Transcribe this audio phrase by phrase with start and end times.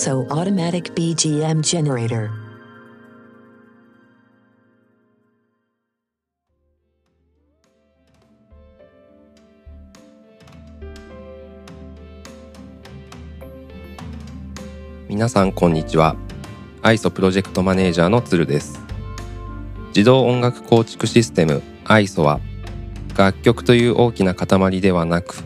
[0.00, 2.30] ISO Automatic BGM Generator.
[15.06, 16.16] 皆さんこんにちは。
[16.80, 18.80] ISO プロジェクトマネージャーの鶴です。
[19.88, 22.40] 自動音楽構築システム ISO は
[23.18, 25.44] 楽曲という大きな塊ではなく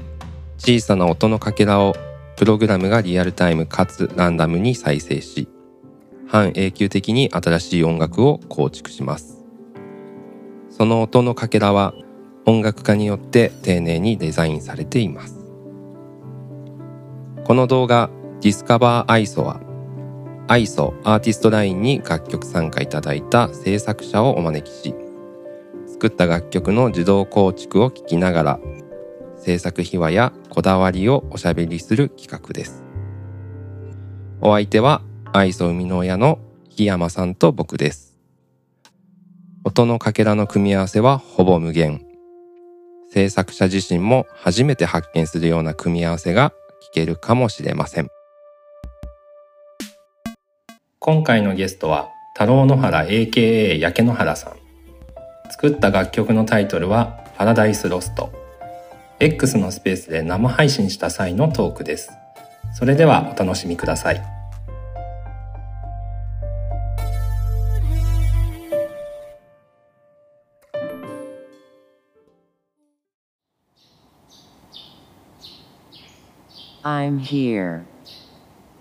[0.59, 1.97] 小さな音のかけらを
[2.37, 5.49] プログラムがリアルタイムかつランダムに再生し
[6.27, 9.45] 半永久的に新しい音楽を構築します。
[10.71, 11.95] その音のかけらは
[12.47, 15.45] 音楽家によって丁寧にデザインされています。
[17.45, 19.61] この動画 Discover ISO は
[20.49, 24.95] ISO アーティストラインに楽曲参加いただいた制作者をお招きし
[25.87, 28.61] 作った楽曲の自動構築を聞きながら
[29.45, 32.83] 制作秘話やこだわりをおしゃべりする企画です。
[34.41, 35.03] お相手は
[35.35, 36.39] ISO 生みの親の
[36.71, 38.17] 檜山さんと僕です。
[39.63, 42.07] 音のかけらの組み合わせはほぼ無限。
[43.11, 46.55] 制作者自身も初めて発見するような組み合わせが
[46.91, 48.09] 聞けるかもしれません。
[51.01, 54.55] 今回のゲストは太郎野原 AKA 焼け野原さん。
[55.51, 58.44] 作った楽曲のタイトルはパラダイスロスト
[59.21, 62.11] X のスペースで生配信した際のトークです
[62.75, 64.35] それではお楽しみください
[76.87, 77.87] I'm here.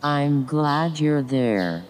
[0.02, 1.86] I'm glad you're there.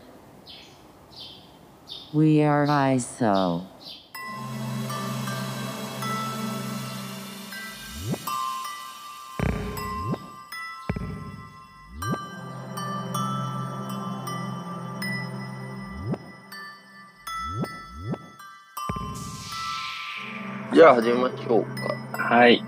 [2.13, 3.65] We are ISO.
[20.73, 21.63] じゃあ始めましょう
[22.11, 22.17] か。
[22.17, 22.63] はい。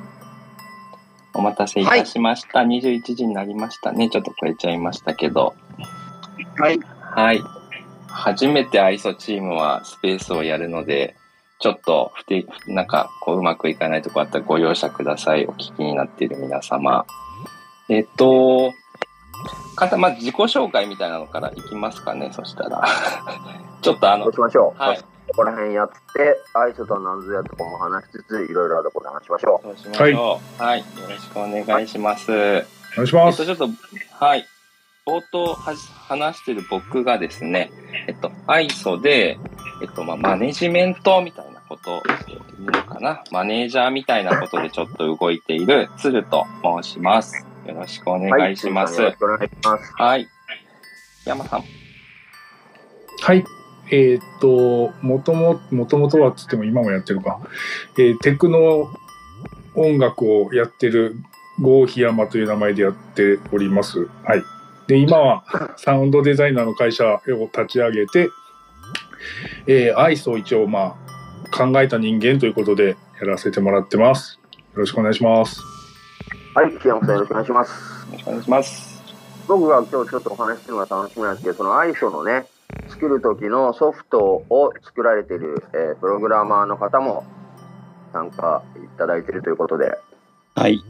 [1.33, 2.59] お待たせいたしました。
[2.59, 4.11] 21時になりましたね。
[4.11, 5.55] ちょっと超えちゃいましたけど。
[6.57, 6.79] はい。
[7.01, 7.41] はい。
[8.07, 11.15] 初めて ISO チームはスペースをやるので、
[11.59, 15.47] ちょっと不定、なんかこううまくいかないとこあったらご容赦ください。
[15.47, 17.07] お聞きになっている皆様。
[17.89, 18.71] えっと、
[19.75, 22.29] 簡単、まず自己紹介みたいなのからいきますかね。
[22.33, 22.83] そしたら。
[23.81, 24.79] ちょっとあのそうし、ましょう。
[24.79, 25.14] はい。
[25.27, 30.61] ここら辺やって、アイスとは何ぞやとかも話しつつ、いろいろあること話しましょそうしましょう。
[30.61, 30.79] はい。
[30.79, 32.31] よろしくお願いします。
[32.31, 32.63] お願
[33.03, 33.41] いします。
[33.41, 34.45] えっと、ちょっと、はい。
[35.05, 37.71] 冒頭はし話してる僕がですね、
[38.07, 39.37] えっと、ISO で、
[39.81, 42.03] えっと、まあ、マネジメントみたいなことを
[42.59, 43.23] いいのかな。
[43.31, 46.45] マネージャーみたいなことでちょっと動いている鶴と
[46.83, 47.45] 申します。
[47.67, 48.19] よろしくおう。
[48.19, 48.99] 願いします。
[48.99, 49.93] よろしくお願いします。
[49.93, 50.27] はい。
[51.25, 51.63] 山さん。
[53.21, 53.64] はい。
[53.91, 57.39] えーっと、もとも、もともとはっつっても今もやってるか。
[57.97, 58.89] えーテクノ
[59.75, 61.15] 音楽をやってる
[61.59, 64.07] 郷檜山という名前でやっております。
[64.23, 64.43] はい。
[64.87, 65.43] で、今は
[65.77, 68.29] サウンドデザイナーの会社を立ち上げて、
[69.67, 70.95] えー、アイスを一応ま
[71.51, 74.39] あ考えた人間ということでやらせてもらってます。
[74.73, 75.61] よろしくお願いします。
[76.53, 76.77] はい。
[76.77, 77.71] 木山さんよろしくお願いします。
[78.07, 79.03] よろしくお願いします。
[79.47, 82.45] 僕が今日ちょっとお話しするのが楽しみなんですけど、そのアイソのね、
[82.89, 87.25] 作る時のソフトを作られている、えープログラマーの方も
[88.13, 89.97] 参加いただいているということで、
[90.55, 90.81] はい。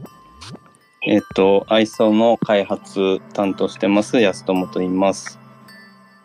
[1.02, 5.38] えっと、ISO の開発担当してます安友と言います。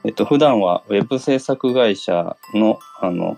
[0.04, 3.38] えっと、普段はウェブ制作会社の、あの、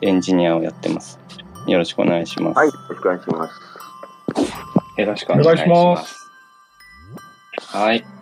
[0.00, 1.18] エンジニアをやってます。
[1.66, 2.56] よろしくお願いします。
[2.56, 2.68] はい。
[2.68, 5.00] よろしくお願いします。
[5.00, 5.46] よろしくお願いします。
[5.46, 8.17] お願いしますはい。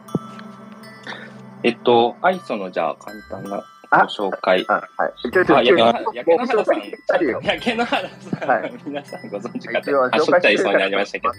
[1.63, 4.65] えっと、ISO のじゃあ簡単なご紹介。
[4.69, 5.31] あ、はい。
[5.31, 6.83] ちょちょあ、ちょ焼け野原さん。
[7.15, 7.41] あるよ。
[7.43, 8.49] 焼け野原さん。
[8.49, 10.05] はい皆さんご存知かと。
[10.05, 11.29] あ、しょっちゃいそうになりましたけど。
[11.29, 11.39] はい。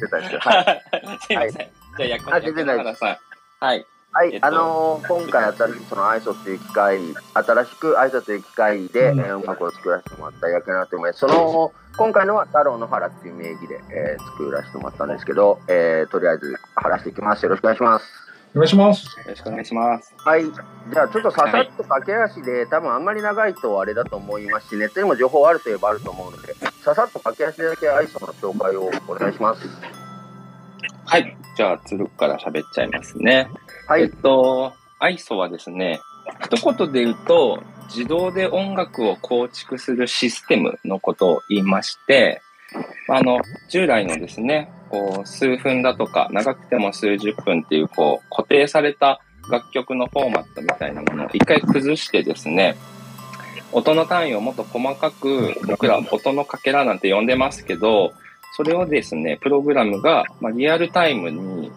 [1.21, 1.51] すいません。
[1.51, 1.69] じゃ
[1.99, 3.17] あ、焼けあ全然大丈夫野原さん。
[3.65, 3.85] はい。
[4.13, 6.99] はい、えっとあのー今回新しくその ISO という機械、
[7.33, 11.19] 新しく ISO という機械で、うんえー音楽を作らせてもらった役なと思います。
[11.19, 17.43] その、今回のは太郎の原っていう名義で、えー作らせてもらったんですけど、えーとりあえず話していきます。
[17.43, 18.26] よろしくお願いします。
[18.57, 19.05] お願いします。
[19.19, 20.13] よろしくお願いします。
[20.17, 20.43] はい。
[20.43, 29.67] じゃあちょっとささっと駆け足で、多分あんまり長いとあれだと思いますし、ネットにも情報あるといえばあると思うので、ささっと駆け足でだけ ISO の紹介をお願いします。
[31.05, 31.37] はい。
[31.55, 33.47] じゃあ、鶴から喋っちゃいますね。
[33.51, 34.11] えっはい。
[34.11, 35.99] と、ISO はですね、
[36.41, 42.41] 一言で言うと、自動で音楽を構築するシステムのことを言いまして、
[43.07, 43.39] あの、
[43.69, 52.75] 従来のですね、こう、数分だとか、長くても数十分っていう、こう、固定された楽曲のフォーマットみたいなものを一回崩してですね、
[53.71, 58.13] 音の単位をもっと細かく、僕ら音のかけらなんて呼んでますけど、
[58.55, 61.71] それをですね、プログラムが、まあ、リアルタイムに、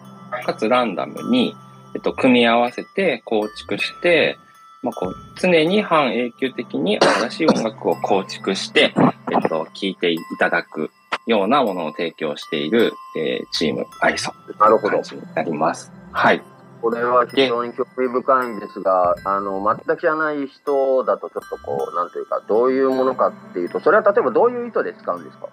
[0.45, 1.53] かつランダムに、
[1.93, 4.37] えっと、組み合わせて構築して、
[4.81, 8.93] まあ、こう、常に半永久的に新しい音楽を構築して、
[9.31, 10.89] えっと、聴いていただく。
[11.27, 15.03] ようなものを提供している、えーチーム、アイソなるほどに
[15.35, 15.91] なります。
[16.11, 16.41] はい。
[16.81, 25.47] これは非常に興味深いんですが、あの、全く知らない人だとちょっとこう、なんというか、どういうものかっていうと、それは例えばどういう意図で使うんですか？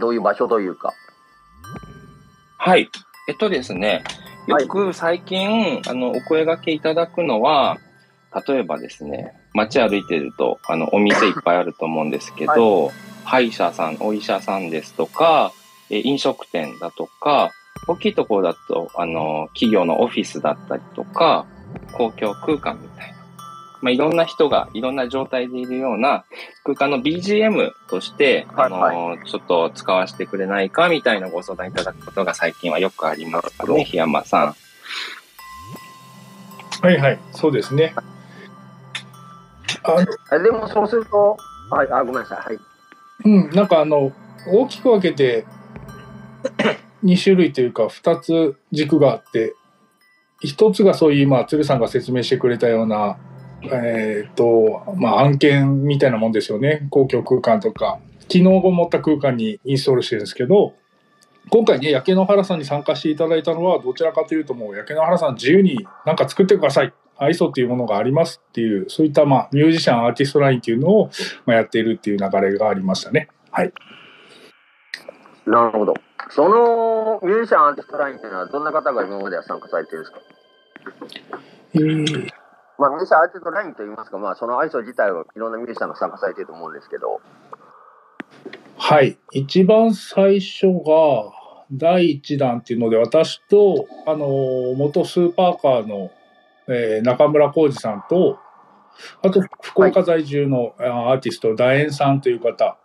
[0.00, 0.92] どういう場所というか。
[2.58, 2.90] はい。
[3.26, 4.04] えっとですね、
[4.46, 7.78] よはいく最近、あの、お声掛けいただくのは、
[8.46, 12.92] 例えばですね、街歩いてると、あの、お店いっぱいあると思うんですけど、
[13.28, 15.52] 歯医者さん、お医者さんですとか、
[15.90, 17.50] え飲食店だとか、
[17.86, 21.44] 大きいところだと、あの、企業のオフィスだったりとか、
[21.92, 23.18] 公共空間みたいな。
[23.82, 26.24] まあ、いろんな人がいろんな状態でいるような
[26.64, 34.56] 空間の BGM として、あの、はいちょっと使わせてくれないかみたいなご相談いただくことが最近はよくありますね、檜山さん。
[36.80, 37.94] はいはい、そうですね。
[40.30, 41.36] あでもそうすると、
[41.70, 42.38] はい、あ、ごめんなさい。
[42.38, 42.67] はい。
[43.24, 44.12] うん、なんかあの
[44.46, 45.44] 大きく分けて
[47.04, 49.54] 2種類というか2つ軸があって
[50.44, 53.18] 1つがそういう今鶴さんが説明してくれたような、
[53.62, 56.86] えーっとまあ、案件みたいなもんですよね。
[56.90, 57.98] 公共空間とか。
[58.28, 60.74] 機能を持った空間にインストールしてるんですけど
[61.50, 71.10] 今回ね焼け野原さんに参加していただいたのはどちらかというともう焼け野原さん自由に何か作ってください ISO っていうものがありますっていうそういったまあミュージシャンアーティストラインっていうのを
[71.46, 73.28] まあやっているっていう流れがありましたね。
[73.50, 73.72] はい。
[75.46, 75.94] なるほど。
[76.30, 80.20] そのミュージシャンアーティストラインっていうのはどんな方が今までは参加されてるんですか？
[81.74, 82.28] えー
[82.78, 87.20] まあ、ミュージシャンアーティストラインといいますか、まあ、その ISO 自体はいろんなミュージシャンが参加されてると思うんですけど、
[88.76, 89.18] はい。
[89.32, 91.32] 一番最初が、
[91.72, 96.10] 第一弾っていうので、私と、あの、元スーパーカーの、
[96.68, 98.38] えー中村浩二さんと、
[99.22, 102.76] あと、福岡在住のあアーティスト、楕円さんという方、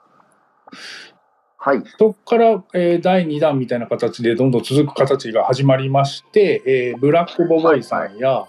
[1.58, 1.84] はい。
[1.98, 8.46] そこから、えー第2弾みたいな形でどんどん続く形が始まりまして、えーブラックボボイさんや、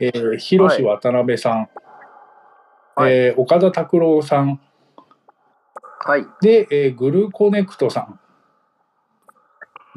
[0.00, 1.68] えー、広志渡辺さん、
[2.96, 3.12] はい。
[3.12, 4.60] えー岡田拓郎さん、
[6.00, 6.26] はい。
[6.40, 8.18] で、えーグルコネクトさん、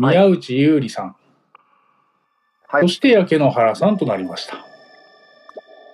[0.04, 0.16] はい。
[0.18, 1.16] 宮内優里さん、
[2.72, 2.88] はいそ。
[2.88, 4.58] して焼け野原さんとなりました。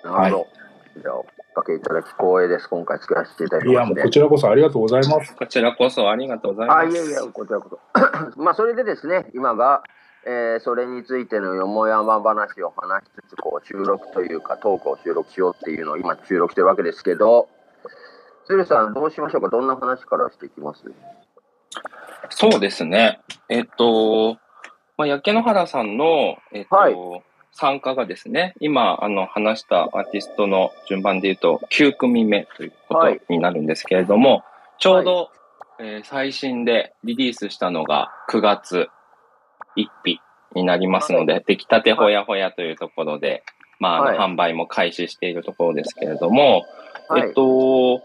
[0.09, 0.47] なるほ
[0.95, 1.01] ど。
[1.01, 1.23] じゃあ、お
[1.55, 2.69] かけいただき光栄です。
[2.69, 4.09] 今回作らせていただきいや、ますねもうこ。
[4.11, 5.35] ちらこそありがとうございます。
[5.35, 6.79] こちらこそありがとうございます。
[6.79, 7.79] あ、いやいや、こちらこそ。
[8.41, 9.83] まあ、それでですね、今が、
[10.25, 17.47] えーそれについてのよもやま話を話しつつ、こう、収録というか、トークを収録しようっていうのを今収録してるわけですけど、
[18.47, 19.49] 鶴さん、どうしましょうか？
[19.49, 20.81] どんな話からしていきます？
[22.29, 23.19] そうですね。
[23.49, 24.37] えっと、
[24.97, 26.95] まあ、焼け野原さんの、えっと、はい
[27.59, 34.43] 参加がですね、今、あの、話したアーティストの順番で言うと、9組目ということになるんですけれども、
[34.77, 35.31] ちょうど、
[35.79, 38.89] えー最新でリリースしたのが9月
[39.75, 40.21] 1日
[40.53, 43.43] になりますので、出来たてほやほやというところで、
[43.79, 46.63] まあ、販売も開始しているところですけれども、
[47.09, 47.21] はい。
[47.23, 48.01] えっと、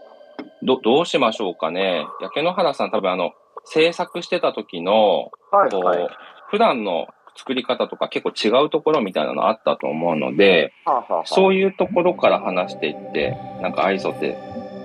[0.63, 2.05] ど、どうしましょうかね。
[2.21, 3.33] 焼け野原さん多分あの、
[3.65, 6.09] 制作してた時の、はい、こう、はい。
[6.53, 14.37] 普段の作り方とか結構違うところみたいなのあったと思うので、はあはあはあそういうところから話していって、なんか愛想って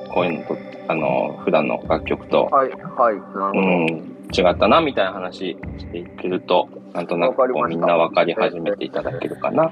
[0.08, 0.56] こういうのと、
[0.88, 3.60] あの、普段の楽曲と、はい、はい、なるほど。
[3.60, 3.86] うん、
[4.34, 9.70] 違ったなみたいな話していけると、なんとなくこうみんな分かり始めていただけるかな。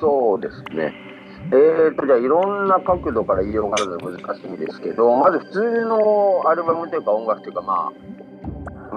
[0.00, 0.92] そうですね。
[1.52, 8.27] えーと、じゃあいろんな角度から言いようがあるので難しいんですけど、まず普通のアルバムというか音楽というか、まあ、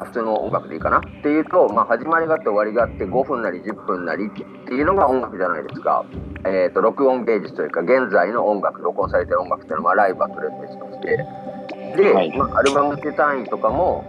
[0.01, 6.03] まあ普通の音楽でいいかなっていうと、まあ、始まりがあって終わりがあって5分なり10分なりっていうのが音楽じゃないですか。
[6.43, 12.01] えーと、録音芸術というか、現在の音楽、録音されてる音楽っていうのは、まあ、ライブはとりあえず別として。
[12.01, 14.03] で、はいまあ、アルバムって単位とかも、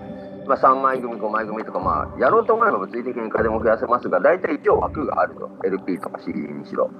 [0.46, 5.50] まあ、3枚組、5枚組とか、まあ、やろうと思えば物理的にいくらでも増やせますが、大体一応枠があると。
[5.62, 6.90] LP とか CD にしろ。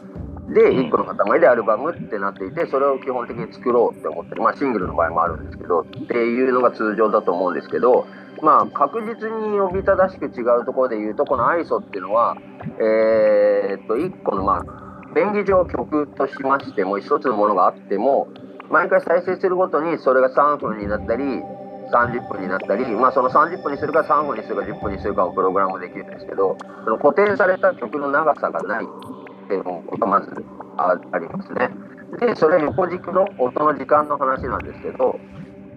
[0.49, 4.43] で、うん1個の塊でアルバムってなっていて、それを基本的に作ろうって思ってる。
[4.43, 8.07] まあ、シングルの場合もあるんですけど、っていうのが通常だと思うんですけど、
[8.43, 12.37] まあ、確実に呼び正しく違うところで言うと、この ISO っていうのは、
[12.81, 18.29] えーっと、1個の、まあ、便宜上曲としましても、一つのものがあっても、
[18.71, 21.23] 毎回再生するごとにそれが3分になったり、
[21.93, 28.87] 30分になったり、まあ、その30分にするか3分にするか10分にするかをプログラムできるんですけど、その固定された曲の長さがない。
[29.53, 30.45] っていうのがまず
[30.77, 31.71] ありますね。
[32.21, 35.19] で、それ横軸の音の時間の話なんですけど、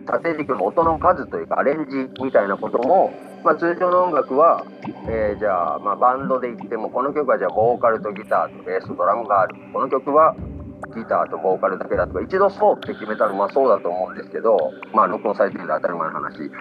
[0.06, 3.12] 縦軸の音の数というかアレンジみたいなことも、
[3.44, 4.66] まあ、通常の音楽は、
[5.08, 10.36] えーじゃあ、まあ、バンドで言ってもこの曲はじゃあボーカルとギターとベースとドラムがあるこの曲は
[10.96, 16.52] ギターとボーカルだけだとか一度そうって決めたらまあそうだと思うんですけどまあ録音されてるんで当たり前の話、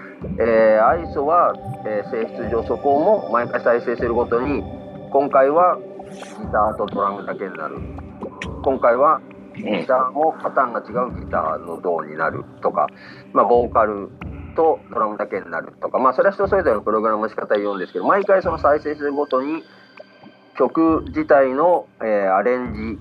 [0.40, 1.54] えー、ISO は、
[1.86, 4.62] えー性質上そこも毎回再生するごとに
[5.12, 5.78] 今回は
[6.14, 6.20] ギ
[6.52, 7.78] ターとドラムだけになる。
[8.62, 9.20] 今回は
[9.56, 12.88] ギターもパターンが違うギターの銅になるとか、
[13.32, 14.10] まあ、ボーカル
[14.56, 19.62] とドラムだけになるとか、まあ、それは人それぞれのプログラムの仕方を言うんですけど、毎回その再生するごとに、
[20.56, 22.98] 曲自体の、えーアレンジ、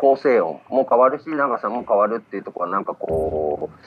[0.00, 3.78] 構成音も変わるし、長さも変わるっていうところは、なんかこう、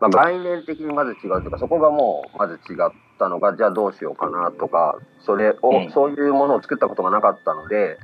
[0.00, 7.98] まあ、概念的にまず違うというか、そこがもうまず違ったのが、じゃあどうしようかなとか、それを、うんそういうものを作ったことがなかったので、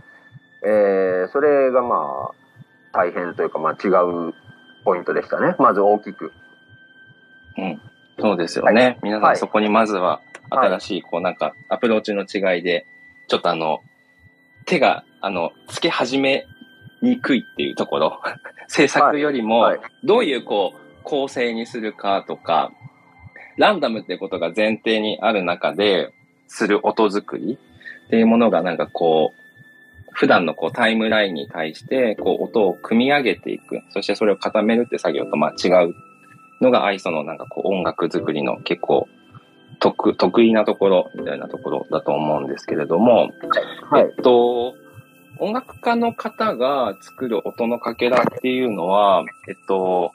[0.64, 2.34] えーそれがまあ、
[2.92, 4.34] 大変というか、まあ違う
[4.84, 5.54] ポイントでしたね。
[5.58, 6.32] まず大きく。
[7.58, 7.80] うん。
[8.18, 8.98] そうですよね。
[9.02, 12.86] 皆さはいんそこにまずははい新しい、こうなんかアプローチの違いで、
[13.28, 13.80] ちょっとあの、
[14.66, 16.46] 手が、あの、つけ始め
[17.00, 18.20] にくいっていうところ。
[18.68, 22.72] 制作よりもはい、どういうこう、構成にするかとか、
[23.56, 26.12] ランダムってことが前提にある中で、
[26.52, 27.58] する音作り
[28.06, 29.42] っていうものがなんかこう、
[30.12, 33.80] 普段のこうタイムラインに対して、こう音を組み上げていく。
[33.90, 35.94] そしてそれを固めるって作業とまあ違う
[36.60, 39.08] のが ISO のなんかこう音楽作りの結構
[39.80, 43.30] 得得意なところみたいなところだと思うんですけれども、
[43.90, 44.74] はいえっと、
[45.38, 50.12] 音楽家の方が作る音のかけらっていうのは、えっと、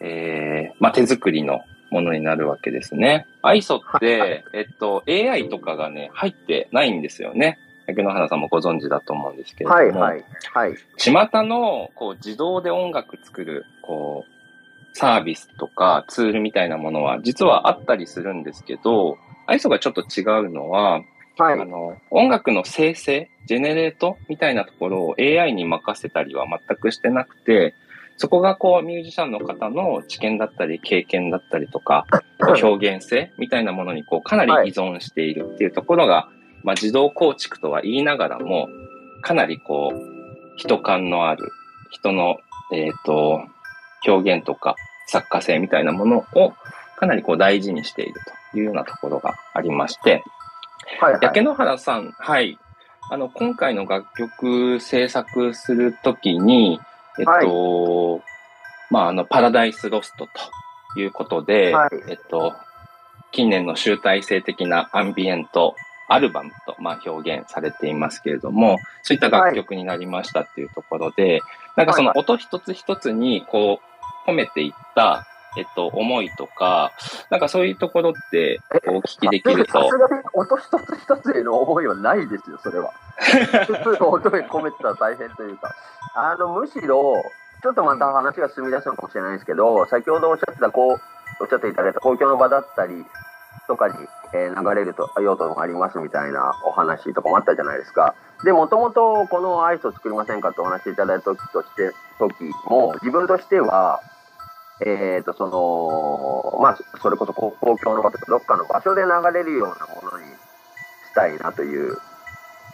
[0.00, 1.60] えー、まあ、手作りの
[1.90, 3.26] ものになるわけですね。
[3.42, 7.58] ISO って、えっと、AI とかがね、入ってないんですよね。
[7.86, 9.76] 竹野原さんもご存知だと思うんですけれども。
[9.76, 10.74] はい、はい、はい。
[10.96, 11.12] 巷
[11.42, 21.02] のこう自動で音楽作るこうサービスとかツールみたいなものは実はあったりするんですけど、ISO がちょっと違うのは、
[21.36, 21.64] はいあ。
[21.64, 27.74] の音楽の生成、ジェネレートみたいなところを AI に任せたりは全くしてなくて、
[28.16, 32.06] そこがこうミュージシャンの方の知見だったり経験だったりとか、
[32.40, 36.28] 表現性みたいなものにこうかなり依存しているっていうところが、
[36.62, 38.68] まあ自動構築とは言いながらも、
[39.22, 41.50] かなりこう、人感のある、
[41.90, 42.38] 人の、
[42.72, 43.42] えっ、と、
[44.06, 46.52] 表現とか作家性みたいなものを
[46.96, 48.14] かなりこう大事にしている
[48.52, 50.22] というようなところがありまして、
[51.00, 51.22] はい、はい。
[51.22, 52.58] 焼野原さん、はい。
[53.10, 56.80] あの、今回の楽曲制作するときに、
[57.18, 58.22] えっと、
[58.90, 60.26] まあ、あの、パラダイスロスト
[60.94, 61.90] ということで、はい。
[62.08, 62.54] えっと、
[63.32, 65.74] 近年の集大成的なアンビエント
[66.08, 71.40] アルバムと、まあ、表現されていますけれども、そういった楽曲になりましたっていうところで、
[71.76, 73.80] なんかその音一つ一つに、こ
[74.26, 76.92] う、込めていった、えっと、思いとか、
[77.30, 82.92] なんかそういうところって、お聞きできるとさす、がに音一つ一つへの思いはないですよ、それは。
[83.66, 85.74] 普通の音に込めてたら大変というか。
[86.16, 87.14] あの、むしろ、
[87.62, 91.00] ちょっとまた話が進み出すのかもしれないですけど、先ほどおっしゃってた、こう、
[91.40, 93.04] おっしゃっていただいた公共の場だったり
[93.66, 93.94] とかに、
[94.34, 98.14] えー流れると用途もありますみたいなお話とかもあったじゃないですか。
[98.44, 104.00] で、もともとこのアイスを作りませんかとお話しいただいた時として、時も、自分としては、
[104.80, 111.96] えっ、と、その、まあ、それこそ公公共の場とか、どっかの場所で流れるようなものにしたいなという、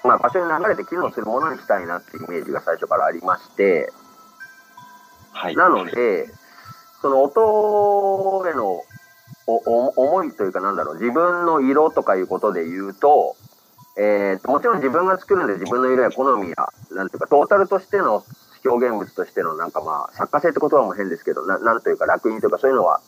[0.03, 3.93] まあ、場所に流れて機能するものにしたいなっていうイメージが最初からありまして、
[5.33, 5.57] はい。
[5.57, 6.27] なので、
[7.03, 8.83] その音への
[9.47, 13.37] おお思いというかなんだろう、自分の色とかいうことで言うと、
[13.99, 16.57] えーともちろん自分が作るんで自分の色や好みや、
[16.93, 18.25] なんていうか、トータルとしての
[18.65, 23.01] 表現物としてのなんかまあ、作家性って言葉も変ですけど、ななんというか楽印というかそういうのは、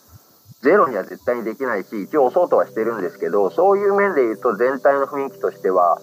[0.61, 5.99] ゼロには絶対にできないし、一応押そうとはしてるんですけど、そういう面で言うと全体の雰囲気としては、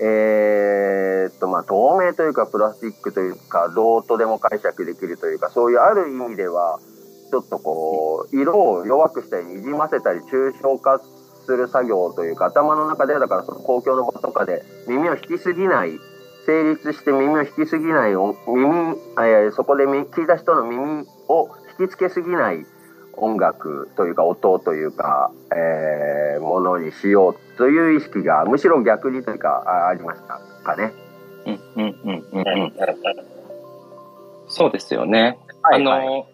[0.00, 6.78] えーっと、まあ、透明というか、プラスチックというか、どうとでも解釈できるというか、そういうある意味では、
[7.30, 11.00] ちょっとこう、色を弱くしたり、にじませたり、抽象化
[11.44, 15.98] する作業というか、頭の中で、だからその公共の場とかで耳を引きすぎない、
[16.48, 22.64] 成立して耳を引きすぎない音、耳、えーそこでみ聞いた人の耳を引きつけすぎない
[23.12, 30.94] 音楽というか音というか、えーものにしようという意識がむしろ逆にというかあありましたかね。
[31.44, 32.72] うんうんうんうんうん。
[34.48, 35.38] そうですよね。
[35.62, 36.26] はいあの、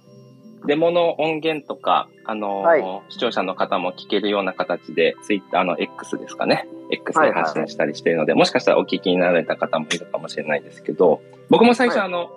[0.67, 2.83] デモの音源とか、あの、はい。
[3.11, 6.67] 視聴者の方も聞けるような形で、ツイッターの X ですかね。
[6.91, 12.07] X はいはいで発信したりしているので、もしかしたらお聞きになられた方もいるかもしれないですけど、僕も最初はい。
[12.07, 12.31] あの、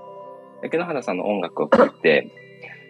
[0.62, 2.32] 竹野原さんの音楽を聴いて、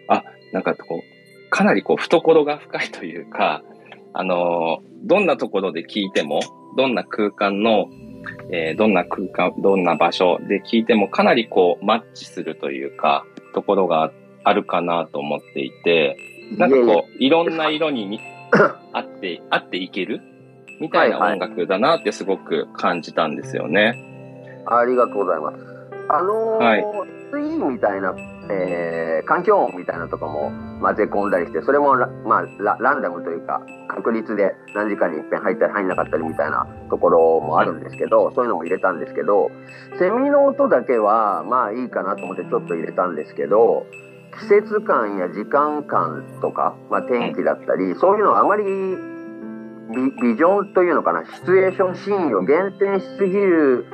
[0.08, 3.62] あ、なんかこう、かなりこう、懐が深いというか、
[4.12, 6.40] あの、どんなところで聴いても、
[6.76, 7.88] どんな空間の、
[8.50, 14.12] えーどんな空間、どんな場所で聴いても、かなりこう、マッチするというか、ところがあ
[14.52, 16.16] るかなと思っていて、
[16.56, 18.20] なんかこう、いろんな色にみ
[18.92, 20.20] 合って、合っていける
[20.80, 23.94] みたいなはいはい音楽だなってすごく感じたんですよね。
[24.66, 25.58] ありがとうございます。
[26.08, 26.84] あのーはい
[27.30, 28.14] ツインみたいな、
[28.50, 39.50] えー環境音みたいなとかも混ぜ込んだりして、それもラ,、まあ、ラランダムというか、確率で何時間に一遍入ったり入んなかったりみたいなところもあるんですけど、そういうのも入れたんですけど、
[39.98, 43.84] セミの音だけはまあいいかなと思ってちょっと入れたんですけど、
[44.40, 53.86] 季節感や時間感とか、まあ、天気だったり、そういうのはあまりビビジョンというのかな、シチュエーションシーンを限定しすぎる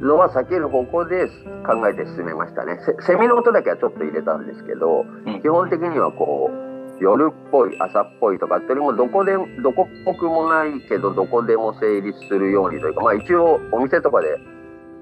[0.00, 1.28] のは避ける方向で
[1.66, 2.78] 考えて進めましたね。
[3.00, 14.38] セセミの音だけはちょっと入れたんですけど、うん基本的にはこう、夜っぽい、朝っぽいとかっていうよりも、どこで、どこっぽくもないけど、どこでも成立するようにというか、まあ一応お店とかで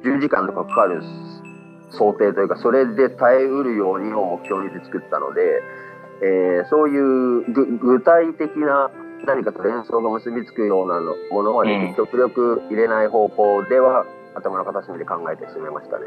[0.05, 1.03] 10時間とかかかる
[1.91, 5.63] 想定というか、それで耐えうるようにを目標にして作ったので、
[6.23, 8.91] えーそういうぐ具体的な
[9.27, 16.07] 何かと連想が結びつくようなのものは、うん極力入れない方向では頭の片隅で考えて進めましたね。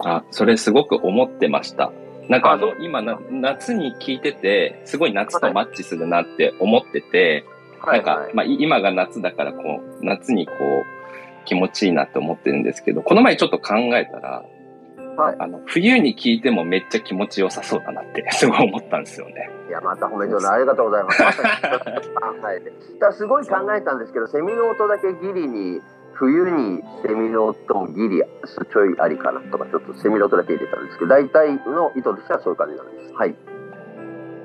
[0.00, 1.92] あ、それすごく思ってました。
[2.28, 7.44] なんかあの、今な、夏に聞いてて、すごい夏とマッチするなって思ってて、
[7.86, 9.62] なんか、まあ、い今が夏だから、こ
[10.00, 14.44] う、夏にこう、気持ちいいなって思ってるんですけど、この前ちょっと考えたら、
[15.16, 19.50] はいあの、冬に聞いてもめっちゃ気持ちよさそうだなって、 すごい思ったんですよね。
[19.68, 21.22] いや、また褒めてもらってありがとうございます。
[21.22, 21.48] まさに
[22.40, 22.72] 考えて。
[22.98, 25.80] だすごい考えたんですけど、 セミの音だけギリに、
[26.14, 33.14] 冬にセミの音もギリちょいありかなとか、ちょっとセミの音だけ入れたんですけど、大体の意図としてはそういう感じなんです。
[33.14, 33.34] はい。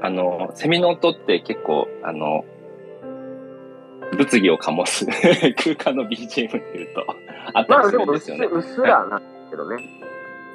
[0.02, 2.46] あの、セミの音って結構、あの、
[4.18, 5.06] 物議を醸す
[5.56, 7.06] 空間の BGM で言うと、
[7.54, 8.46] あったまありするんですよね。
[8.48, 9.99] うっすらなんですけどね。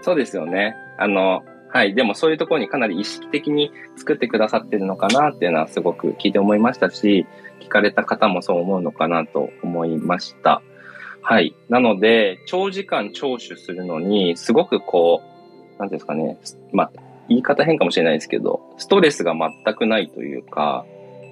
[0.04, 0.76] そうですよね。
[0.98, 1.94] あの、はい。
[1.94, 7.26] でもそういうところにかなり意識的に作ってくださってるのかなっていうのはすごく聞いて思いましたし、
[7.60, 10.60] 聞かれた方もそう思うのかなと思いました。
[11.22, 11.56] はい。
[11.70, 15.22] なので、長時間聴取するのに、すごくこ
[15.78, 16.38] う、なんていうんですかね。
[16.72, 16.92] まあ、
[17.30, 20.84] 言い方変かもしれないですけど、ストレスが全くないというか、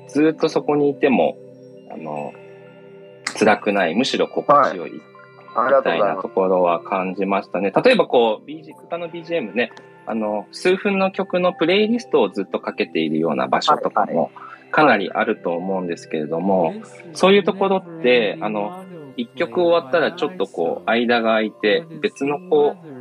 [0.09, 1.37] ずっとそこにいても、
[1.93, 2.33] あの、
[3.39, 4.93] 辛くない、むしろ心地よい
[5.55, 6.01] みたい。
[6.01, 7.71] なところは感じましたね。
[7.71, 9.73] 例えばこう、BG、他の BGM ね、
[10.07, 14.31] あの、数分の曲のプレイリストをずっとかけているような場所とかも
[14.71, 16.75] かなりあると思うんですけれども、
[17.13, 18.85] そういうところって、あの、
[19.17, 22.93] 一曲終わったらちょっとこう、間が空いて、別のこう、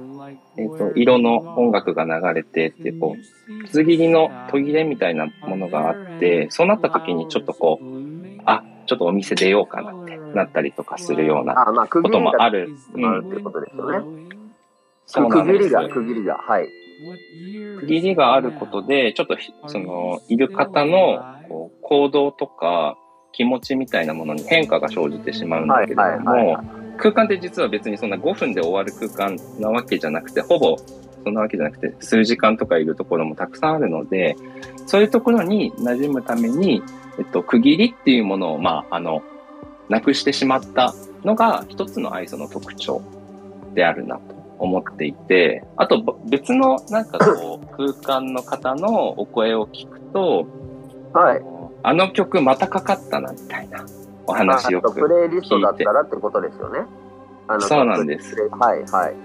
[0.58, 7.88] えっ、と、色の音楽が流れてって、こう、ぶつ切りの途切れみたいなものがあって、そうなった時にちょっとこう、あ、
[8.92, 12.70] ちょっとお店出ようかなってなったりとかするようなあ、まあ、区こと切りがもある。
[12.94, 13.06] うん。
[13.06, 14.06] あるっていうことですよね。
[15.06, 15.60] そうなんです。
[15.60, 16.68] 区切りが、区切りが、はい。
[17.80, 22.98] 区切りがあることで、ちょっとひ、その、いる方のこう行動とか
[23.32, 26.64] 気持ちみたいなものに変化が生じてしまうんだけれどはいはいも、
[26.98, 30.76] 空間って実は別にそんな5分で終わる空間なわけじゃなくて、ほぼ
[31.24, 34.36] そんなわけじゃなくて、数時間とかいるところもたくさんあるので、
[34.86, 36.84] そういうところに馴染むために、
[37.18, 39.24] えっと、区切りっていうものを、まあ、あの、
[39.90, 40.94] なくしてしまった
[41.24, 43.02] のが一つの ISO の特徴
[43.74, 44.22] であるなと
[44.60, 50.46] 思っていて、あとぼ別のなんかこう 空間の方のお声を聞くと、
[51.14, 51.42] はい。
[51.84, 53.84] あの曲またかかったなみたいな
[54.28, 56.82] お話をあとプレイリストだったらってことですよね。
[57.48, 58.36] あそうなんです。
[58.52, 59.16] はい、はい。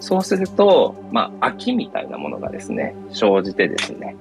[0.00, 4.16] そうすると、まあ、飽きみたいなものがですね、生じてですね、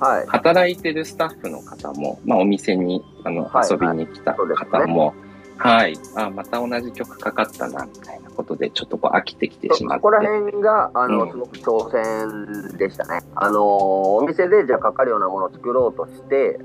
[0.00, 0.26] はい。
[0.26, 5.14] 働いてるスタッフの方も、まあ、お店にあのはい遊びに来たそうですね方も、
[5.58, 10.00] はい、あ、また同じ曲かかったな、みたいなことで、ちょっとこう飽きてきてそしまって。
[10.00, 13.20] そこら辺が、あの、うんすごく挑戦でしたね。
[13.34, 16.60] あの、お店でじゃあかかるようなものを作ろうとして、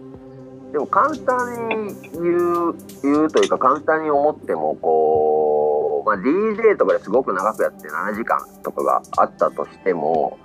[0.71, 10.37] でも簡単に言う、言うというか簡単に思っても、こう、まあ、DJ とかですごく長くやって7時間とかがあったとしても、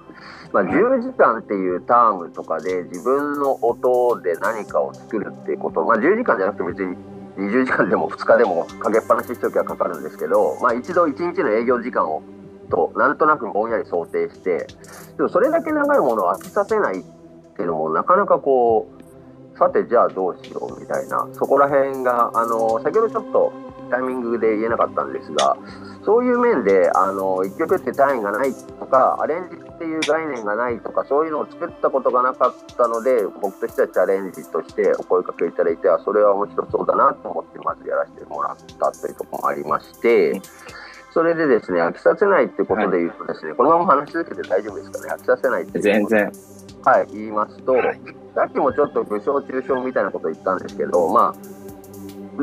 [0.52, 6.96] まあ、10時間っていうタームとかで自分の音で何かを作るっていうこと、まあ、10時間じゃなくて別に
[7.36, 12.22] 20時間でも2日でもかけっぱなししておきはかかるんですけど、まあ、一度1日の営業時間を
[12.70, 14.66] となんとなくぼんやり想定して
[15.16, 17.02] でもそれだけ長いものを飽きさせないっ
[17.56, 18.88] ていうのもなかなかこ
[19.54, 25.56] うさてじゃあどうしようみたいなそこら辺があの先ほどちょっとタイミングで言えなかったんですが、
[26.04, 40.40] そういう面で、あの、一曲って単位がないとか、アレンジっていう概念がないとか、そういうのを作ったことがなかったので、僕としてはチャレンジとしてお声かけいただいて、あそれは面白そうだなと思って、まずやらせてもらったというところもありまして、
[41.12, 46.30] それでですね、飽きさせないってことで言うとですね、このまま話し続けて大丈夫ですかね、飽きさせないって全然。
[46.84, 48.00] はい、言いますと、はい
[48.38, 51.57] さっきもちょっと武将中傷みたいなこと言ったんですけど、まあ、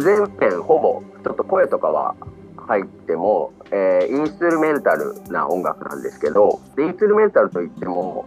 [0.01, 2.15] 全編ほぼちょっと声とかは
[2.57, 8.25] 入っても、えーインストゥルメンタルな音楽なんですけどインストゥルメンタルといっても、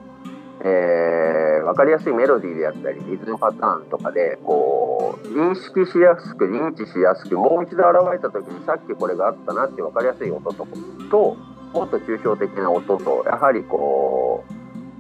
[0.61, 10.67] えー、分かりやすいメロディーであったりリズムパターンとかでこう認識しやすく認知しやすくもう一度現れた時にさっきこれがあったなって分かりやすい音と
[11.11, 11.37] と
[11.73, 14.45] もっと抽象的な音とやはりこ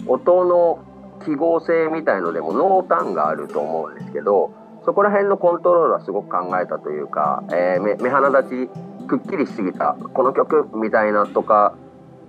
[0.07, 0.85] う音の
[1.24, 4.52] 記号性みたいのでも濃淡があると思うんですけど
[4.88, 9.98] そこら辺のコントロールはすごく考えたというか、えー目鼻立ちくっきりしすぎた。
[10.14, 11.74] この曲みたいなとか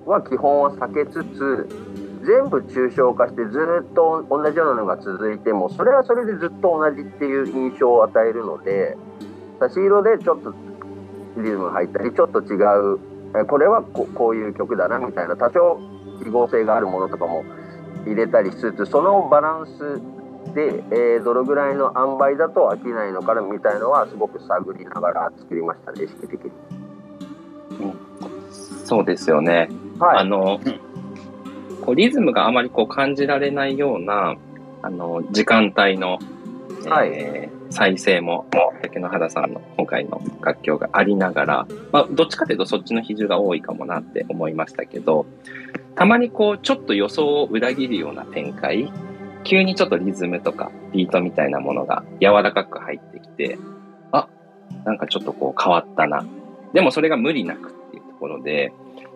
[0.05, 1.69] は基本は避けつつ
[2.25, 8.97] 全部抽象化してずっと同じようなのが続いてもそれはそれでずっと同じっていう印象を与えるので
[9.61, 10.53] 差し色でちょっと
[11.37, 12.99] リズムが入ったりちょっと違う
[13.39, 15.79] えこれはここういう曲だなみたいな多少
[16.21, 17.45] 記号性があるものとかも
[18.05, 20.18] 入れたりしつつそのバランス
[20.53, 26.51] で、えーどのぐらいの塩梅だと飽きないのかなみたいのはすごく探りながら作りましたね意識的に。
[28.85, 29.69] そうですよね。
[29.99, 30.59] はい、あの、
[31.85, 34.35] こうリズムがあまりこう感じられないような、
[34.81, 36.17] あの、時間帯の、
[36.87, 38.47] はいえー再生も、
[38.81, 45.25] 竹野原さんの今回の楽曲がありながら、まあ、どっちかというとそっちの比重が多いかもなって思いましたけど、
[45.95, 48.91] たまにこう、ちょっと予想を裏切るような展開、
[49.43, 53.57] 急にちょっとリズムとかビートみたいなものが柔らかく入ってきて、
[54.11, 54.27] あ、
[54.85, 56.25] なんかちょっとこう変わったな。
[56.73, 58.73] でもそれが無理なくっていうところで、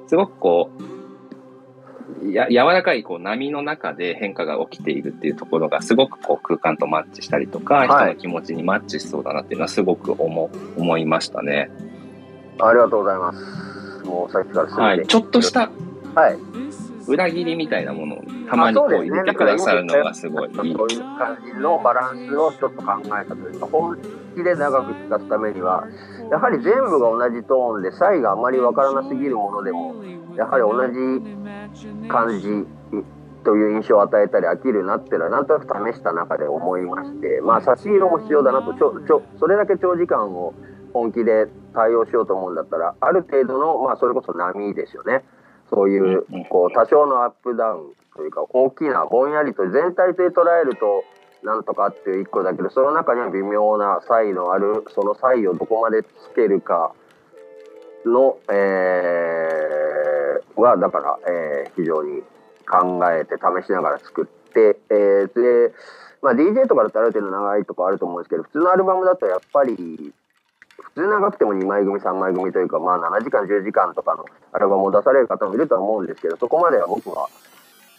[0.07, 11.69] すごくこう、や柔らかいこう波の中で変化が起きているっていうところがすごくこう空間とマッチしたりとか、はい人の気持ちにマッチしそうだなっていうのはすごく思思いましたね。
[12.59, 14.05] ありがとうございます。
[14.05, 15.07] もうさっきからすはい。
[15.07, 15.69] ちょっとした
[16.15, 16.37] はい。
[17.07, 20.55] 裏切りみたいなものをたまにこう入れてくださるのがすごいいい。
[20.75, 23.97] そういう感じのバランスをちょっと考えたというか、本
[24.35, 25.87] 気で長く聴かすためには、
[26.31, 29.95] やはり全部が同じトーンで、差異があまりわからなすぎるものでも、
[30.35, 32.65] やはり同じ感じ
[33.43, 40.53] という印象を与えたり飽きるなっていうのは、なんとなく試した中で思いまして、まあ、差し色も必要だなと、ちょちょそれだけ長時間を
[40.93, 45.23] 本気で対応しようと思うんだったら、ある程度の、まあ、それこそ波ですよね。
[45.73, 51.03] そういうこう、多少のアップダウンというか、大きな、ぼんやりと全体で捉えると、
[51.43, 56.93] なんとかっていう一個だけど、その中には微妙な差異のある、その差異をどこまでつけるか
[58.05, 62.21] の、えーは、だから、えー非常に
[62.69, 65.73] 考えて試しながら作って、えーで、
[66.21, 70.13] まあ、DJ とかだとある程度長いとかあると思うんですけど、普通のアルバムだとやっぱり、
[70.77, 77.29] 普通長くても2枚組、3枚組というか、まあ、7時間、10時間とかのアルバムを出される方もいると思うんですけど、そこまでは僕は、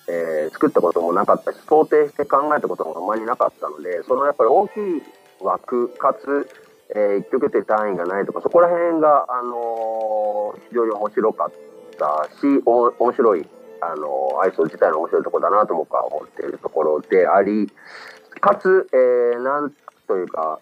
[0.09, 5.03] えー作ったこともなかったし、想定して考えたこともあまりなかったので、そのやっぱり大きい
[5.41, 6.49] 枠、かつ、
[6.95, 11.53] えー、1曲って単位がないとか、そこら辺が、あのー非常に面白かっ
[11.99, 13.47] たし、お面白い、
[13.81, 17.73] あのーアイソ自体の面白いところだなと僕は思っているところであり、
[18.41, 19.73] かつ、えーなん
[20.07, 20.59] というか、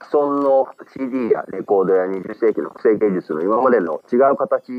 [0.00, 4.72] 既存の CD やレコードや20世紀の複製芸術の今までの違う形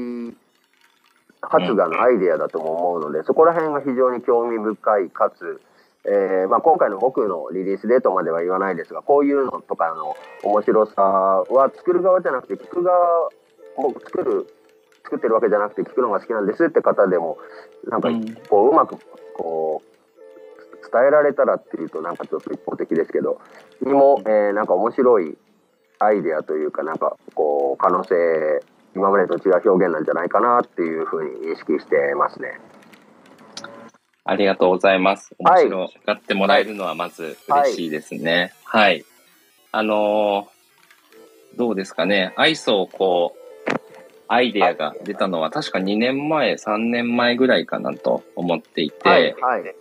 [1.41, 5.61] 発芽のアイデアだとも思うので、そこら辺が非常に興味深いかつ、
[6.05, 13.29] えーまあ、今回の僕のリリースデートまでは言わないですがこういうのとかの面白さは作る側じゃなくて聞く側
[13.77, 14.47] 僕作る
[15.03, 17.37] 作ってるわけじゃなくて聞くのが好きなんですって方でも
[17.89, 18.35] なんかうん。
[18.49, 18.97] こううまく
[19.35, 19.88] こう
[20.91, 23.39] 伝えられたらっていうとなんかちょっと一方的ですけど
[23.81, 25.37] にも、えーなんか面白い
[25.99, 28.15] アイデアというかなんかこう可能性
[28.95, 32.59] 今までと違う表現なんじゃないかなっていうふうに認識してますね。
[34.23, 35.35] ありがとうございます。
[35.43, 38.53] はい面白がってもらえるのはまず嬉しいですね。
[38.63, 39.05] はい。
[39.71, 40.59] あのー
[41.59, 42.31] どうですかね。
[42.37, 43.73] 愛想をこう、
[44.29, 49.75] アイデアが出たのは確か2年前、3年前ぐらいかなと思っていて、はい、はい、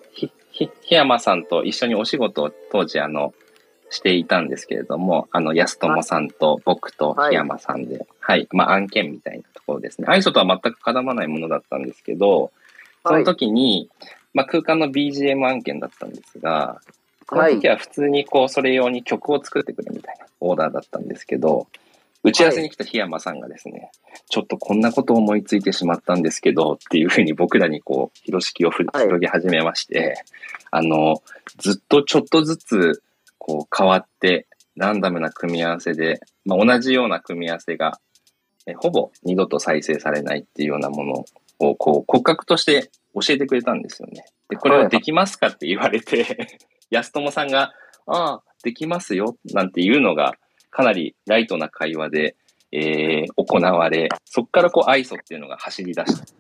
[0.67, 3.33] 檜山さんと一緒にお仕事を当時あの、
[3.91, 10.07] していたんですけれども、あの、安友さんと僕と檜山さんで、はい、まあ案件みたいなところですね。
[10.09, 12.51] 愛想とは全く絡まないものだったんですけど、
[13.07, 13.89] その時に、
[14.35, 16.81] まあ空間の BGM 案件だったんですが、
[17.29, 21.67] その時は普通にこう、それ用に曲を作ってくれみたいなオーダーだったんですけど、
[22.25, 23.91] 打ち合わせに来た檜山さんがですね、
[24.29, 30.23] ちょっとこんなこと思いついてしまったんですけどっていうふうに僕らにこう、広敷をふはい広げ始めまして、
[30.71, 31.23] あの、
[31.59, 33.03] ずっとちょっとずつ
[33.39, 37.99] こう変わって、ランダムな組み合わせで、まあ、同じような組み合わせが、
[38.67, 41.25] えほぼ二度と再生されないっていうようなもの
[41.59, 44.25] をこう骨格として教えてくれたんですよね。
[44.49, 46.59] で、これはできますかって言われて、
[46.91, 47.73] 安友さんが、
[48.07, 50.35] ああ、できますよ、なんていうのが、
[50.79, 52.37] かなりライトな会話で、
[52.71, 56.33] えー行われ、そこからこう、ISO っていうのが走り出したと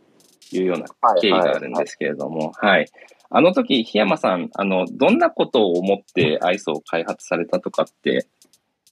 [0.57, 2.87] いうようなはい経緯があるんですけれども、はい。
[3.31, 8.29] あの時、檜山さん、あの、どんなことを思って ISO を開発されたとかって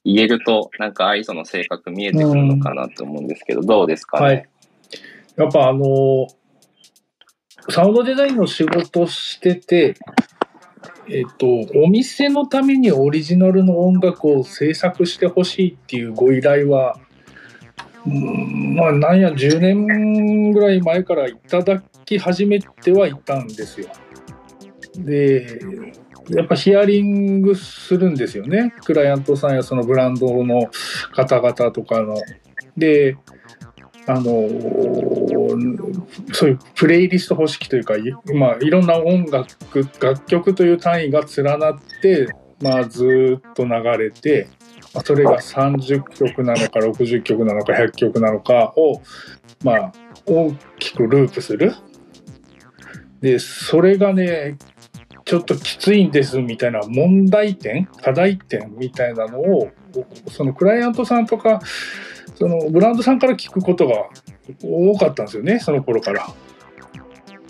[0.03, 4.25] 言えると、なんか ISO の性格見えてくるのかなと思うんですけど、どうですかね？
[4.25, 4.49] はい。
[5.37, 6.27] やっぱあの、
[7.69, 9.95] サウンドデザインの仕事してて、
[11.09, 16.99] えっと、お店のためにオリジナルの音楽を制作してほしいっていうご依頼は、
[18.05, 23.87] うんまあ、なんや、10年ぐらい前からいただき始めてはいたんですよ。
[24.97, 25.59] で、
[26.29, 28.73] やっぱヒアリングするんですよね。
[28.83, 30.69] クライアントさんやそのブランドの
[31.13, 32.15] 方々とかの。
[32.75, 33.17] で、
[34.09, 34.47] あの
[36.33, 37.95] そういうプレイリスト方式というか、
[38.33, 39.49] まあ、いろんな音楽、
[39.99, 44.47] 楽曲という単位が連なって、まあ、ずっと流れて、
[44.93, 49.01] まそれが30曲なのか60曲なのか100曲なのかを、
[49.63, 49.91] まあ、
[50.25, 51.73] 大きくループする。
[53.19, 54.57] で、それがね、
[55.25, 59.69] ちょっときついんですみたいな問題点、課題点みたいなのを、
[60.29, 61.59] そのクライアントさんとか、
[62.37, 64.09] そのブランドさんから聞くことが
[64.61, 66.27] 多かったんですよね、その頃から。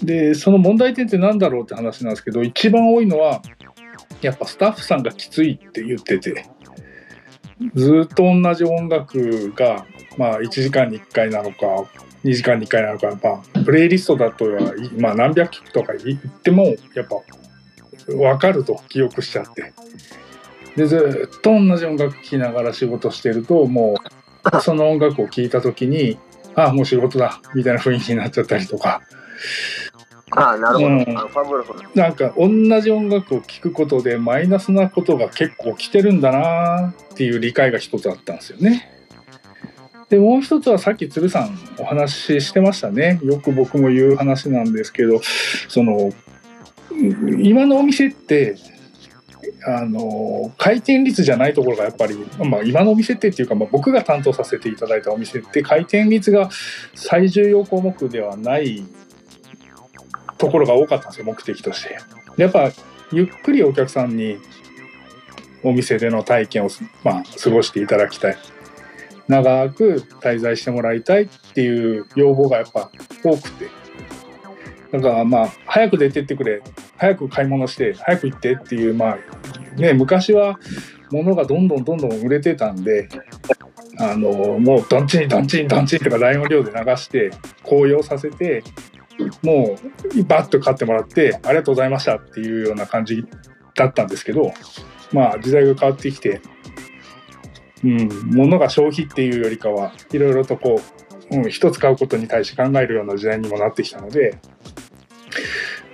[0.01, 3.41] で、その問題点って何だろうって話なんですけど、一番多いのは、
[4.21, 6.45] やっぱスタッフさんがきついって言ってて、
[7.75, 9.85] ずっと同じ音楽が、
[10.17, 11.65] まあ、1時間に1回なのか、
[12.23, 17.17] 2時間に1回なのか、まあ、プレイリストだとは、まあ、何百曲とか言っても、やっぱ、
[18.07, 19.73] 分かると記憶しちゃって。
[20.77, 24.17] で、ずっと同じ音楽聴きながら仕事してると、もう、
[24.61, 26.17] その音楽を聴いたときに、
[26.55, 29.01] ああ、もう仕事だ、みたいな雰囲気になっちゃったりとか、
[30.31, 30.87] ああ、なるほど。
[30.87, 38.91] うんファブルフなんか同じ音楽を聴くことでマイナスなことが結構来てるんだなっていう理解が一つあったんですよね。
[40.09, 43.19] で、もう一つはさっき鶴さんお話ししてましたね。
[43.23, 45.21] よく僕も言う話なんですけど、
[45.67, 46.11] その、
[47.39, 48.55] 今のお店って、
[49.69, 56.49] あの回転率じゃないところがやっぱり、まあ、今のお店ってっていうか、まあ、僕が担当させていただいたお店って回転率が
[56.95, 58.85] 最重要項目ではない
[60.37, 61.97] ところが多かったんですよ目的として。
[62.37, 62.71] やっぱ
[63.11, 64.37] ゆっくりお客さんに
[65.63, 66.69] お店での体験を、
[67.03, 68.37] まあ、過ごしていただきたい。
[69.27, 72.89] 長く滞在してもらいたいっていう要望がやっぱ
[73.21, 73.67] 多くて。
[74.93, 76.61] だからまあ早く出てってくれ。
[76.97, 79.17] 早く買い物して早く行ってっていうまあ
[79.77, 80.59] ね昔は
[81.11, 83.07] 物がどんどんどんどん売れてたんで
[83.99, 87.31] あのもうドンチンドンチンドンチンとか大音量で流して
[87.63, 88.63] 高揚させて
[89.41, 89.77] も
[90.15, 93.25] うバッと買ってもらってありがとうございましたっていうような感じ
[93.75, 94.53] だったんですけど
[95.11, 96.41] まあ時代が変わってきて、
[97.83, 100.81] うん、物が消費っていうよりかはいろいろとこ
[101.31, 104.37] う、うん、一つ買うことに対して考えるような時代にもなってきたので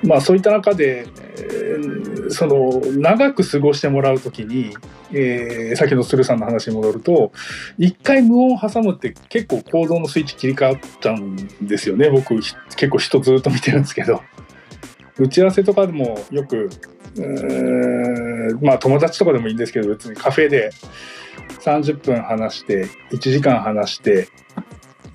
[0.05, 4.75] まあそういった中で、えーその長く過ごしてもらうときに、
[5.11, 7.31] えー、さっきの鶴さんの話に戻ると
[7.77, 12.09] 一回無音挟むって結構行動のスイッチ切り替わっちゃうんですよね。
[12.09, 14.21] 僕結構人ずっと見てるんですけど。
[15.17, 16.69] 打ち合わせとかでもよく
[17.17, 20.71] うーまあ友達とかでもいいんですけど別にカフェで
[21.59, 24.27] 30分話して1時間話して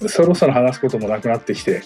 [0.06, 1.82] そろそろ話すこともなくなってきて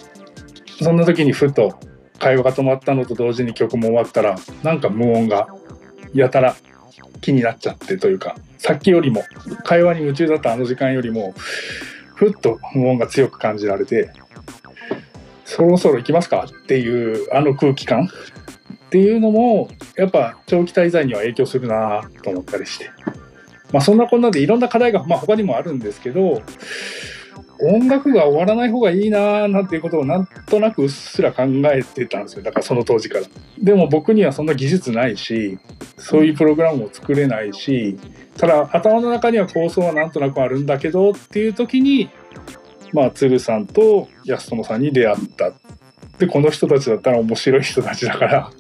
[0.83, 1.81] そんな時にふと
[2.23, 5.49] 会話が止まったのと同時に曲も終わったらなんか無音が
[6.15, 6.55] やたら
[7.21, 9.25] 気になっちゃってというかさっきよりも
[9.65, 11.35] 会話に夢中だったあの時間よりも
[12.15, 14.13] ふっと無音が強く感じられて
[15.45, 18.05] そろそろ行きますかっていうあの空気感？
[18.05, 18.09] っ
[18.93, 22.91] ていうのもやっぱ長期滞在には影響するなと思ったりして。
[23.73, 26.43] まあそんなこんなでいろんな課題がまあ他にもあるんですけど
[27.61, 32.43] 音楽が終わらない方がいいなーなんていうことをなんとなくうっすら考えてたんですよ。
[32.43, 33.27] だからその当時から。
[33.59, 35.59] でも僕にはそんな技術ないし
[35.97, 37.97] そういうプログラムを作れないし
[38.37, 42.11] ただ頭の中には構想はなんとなくあるんだけどっていう時に
[42.93, 45.53] まあ鶴さんと安友さんに出会った。
[46.19, 48.51] でこの人たちだったら面白い人たちだから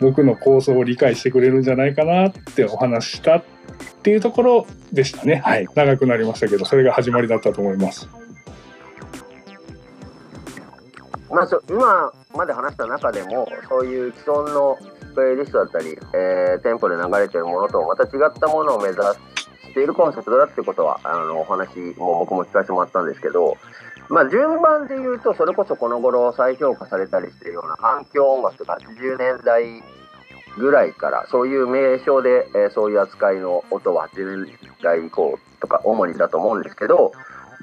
[0.00, 3.44] 僕の構想を理解してくれるんじゃないかなってお話したっ
[3.78, 5.36] っていうところでしたね。
[5.44, 5.66] はい。
[5.74, 8.08] 長くなりましたけど、それが始まりだったと思います。
[11.30, 14.78] まあ、そ今まで話した中でもそういう既存の
[15.14, 23.56] プレイリストだったり、えー店舗で流れてるものとまた違ったものを目指しているコンセプトだってことはあのお話も僕も聞かせてもらったんですけど、
[24.08, 29.82] まあ、順番で言うとそれこそこの頃再評価されたりしているような環境音楽とか80年代
[30.58, 37.12] ぐらいからそういう名称で、えーそういう扱いの音は80年代以降とか主にだと思うんですけど、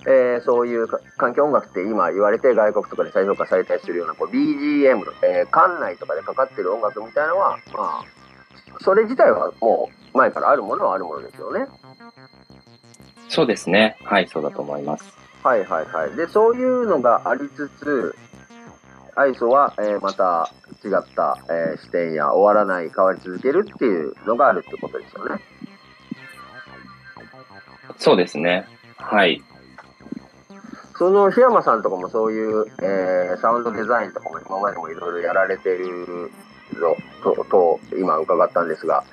[0.08, 8.03] えーそういうか環境音楽って今言われて外国とかで再評価されたりするようなこう BGM、えー館内とかでかかってる音楽みたいなのは、まあ、
[8.81, 11.67] それ自体はもう前からあるものはあるものですよね。
[13.29, 13.97] そうですね。
[14.03, 15.13] はい、そうだと思います。
[15.43, 16.15] はいはいはい。
[16.15, 18.15] で、そういうのがありつつ、
[19.15, 20.51] アイソは、えーまた
[20.86, 25.41] 違った、えー視点や終わらない変わり続けるっていうのがあるってことですよね。
[27.98, 28.67] そうですね。
[28.98, 29.41] はい。
[30.98, 36.32] その檜山さんとかもそういう、えーサウンドデザインとかも今までもいろいろやられてる
[36.74, 39.04] のとと今伺ったんですが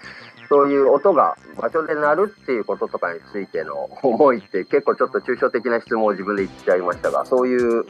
[0.48, 7.84] そういう音が場所で鳴るっていうこととかについての思いって結構ちょっと抽象的な質問を自分で言っちゃいましたがそういう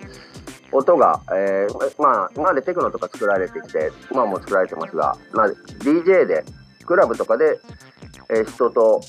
[0.73, 5.49] 音が、えーまあ今までテクノとか作られてきて今も作られてますが、まあ、
[5.81, 6.45] DJ で
[6.85, 7.59] クラブとかで、
[8.31, 9.01] えー人と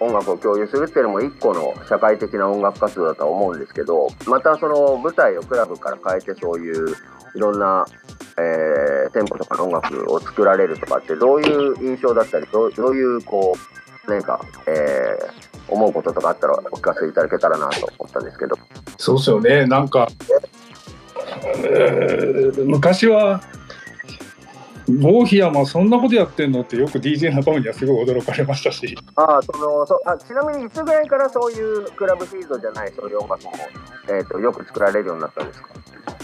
[0.00, 6.96] 音楽を共有するっていうのも一個の社会的な音楽活動だとは思うんですけどまたその舞台をクラブから変えてそういう
[7.36, 7.84] いろんな、
[8.38, 13.54] えーテンポとかの音楽を作られるとかってどういう印象だったりどうどういうこ
[14.06, 18.56] う何か、えー思うこととかあったらお聞かせいただけたらなと思ったんですけど。
[18.98, 19.66] そうですよね。
[19.66, 20.46] なんか、え？
[20.46, 20.61] ー
[22.64, 23.40] 昔は、
[25.00, 33.52] ゴーヒヤマそんなことやってんのってよく DJ 仲間にはすごい驚かれましたし、ああそのそあちなみにいつぐらいからそういうクラブフィードじゃないそういう音楽も、
[34.08, 35.68] えー、とよく作られるようになったんですか？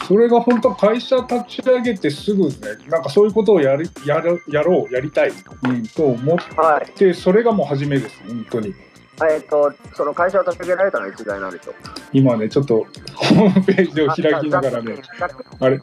[0.06, 6.90] それが本当会社立ち上げてすぐですね、なんかそういうことをやるやるやろう、やりたい、うん、と思っはい。
[6.98, 8.74] て、それがもう初めです、本当に。
[9.26, 11.74] えっ、とその会社を立ち上げられたのはいつぐらいなんでしょう？
[12.12, 14.96] 今ね、ちょっとホームページを開きながらね、
[15.60, 15.80] あれ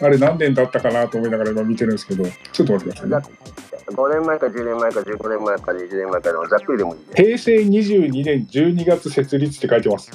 [0.00, 3.36] あれ何年だったかなと思いながら今見てるんですけど、ちょっと待ってくださいね。
[3.86, 7.00] 5年前か10年前か15年前か20年前かのざっくりでもいい。
[7.14, 10.10] 平成22年12月設立って書いてます。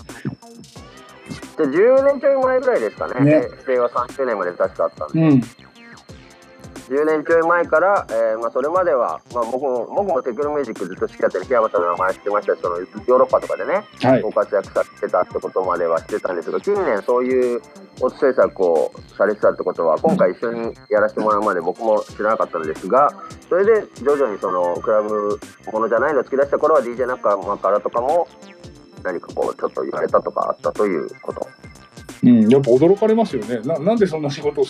[1.58, 3.25] で10年ちょい前ぐらいですかね。
[3.25, 5.19] ね平成は30年まで確かあったんで。
[5.19, 5.41] うん。
[6.88, 14.32] 10年ちょい前から、えーまあ、それまでは、まあ、僕も僕もテクノミュージックずっと好きだったり、檜山さんの名前知ってましたし、そのヨーロッパとかでね、はいご。
[14.32, 17.62] 活躍されてたってことまでは知ってたんですけど、近年そういう
[18.02, 23.10] 音制作をされてたってことは、今回一緒にやらせてもらうまで僕も知らなかったのですが、
[23.50, 25.39] それで徐々にそのクラブ
[25.71, 28.28] ものじゃないのを突き出した頃は DJ 仲間からとかも
[29.04, 31.48] 何かこうちょっと言われたとかあったということ。
[32.26, 33.60] うん、やっぱ驚かれますよね。
[33.60, 33.78] な。
[33.78, 34.64] なんでそんな仕事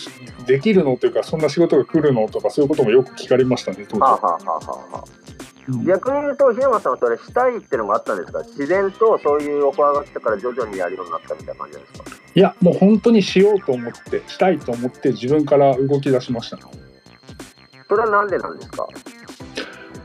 [0.46, 4.00] できるのというか、そんな仕事が来るのとか、そういうこともよく聞かれましたね、当時。
[4.00, 5.04] はあ、はあはあ
[5.68, 5.84] うん。
[5.84, 8.42] 逆に言うと、檜山さんはそれしたいってのもあったんですか？
[8.42, 12.04] 自然とそういうオファーが来たから徐々にやるようになったみたいな感じですか？
[12.34, 16.58] いや、もう本当にしようと思って、したいと思って、自分から動き出しました。
[17.88, 18.86] それはなんでなんですか？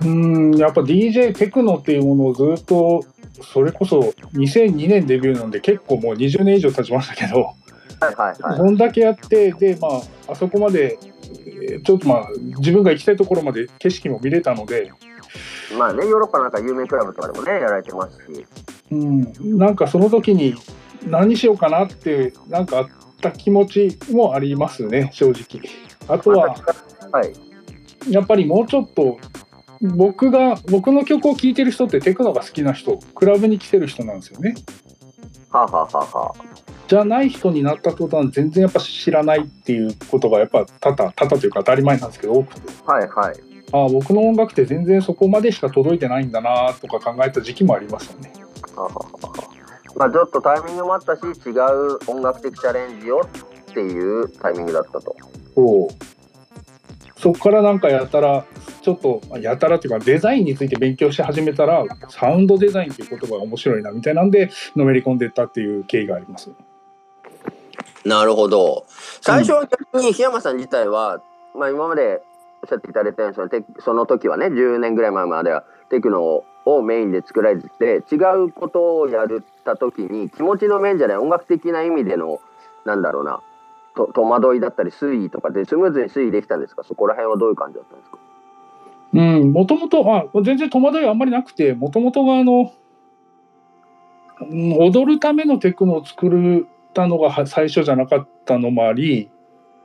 [0.04, 3.04] うん、やっぱ DJ テクノっていうものをずっと、
[3.42, 4.00] それこそ
[4.34, 7.54] 2002年デビューなんで、結構もう20年以上経ちましたけど、
[8.00, 8.58] はいはいはい。
[8.58, 10.98] こんだけやって、で、まあ、あそこまで、
[11.70, 14.92] えーちょっとまあ、自分が行きたいところまで景色も見れたので、
[15.78, 18.46] まあね、ヨーロッパなんか有名クラブとかでもね、やられてますし。
[18.92, 20.56] うん、なんかその時に
[21.08, 22.88] 何しようかなって、なんかあっ
[23.22, 25.62] た気持ちもありますね、正直。
[26.08, 26.56] あとは、
[27.12, 27.34] はい。
[28.10, 29.18] やっぱりもうちょっと、
[29.82, 34.56] 僕が、僕の曲を聴いてる人ってテクノが好きな人、クラブに来てる人なんですよね。
[35.50, 36.46] はあ、はあはあはあ、
[36.88, 42.62] じゃない人になった途端、全然やっぱ知らないっていうことがやっぱ多々、多々というか当たり前なんですけど、多くて。
[42.86, 43.36] はいはい。
[43.74, 48.34] ああ、僕の音楽って全然そこまでしか届いてないんだなとか考えた時期もありましたね。
[48.76, 49.52] はあはあはあ
[49.98, 55.16] まあちょっとタイミングもあったし、違う音楽的チャレンジをっていうタイミングだったと。
[55.56, 58.46] そうそこからなんかやたら
[58.82, 66.52] ちょっとやたらっていうかデザインについて勉強し始めたらサウンドデザインっていう言葉が面白いなみたいなんでのめり込んでいったっていう経緯があります。
[68.04, 68.86] なるほど。
[69.22, 71.22] 最初は逆に檜山さん自体は、
[71.56, 72.24] まあ今まで
[72.64, 79.28] おっしゃっていただいたようにそのテその時はね、10年ぐらい前まではテクノをメインで作られてて、違うことをやっ
[79.64, 82.40] た時に気持ちの面じゃない音楽的な意味での、
[82.86, 83.42] なんだろうな、
[83.96, 86.84] と戸惑いだったり推移とかでスムーズに推移できたんですか？
[86.84, 88.18] そこら辺はどういう感じだったんですか？
[89.14, 92.72] うん、もともと、あ、全然戸惑いはあんまりなくて、もともとがあの、
[94.50, 99.30] うん踊るためのテクノを作ったのがは最初じゃなかったのもあり、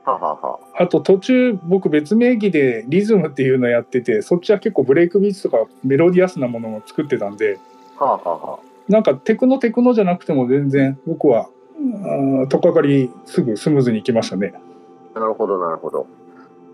[0.03, 0.59] ははは。
[0.79, 7.59] あと途中僕別名義でリズムっていうのやってて、そっちは結構ブレイクビーツとかメロディアスなものを作ってたんで、
[7.97, 8.59] ははは。
[8.87, 11.49] なんかテクノテクノじゃなくても全然僕は、
[12.43, 14.53] あとっかかりすぐスムーズにいきましたね。
[15.13, 16.07] なるほどなるほど。
[16.07, 16.07] で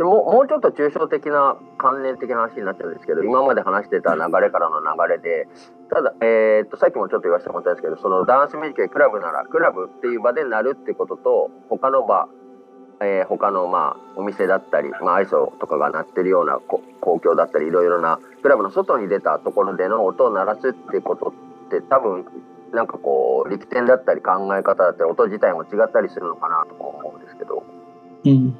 [0.01, 5.47] ももうちょっと抽象的な関連的な話になっちゃうんですけど今まで話してた流れからの流れで
[5.91, 12.27] ただ、えー、とさっきもちょっと言わせてもらったんですけどそのダンスミュージッククラブならクラブっていう場でなるってことと他の場、
[13.01, 21.33] えー他のまあお店だったり、まあ、アイソとかが鳴ってるようなこ公共だったりいろいろなクラブの外に出たところでの音を鳴らすってこと
[21.67, 22.25] って多分
[22.73, 27.63] なんかこう力点だったり考え方だったり音自体も違ったりするのかなと思うんですけど。
[28.25, 28.57] うん。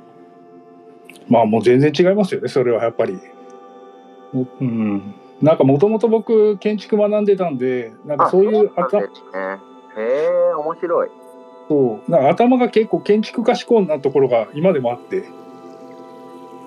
[1.30, 3.20] まあもう全然違いますよね、それはやっぱり。
[4.34, 5.16] もうん。
[5.42, 10.04] なんかもともと僕建築学んでたんで、なんかそういう頭あそうなんですね。
[10.04, 11.10] へえ、面白い。
[11.70, 15.24] そうなんか頭が結構建築家志向なところが今でもあって、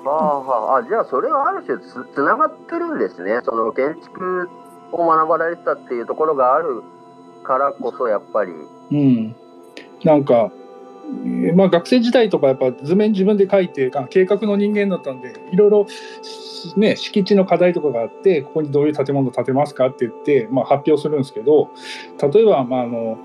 [0.05, 3.41] はあはあ、あじゃあそれはある種つつながってるんですね。
[3.45, 4.49] その建築
[4.93, 6.83] を学ばれてたっていうところがある
[7.43, 8.53] からこそやっぱり。
[8.93, 9.37] うん。
[10.05, 10.66] なんか、えー
[11.55, 15.87] まあ学生時代とかやっぱ図面自分で書いて、あ計画の人間だったんで、いろいろ、
[16.77, 21.71] ね、敷地の課題とかがあって、ここにどういう建物を建てますかって言って、まあ、発表するんですけど、
[22.33, 23.19] 例えば、まああの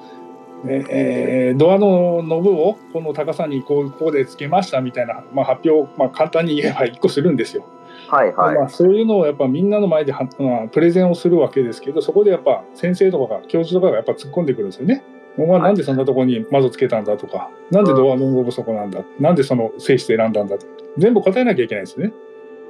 [0.68, 7.66] ええードアのノブをこの高さにこうここでつけましたみたいな、まあ、発表、まあ、簡単に言えば1個するんですよ。
[8.08, 8.56] はいはい。
[8.56, 15.04] まあ、そういうのをやっぱみんなの前では、まあ、プレゼンをするわけですけどそこでやっぱ先生とかが教授とかがやっぱ突っ込んでくるんですよね。
[15.38, 20.68] お前なんでそんなとこに窓つけたんだとか、なんでドアのノブそこなんだ、なんでその性質選んだんだと
[20.98, 22.12] 全部答えなきゃいけないんですね。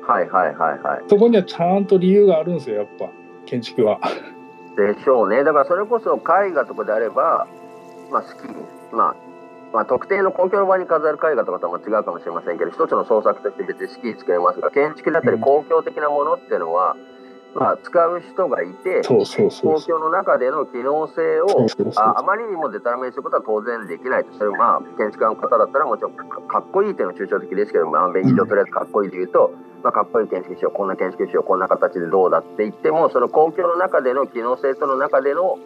[0.08, 1.04] はいはいはいはい。
[1.08, 3.10] そこにはちゃんと理由があるんですよやっぱ
[3.46, 4.00] 建築は。
[4.76, 5.44] でしょうね。
[5.44, 7.48] だからそれこそ絵画とかであれば、
[8.12, 8.56] まあ好きに、
[8.92, 9.16] まあ、
[9.74, 16.96] まあ特定の公共の場に飾る絵画とかとは違うかもしれませんけど、一つの創作として別に好きに作れますが、建築だったり公共的なものっていうのは、
[17.54, 29.52] まあ使う人がいて、そうそうそう公共の中での機能性をああまりにもデタラメにすることは当然できないとそれまあ建築家の方だったらもちろんかかっこいいっていうのは抽象的ですけど、まあ、便宜上とりあえずかっこいいで言うと、
[29.84, 35.60] まあ、かっこいい建築しようこんな建築しようこんな形でどうだって言ってもその公共の中での機能性との中での、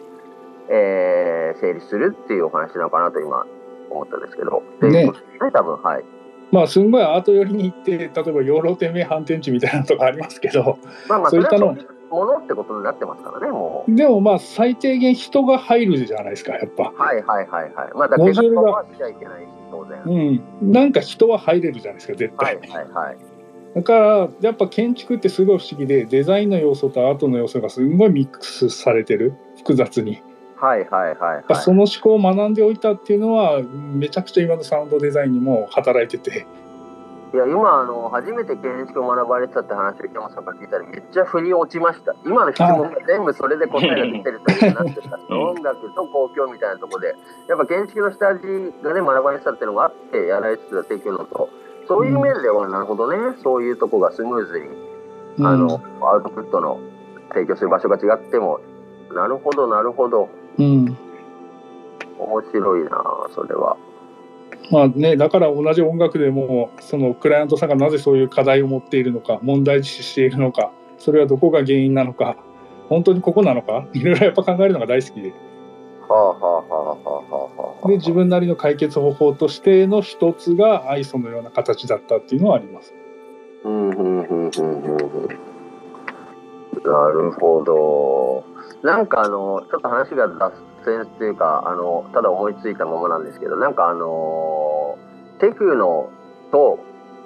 [0.68, 3.46] えー成立するっていうお話なのかなと今
[3.90, 4.62] 思ったんですけど。
[4.76, 6.15] っていうことで多分はい。
[6.52, 10.78] まあすんごいアート寄りに行って例えば養老天命反転地みたいなのとかありますけど
[11.08, 11.76] まあまあそいったの
[12.10, 13.94] ものってことになってますからねもう。
[13.94, 16.92] でもまあ最低限人が入るじゃないですかやっぱ。
[16.96, 17.90] はいはいはいはい。
[17.94, 20.02] まあだから結果はしちゃいけないし当然。
[20.04, 23.16] うん、なんか人は入れるじゃないですか絶対、はいはいはい。
[23.74, 30.22] だからやっぱ建築ってすごい不思議でデザインの要素とアートの要素がすんごいミックスされてる複雑に、
[30.56, 31.56] はいはいはいはい。
[31.56, 36.46] その思考を学んでおいたっていうのはめちゃくちゃ今のサウンドデザインにも働いてて。
[37.34, 42.14] いや今あの初めて建築を学ばれてたって話を池本さんから聞いたらめっちゃ振り落ちました。
[42.24, 47.14] 今の質問が全部それで答えが出てるというなってたうん音楽と公共みたいなところで。
[47.48, 48.40] やっぱ建築の下地
[48.82, 51.50] がね学ばれてたっていうのがあってやられてたっていうのと。
[51.88, 53.36] そういう面ではなるほどね。
[53.42, 54.66] そういうとこがスムーズに
[55.44, 56.80] あの、アウトプットの
[57.34, 58.60] 提供する場所が違っても。
[59.12, 60.28] なるほどなるほど
[60.58, 60.96] うん、うん
[62.18, 62.90] 面白いな
[63.34, 63.76] それは。
[64.70, 72.36] まあね、だから同じ音楽でもそのクライアントさんがなぜそういう課題を持っているのか問題視しているのかそれはどこが原因なのか
[72.88, 75.32] 本当にここなのかいろいろやっぱ考えるのが大好きで。
[77.86, 82.94] で自分なりの解決方法としての一つがアイソのような形だったっていうのはあります。
[83.64, 85.28] うんうんうんうんうんうん。
[86.84, 88.44] なるほど。
[88.82, 90.52] なんかあの、ちょっと話が脱
[90.84, 94.98] 線っていうか、あの、ただ思いついたままなんですけど、なんかあの、
[95.38, 96.10] テクノ
[96.50, 96.78] と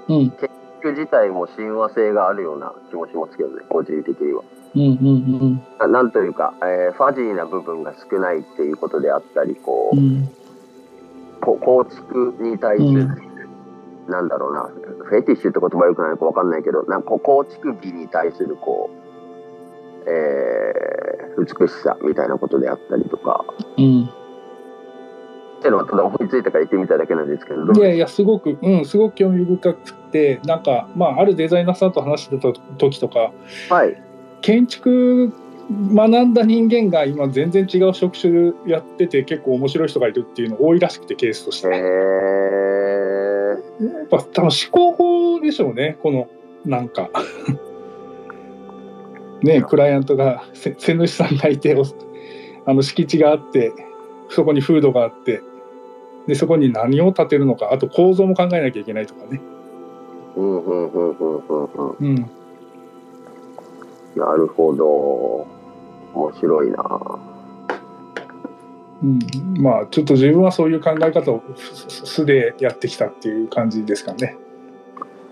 [0.09, 0.31] うん。
[0.31, 0.51] 建
[0.83, 4.43] 築自体も親和性があるような気もしますけどね、個人的には。
[4.75, 10.05] うんうんななんというか、えーファジーな部分が少ないっていうことであったり、こう、うん。
[10.05, 10.31] うん
[11.43, 14.13] こ構築に対する、うん。
[14.13, 14.71] なんだろうな、
[15.05, 19.00] フェティッシュって言葉はよくないのかわかんないけど、なんか構築美に対するこう、
[20.07, 21.01] えー
[21.41, 23.45] 美しさみたいなことであったりとか、
[23.79, 24.05] うん。
[24.05, 33.33] っていうのはただ思いついたから言ってみただけなんですけど、いやいやすごく、うん、すごく興味深くてなんか、まあ、あるデザイナーさんと話してた時とか
[33.69, 34.03] はい。
[34.41, 35.33] 建築
[35.95, 41.77] 学んだ人間が今全然違う職種やってて結構面白い人がいるっていうの多いらしくてケースとしえて。
[43.85, 46.29] ー、やっぱ多分思考法でしょうねこの
[46.65, 47.11] なんか
[49.43, 51.85] ねクライアントがせ瀬主さんがいてお
[52.67, 53.73] あの敷地があって
[54.29, 55.43] そこにフードがあって
[56.27, 59.41] でそこに何を建てるのかあと構造も考えなきゃいけないとかね。
[60.37, 61.97] うんうんうんうんうんうん。
[61.99, 62.17] うん、
[64.15, 65.47] なるほど。
[66.15, 67.19] 面白いな。
[69.03, 69.19] うん、
[69.63, 74.37] まあちょっと自分はそういう考え方をす素でやってきたっていう感じですかね。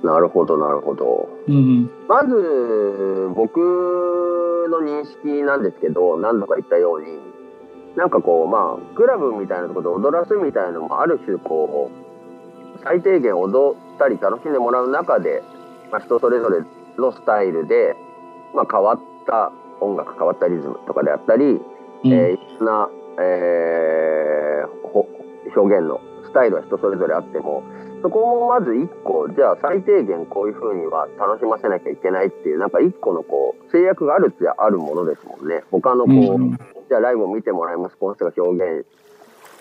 [0.02, 1.28] なるほど、なるほど。
[1.48, 3.58] うんまず、僕
[4.70, 7.18] の認識なんですけど、何度か言ったように、
[7.96, 15.42] なんかこう、まあ、クラブみたいなところで踊らすみたいなのも、ある種こう、最低限踊ったり楽しんでもらう中で、
[15.90, 16.62] まあ、人それぞれ
[16.96, 17.96] のスタイルで、
[18.54, 22.88] まあ、変わった音楽、変わったリズムとかであったり、うんえーいろんな、
[23.20, 25.06] えーほ
[25.56, 27.62] 表現のスタイルは人それぞれあっても
[28.02, 35.64] そこもまず一個じゃあ最低限こういうふうには楽しませなきゃいけないっていうなんか一個のこう制約があるってあるものですもんね。
[35.70, 36.56] 他のこう、うん。
[36.88, 37.96] じゃあライブを見てもらいます。
[37.96, 38.86] この人が表現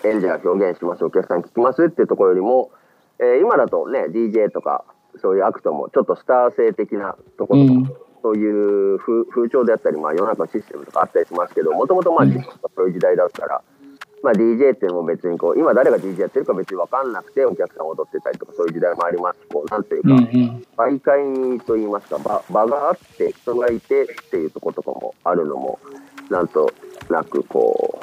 [0.04, 2.70] 演者が表現しますお客さん聞きますっていうところよりも、
[3.18, 4.84] えー今だとね DJ とか
[5.20, 7.92] そういうアクトもちょっとスター性的なところとか、うん。
[8.22, 8.50] そうい
[8.94, 12.26] う風風潮であったり、まあ、世の中のシステムとかあったりしますけどもともとまあ
[12.74, 13.62] そういう時代だったら、
[14.22, 20.66] まあ、DJ っていうのも別にこう今誰が DJ やってるか別に分かんなくてお客さん踊ってたりとかそういう時代もありますしこうなんというか、うんうん。
[20.76, 25.78] 媒介といいますか場場があって人がいてっていうところとかもあるのも
[26.30, 26.72] なんと
[27.08, 28.00] なくこ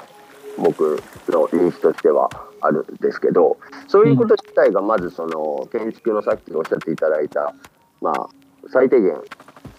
[0.57, 2.29] う僕の認識としては
[2.61, 3.57] あるんですけど
[3.87, 7.53] そういうこと自体がまずその建築のさっきおっしゃっていただいた
[8.01, 8.29] まあ
[8.71, 9.15] 最低限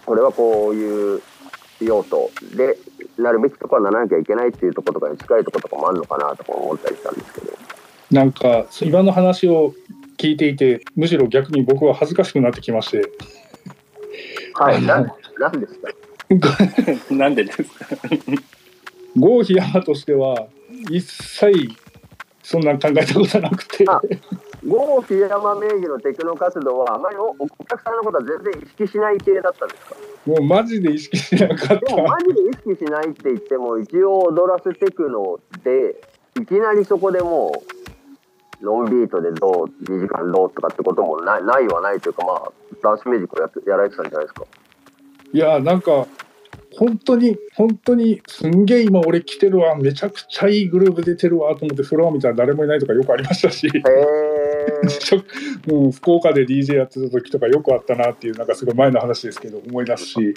[0.05, 1.21] これはこういう
[1.81, 2.77] 用途で
[3.17, 7.53] なるべきとこはならなきゃいけないっていうところとかに近いところとかもあるのかなとか思ったりしたんですけど。
[8.11, 9.73] なんか今の話を
[10.17, 13.11] 聞いていてむしろ逆に僕は恥ずかしくなってきまして。
[14.53, 15.73] はい、ななんです
[17.09, 17.09] か？
[17.13, 17.85] なんでですか？
[19.15, 20.47] 郷檜山としては
[20.89, 21.69] 一切
[22.43, 23.83] そんな考えたことなくて。
[23.87, 23.99] あ
[24.65, 29.95] 郷檜山名義のテクノ活動はあまりおお客さんのことは全然意識しない系だったんですか？
[30.27, 35.95] もうマジで意識しなかっでもマたジで意識しないって言っても一応踊らせテクノで
[36.41, 37.63] いきなりそこでも
[38.61, 42.51] うロンビートでどう2時間どうとかってこともないないはないというかまあ
[42.83, 44.45] ダンスミュージックをやってやられてたんじゃないですか。
[45.31, 46.05] いやなんか
[46.77, 53.67] 本当に本当にすんげえ今俺来てるわめちゃくちゃいいグループ出てるわと思ってフロア見たら誰もいないとかよくありましたし。
[55.67, 60.33] も う福岡で DJ やってた時とかよくあったなっていうなんかすごい前の話ですけど思い出すし。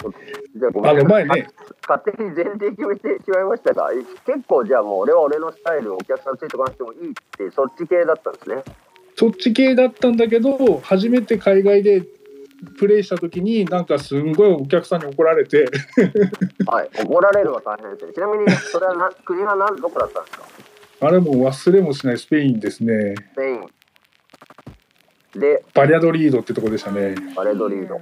[0.83, 1.47] あの前ね。
[1.87, 3.91] 勝手に前提決めてしまいましたが
[4.25, 8.63] 結構じゃあもう俺は俺のスタイルお客さんついてこなくてもいいってそっち系だったんですね。
[9.15, 12.03] そっち系だったんだけど初めて海外で
[12.77, 15.65] プレイした時になんかすんごいお客さんに怒られて。
[16.67, 20.45] はい怒られるは大変ですねちなみにそれはな国は何どこだったんですか？
[21.07, 23.15] あれもう忘れもしないスペインですね。
[23.33, 23.53] スペイ
[25.37, 25.39] ン。
[25.39, 27.15] でバリャドリードってとこでしたね。
[27.35, 27.99] バレドリード。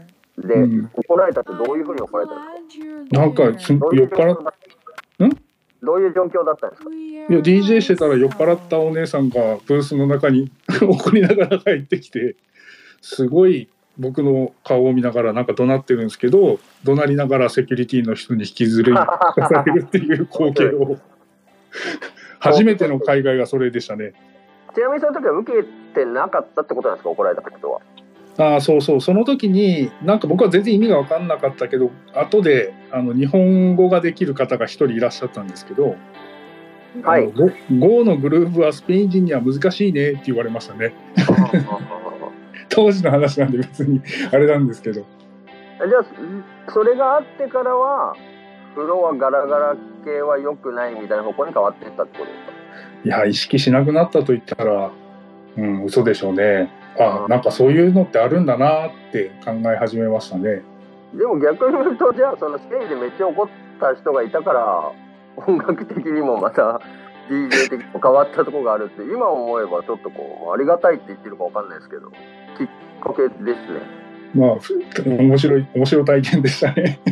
[0.48, 0.90] で、うん。
[0.94, 2.74] 怒られたってどういうふうに怒られたんで
[3.10, 5.30] すなんかすんかどういう酔っ払っ状況だん？
[5.82, 6.90] どういう状況だったんですか？
[6.92, 10.52] いや DJ してたら酔っ払ったお姉さんがブースの中に
[10.82, 12.36] 怒りながら入ってきて
[13.02, 13.70] すごい
[14.00, 18.98] 僕の顔を見ながらなんか怒鳴ってるんですけど怒鳴りながらセキュリティの人に引きずり出
[19.46, 20.98] されるっていう光景を。
[22.40, 24.14] 初めての海外がそれでしたね。
[24.74, 27.10] ちなみにその時は受けてなかったってことなんですか？
[27.10, 27.82] 怒られた人は。
[28.38, 29.02] ああそうそう。
[29.02, 35.96] その時になんか僕は全然意味が分かんなかったけど後であの日本語ができる方が一人いらっしゃったんですけど
[37.04, 37.24] はい。
[37.24, 37.52] あの Go
[37.98, 40.94] Go のグループはスペイン人には難しいねって言われましたね
[42.70, 44.02] 当時の話なんで別に
[44.32, 45.02] あれなんですけど。
[45.02, 46.06] じゃあ
[46.72, 48.16] それがあってからは
[48.76, 52.52] フロアガラガラ系は良くないみたいな方向に変わっていったってことですか？
[53.06, 54.92] いや意識しなくなったと言ったら
[55.58, 56.70] うん嘘でしょうね。
[57.00, 60.64] あなんかそういうのってあるんだなって考え始めましたね。
[61.14, 63.48] でも逆に言うとじゃあそのステージでめっちゃ怒っ
[63.80, 64.92] た人がいたから
[65.38, 66.82] 音楽的にもまた
[67.30, 72.12] DJ 的にも変わったところがあるって今思えばちょっとこうありがたいって言ってるかわかんないですけど。
[72.12, 72.14] き
[73.00, 73.56] っかけですね。
[74.36, 74.74] まあふ
[75.06, 77.00] 面白い面白い体験でしたね。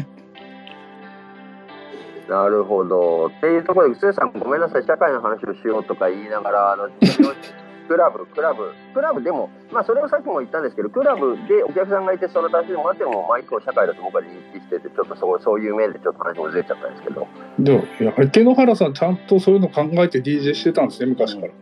[2.29, 3.27] なるほど。
[3.27, 4.83] っていうところでつさんごめんなさい。
[4.83, 6.89] 社会の話をしようとか言いながらあの
[7.87, 17.27] クラブクラブクラブでもまあそれをさっきも言ったんですけどクラブでお客さんがいてその楽しんでもらってもまあ一個社会だと僕は認識しててちょっとそうそういう面でちょっと話もずれちゃったんですけど。
[17.59, 21.53] でもいや手野原さんちゃんとそういうの考えて DJ してたんですね昔から、比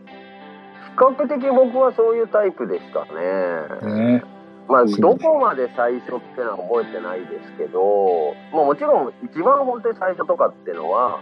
[0.96, 4.14] 較的僕はそういうタイプでしたね。
[4.14, 4.24] ね。
[4.68, 11.20] まあ、どこまで最初ってのは覚えてないですけど、まあ、もちろん一番本当に最初とかっていうのは、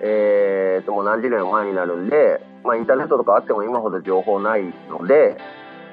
[0.00, 5.36] えー、ともう何十年も前になるんで、まあ、インターネットとかあっても今ほど情報ないので、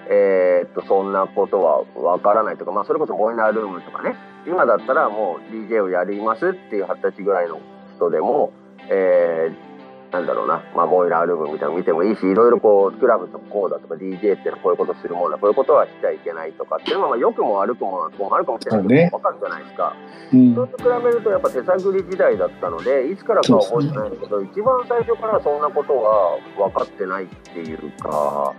[0.10, 4.16] えー、とそんなことはわからないとか、まあ、それこそボイナールームとかね。
[4.48, 7.60] 今だったらもう DJ をやりますっていう二十歳ぐらいの
[7.96, 8.54] 人でも、
[8.90, 9.71] えー
[10.12, 18.88] なんだろうな、まあ、ボイラールームみたいなの見てもいいし、いろいろこう、クラブとかこうだとか DJ ってのはこういうことするもんだ、こういうことはしちゃいけないとかっていうのは、まあ、良くも悪くももあるかもしれない。
[18.88, 19.96] けど、わかるじゃないですか。
[20.34, 20.56] うん。
[20.56, 28.54] それと比べるとやっぱ手探り時代だったので、いつからかは覚えてないんだけど、一番最初からそんなことは分かってないっていうか、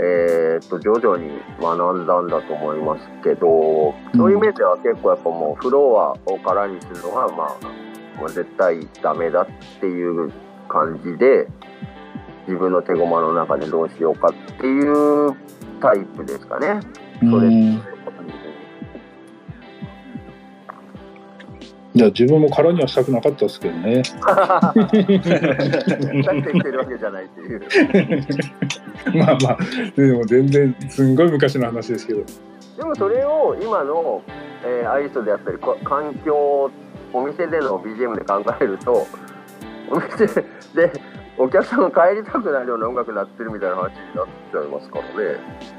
[0.00, 9.46] えーっと、徐々に学んだんだと思いますけど、そういう意味では結構やっぱもうフロアを空にするのは、まあ、絶対ダメだっ
[9.80, 10.32] ていう
[10.74, 11.46] 感じで、
[12.48, 15.36] 自分の手駒の中でどうしようかっていう
[15.80, 16.80] タイプですかね。
[17.20, 17.82] それうん
[21.94, 24.02] じゃあ自分も空にはしたくなかったですけどね。
[24.02, 25.30] だって言って
[26.72, 27.62] るわけじゃないっていう。
[29.16, 29.58] まあまあ、
[29.94, 32.24] でも全然すんごい昔の話ですけど。
[32.78, 34.22] でもそれを今の、
[34.64, 36.68] えー、アイスであったりこ環境
[37.12, 39.06] お店での BGM で考えると
[39.90, 40.26] お店
[40.74, 40.92] で
[41.36, 45.38] お客さんが帰りたくなるような音楽になってるみたいな話になっちゃいますからね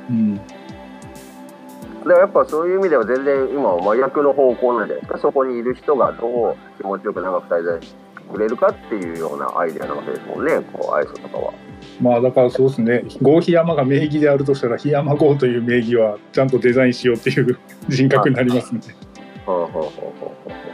[0.09, 0.35] うん。
[0.37, 11.53] だからやっぱそういう意味では全然今は真逆の方向なんじゃないですかそこにいる人がどう気持ちよく長く滞在してくれるかっていうようなアイデアなわけですもんねこうアイスとかは。
[12.01, 13.03] まあだからそうですね。
[13.21, 18.81] 郷檜山が名義であるとしたら、檜山郷という名義はちゃんとデザインしようっていう人格になりますね。
[19.45, 20.64] はあはあはあはあ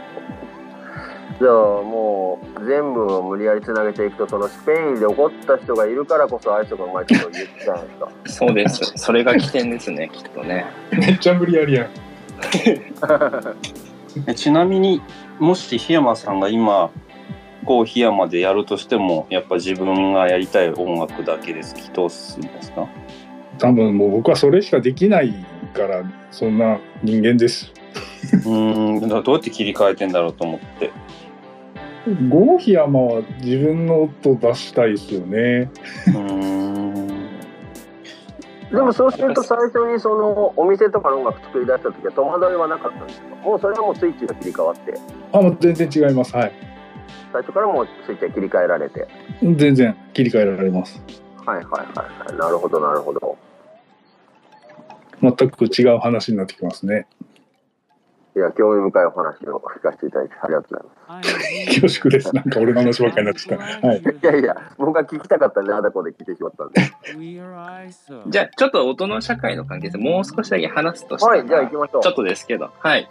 [1.42, 8.08] はあじゃあもう全部を無理やりつなげていくとそのスペインで起こった人がいるからこそアイスがうまいことを言ってたんですか？
[8.26, 8.92] そうです。
[8.96, 10.66] それが起点ですね、きっとね。
[10.92, 11.90] めっちゃ無理やりやん。
[14.26, 15.00] えちなみに
[15.38, 16.90] もし檜山さんが今
[17.64, 22.86] こう檜山でやるとしてもやっぱ自分がやりたい音楽だけで突き通すんですか？
[23.58, 25.34] 多分もう僕はそれしかできない
[25.74, 27.72] から、そんな人間です。
[28.32, 30.90] うーんだからどうやって切り替えてんだろうと思って
[32.06, 35.70] 郷檜山は自分の音出したいですよね。
[36.08, 37.08] うーん
[38.70, 43.36] でもそうすると最初にそのお店とかの音楽作り出した時は戸惑いはなかったんですか？
[43.36, 44.94] もうそれはもうスイッチが切り替わって
[45.32, 46.34] あ、もう全然違います。
[46.34, 46.52] はい。
[47.32, 49.06] 最初からもうスイッチが切り替えられて
[49.42, 51.02] 全然切り替えられます。
[51.44, 51.78] はいはいは
[52.28, 53.36] いはいなるほどなるほど
[55.20, 57.06] 全く違う話になってきますね。
[58.34, 62.34] いや興味深いお話を聞かせていただいてありがとうございます恐縮です。
[62.34, 63.56] なんか俺の話ばっかりになってきた。
[63.56, 64.00] はい。
[64.00, 66.80] いやいや僕が聞きたかったんであだこで聞いてしまったんで
[68.28, 73.08] じゃあ、ちょっと音の社会の関係性、もう少しだけ話すとしたら、はいじゃあ行きましょうちょっとですけど、はい。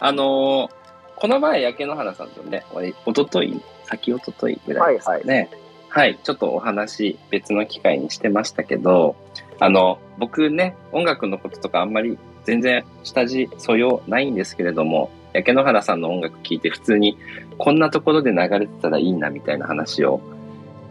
[0.00, 0.84] あのー
[1.16, 5.48] この前、焼け野原さんとね、俺、おととい、先おとといぐらいですかね、
[5.88, 9.14] はい、ちょっとお話、別の機会にしてましたけど、
[9.60, 17.18] あの、僕ね、音楽のこととかあんまり全然下地素養ないんですけれども、焼け野原さんの音楽聴いて普通に
[17.58, 20.20] こんなところで流れてたらいいなみたいな話を、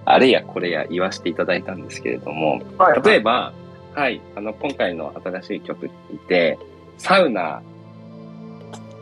[0.05, 3.01] あれやこれや言わせていただいたんですけれども、はい。
[3.01, 3.53] 例えば、
[3.93, 6.59] はい、あの、今回の新しい曲聞いて、
[6.97, 7.61] サウナ、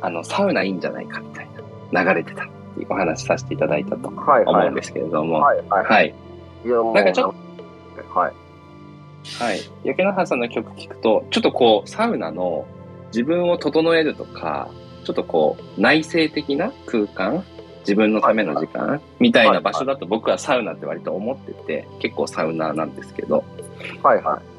[0.02, 1.48] あの、サウナいいんじゃないかみたい
[1.92, 4.56] な、流れてたっていうお話しさせていただいたとはいはい。
[4.56, 5.86] 思うんですけれども、はいはい。
[5.86, 6.14] はい。
[6.64, 7.34] いやもうなんかちょっ
[8.14, 8.34] はい
[9.40, 9.60] はい。
[9.84, 12.66] 焼け野原さんの曲聴くと、ちょっとこう、サウナの
[13.08, 14.70] 自分を整えるとか、
[15.04, 17.44] ちょっとこう、内省的な空間
[17.82, 23.44] 自分のための時間みたいな場所だと僕はサウナって割と思ってて、結構サウナーなんですけど、
[24.04, 24.52] はいはい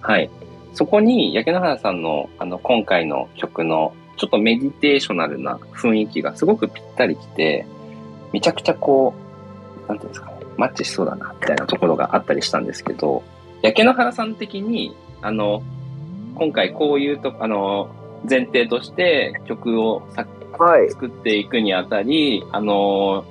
[0.00, 0.30] はい。
[0.74, 7.66] そこに、焼け野原さんの、あの、今回の曲の、ちょっとメディテーショナルな雰囲気がすごくぴったりきて、
[8.32, 9.14] めちゃくちゃこ
[9.86, 13.22] う、なんていうんですかね、マッチしそうだな、みたいなところがあったりしたんですけど、
[13.64, 15.62] 焼け野原さん的に、あの、
[16.34, 17.88] 今回こういうと、あの、
[18.28, 20.26] 前提として曲をさ
[20.58, 20.90] はい。
[20.90, 23.24] 作っていくにあたり、あの、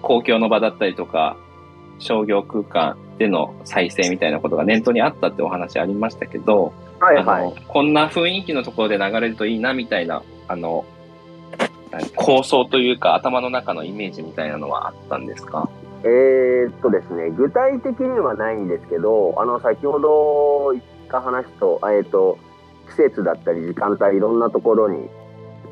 [0.00, 1.36] 公共の場だったりとか、
[1.98, 7.44] 商業空間での再生みたいなことが念頭にあったってお話ありましたけど、あはいはい。
[7.44, 10.86] のこんな雰囲気のところで流れるといいなみたいな、あの、
[11.90, 15.68] 何構想というか頭の中のイメージみたいなのはあったんですか？
[16.04, 22.38] えーっとですね、具体的にはないんですけど、あの、先ほど言った話と、えーっと、
[22.90, 25.08] 季節だったり時間帯、いろんなところに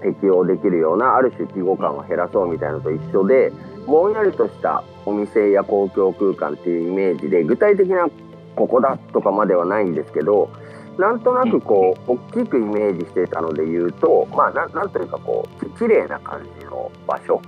[0.02, 3.52] 適用できるような、ある種記号感を減らそうみたいなのと一緒で、
[3.86, 8.08] ぼんやりとしたお店や公共空間っていうイメージで、具体的な
[8.56, 10.50] ここだとかまではないんですけど、
[10.98, 17.40] なんとなくこう、大きくイメージしていたので言うと、まあ、なんなんというかこう、き綺麗な感じの場所、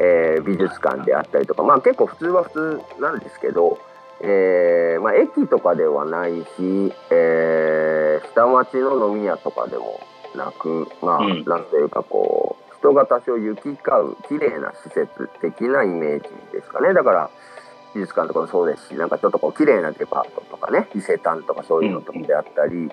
[0.00, 3.78] えー美術館であったりとか、まあ結構普通は普通なんですけど、
[4.20, 10.00] えーまあ駅とかではないし、えー下町の飲み屋とかでも
[10.36, 11.44] なく、まあ、うん。
[11.44, 13.76] なんというかこう、人が多少行き交
[14.12, 16.94] う綺麗な施設的なイメージですかね。
[16.94, 17.30] だから、
[17.94, 22.90] 美術館とかもそうですし、なんかちょっとこう綺麗なデパートとかね、伊勢丹とかそういうのとかであったり、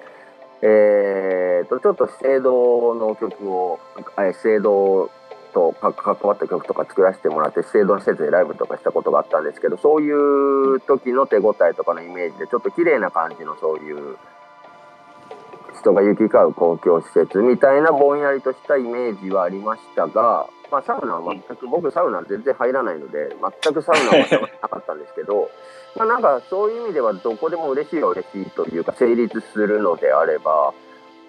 [0.62, 3.80] えーと、ちょっと資生堂の曲を、
[4.18, 5.12] え資生堂
[5.56, 14.18] とか関わった曲とか作らせてもらって、資生堂の施設でライブとかしたことがあったんですけど、そういう時の手応えとかのイメージで、ちょっと綺麗な感じのそういう、
[15.80, 25.50] 人が行き交う公共施設みたいなぼんやりとしたイメージはありましたが、まあ、サウナは全く、僕サウナ全然入らないので、全くサウナはなかったんですけど、
[25.96, 30.74] まあなんかそういう意味ではどこでも嬉しいは嬉しいというか成立するのであれば、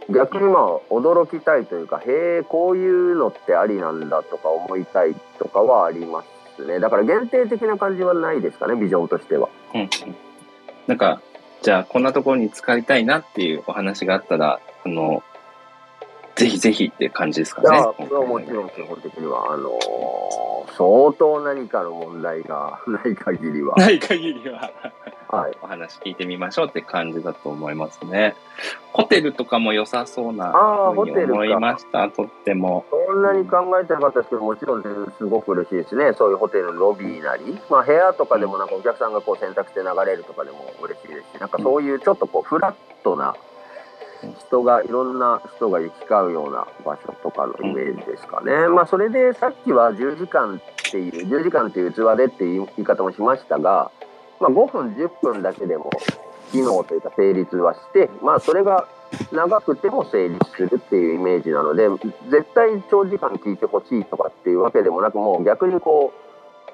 [0.08, 6.24] 逆にまあ驚きたいというか、へえ、こういうのってありなんだとか思いたいとかはありま
[6.56, 6.80] すね。
[6.80, 9.48] だから限定的な感じはないですかね、ビジョンとしては。
[9.74, 9.90] うん
[10.86, 11.20] なんか、
[11.62, 15.24] じゃあこんなところに使いたいなっていうお話があったら、あの、
[16.36, 17.92] ぜひぜひって感じですかねいや、。
[17.96, 23.74] それはもちろん基本的には、あのー相当何かの問題が ない限りは。
[23.76, 24.70] ない限りは。
[25.28, 25.56] はい。
[25.62, 28.36] お話聞いてみましょうって感じだと思いますね。
[28.92, 30.52] ホテルとかも良さそうな
[30.94, 32.08] ふうに思いました。
[32.10, 32.84] とっても。
[32.90, 34.82] そんなに考えてなかったですけど、もちろん
[35.18, 36.12] すごく嬉しいですね。
[36.12, 43.34] そういうホテルのロビーなり、まあ部屋とかでもなんかお客さんがこう選択して流れるとかでも嬉しいですし、なんかそういうちょっとこうフラットな
[44.34, 48.68] 人が、いろんな人が行き交うような場所とかのイメージですかね。
[48.68, 53.90] まあそれでさっきは10時間っていう、10時間っていう器でっていう言い方もしましたが、
[54.40, 55.90] まあ5分、10分だけでも
[56.52, 58.88] 機能というか成立はして、まあそれが
[59.32, 61.88] 長くても成立するっていうイメージなので
[62.30, 66.12] 絶対長時間聞いてほしいとかっていうわけでもなくもう逆にこ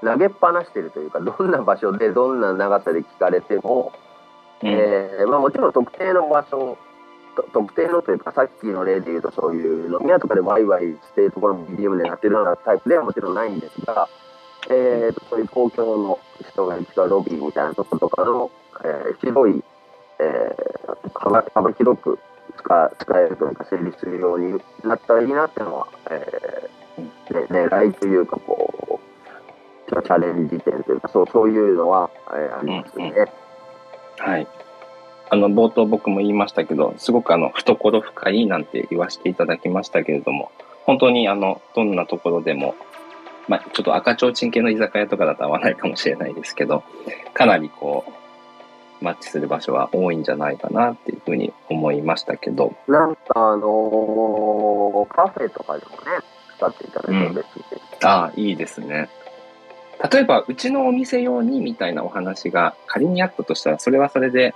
[0.02, 3.92] う投げっぱなしてるというかどんな場所でどんな長さで聞かれても、
[4.62, 6.91] うんえーまあ、もちろん特定の場所と
[7.52, 14.08] 特定のというかさっきの例で言うとそういう飲み屋とかでワイワイしているところの BGM でやってるようなタイプではもちろんないんですが、
[14.70, 16.18] えーとそういう公共の
[16.48, 18.50] 人が行き交うロビーみたいなところとかの、
[18.84, 19.62] えー広い、
[20.18, 20.72] えー
[21.14, 22.18] 幅幅広く
[22.58, 27.02] 使使えるというか成立するようになったらいいなっていうのは、えー
[27.34, 33.12] ね、狙いというかこうチャレンジ点というかそうそういうのは、えーありますね。
[34.18, 34.46] はい。
[35.32, 40.52] あの、冒頭僕も言いましたけど、すごくあの、懐深いなんて言わせていただきましたけれども、
[40.84, 42.74] 本当にあの、どんなところでも、
[43.48, 46.84] まあ、ちょっと赤ちょうちん系の居酒屋とかだと合わないかもしれないですけど、
[47.32, 48.04] かなりこ
[49.00, 55.96] う、マッチする場所は多いんじゃないかなっていうふうに思いましたけど、なんかあのーカフェとかでもね
[56.58, 58.06] 使っていただいて嬉しいです。
[58.06, 59.08] ああ、いいですね。
[60.12, 64.54] 例えば、うちのお店用にみたいなお話が仮にあったとしたら、それはそれで、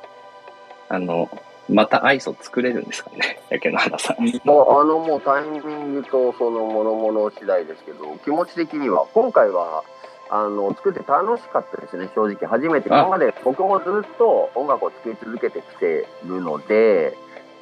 [0.89, 1.28] あの、
[1.68, 4.24] またアイスを作れるんですかね、 やけの花さん。
[4.45, 9.82] もうあのもうタイミングとそのものもの次第ですけど気持ち的には今回は
[10.30, 12.09] あの作って楽しかったですね。
[12.14, 12.93] 正直初めて。
[12.93, 13.01] あ。
[13.01, 17.16] 今まで僕もずっと音楽を作り続けてきてるので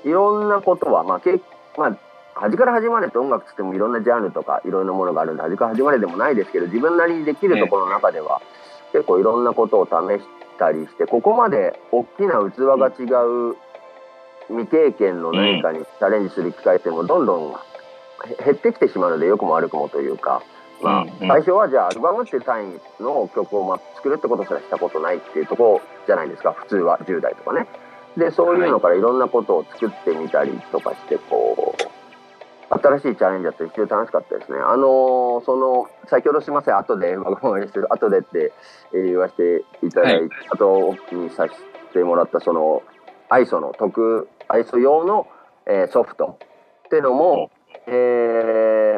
[0.05, 1.41] いろんなことはまあけ
[1.77, 1.97] まあ
[2.35, 8.43] 端から端までって音楽つってもいろんなジャンルとかいろんなものがあるんで端から端まででもないですけど自分なりにできるところの中では
[8.93, 10.29] 結構いろんなことを試し
[10.59, 13.05] たりしてここまで大きな器が違
[13.53, 13.57] う
[14.49, 17.53] 未経験の何かにチャレンジする機会っていうのもどんどん
[18.29, 20.43] へ減ってきてしまうので良くも悪くもというか、
[20.83, 27.67] まあ最初はじゃあアルバムっていう単位の曲をま作るってことすらしたことないっていうところじゃないですか普通は10代とかね。
[28.17, 32.04] でそういうのからいろんなことを作ってみたりとかしてこう
[32.71, 34.59] 新しいチャレンジだって非常に楽しかったですね。
[34.59, 38.53] あのーその先ほどすみません後でごめんなさい後でって
[38.93, 40.31] えー言わせていただいて、はい。
[40.51, 42.83] あとお聞きにさせてもらったその
[43.29, 45.27] ISO の特 ISO 用の、
[45.67, 46.39] えーソフト
[46.87, 47.51] っていうのも、
[47.87, 47.91] え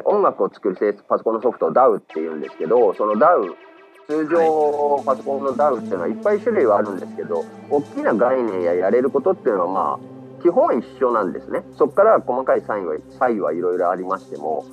[0.05, 3.55] ー音楽を作る性パソコンのソフトを DAW っていうんですけどその DAW
[4.09, 11.63] 通常パソコンの DAW っていうのはいっぱい種類はあるんですけど大きな概念ややれることっていうのはまあ基本一緒なんですね。
[11.77, 14.65] そこから細かい差異は差異はいろいろありましても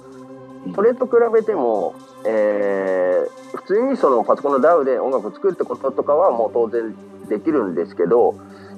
[0.76, 1.96] それと比べても、
[2.26, 6.94] えー普通にそのパソコンの DAW で音楽を作るってこととかはもう当然
[7.30, 8.36] できるんですけど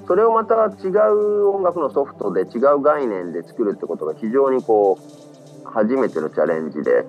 [0.07, 7.05] それをまた違う音楽のソフトで違う概念で作るってことが非常にこう初めてのチャレンジで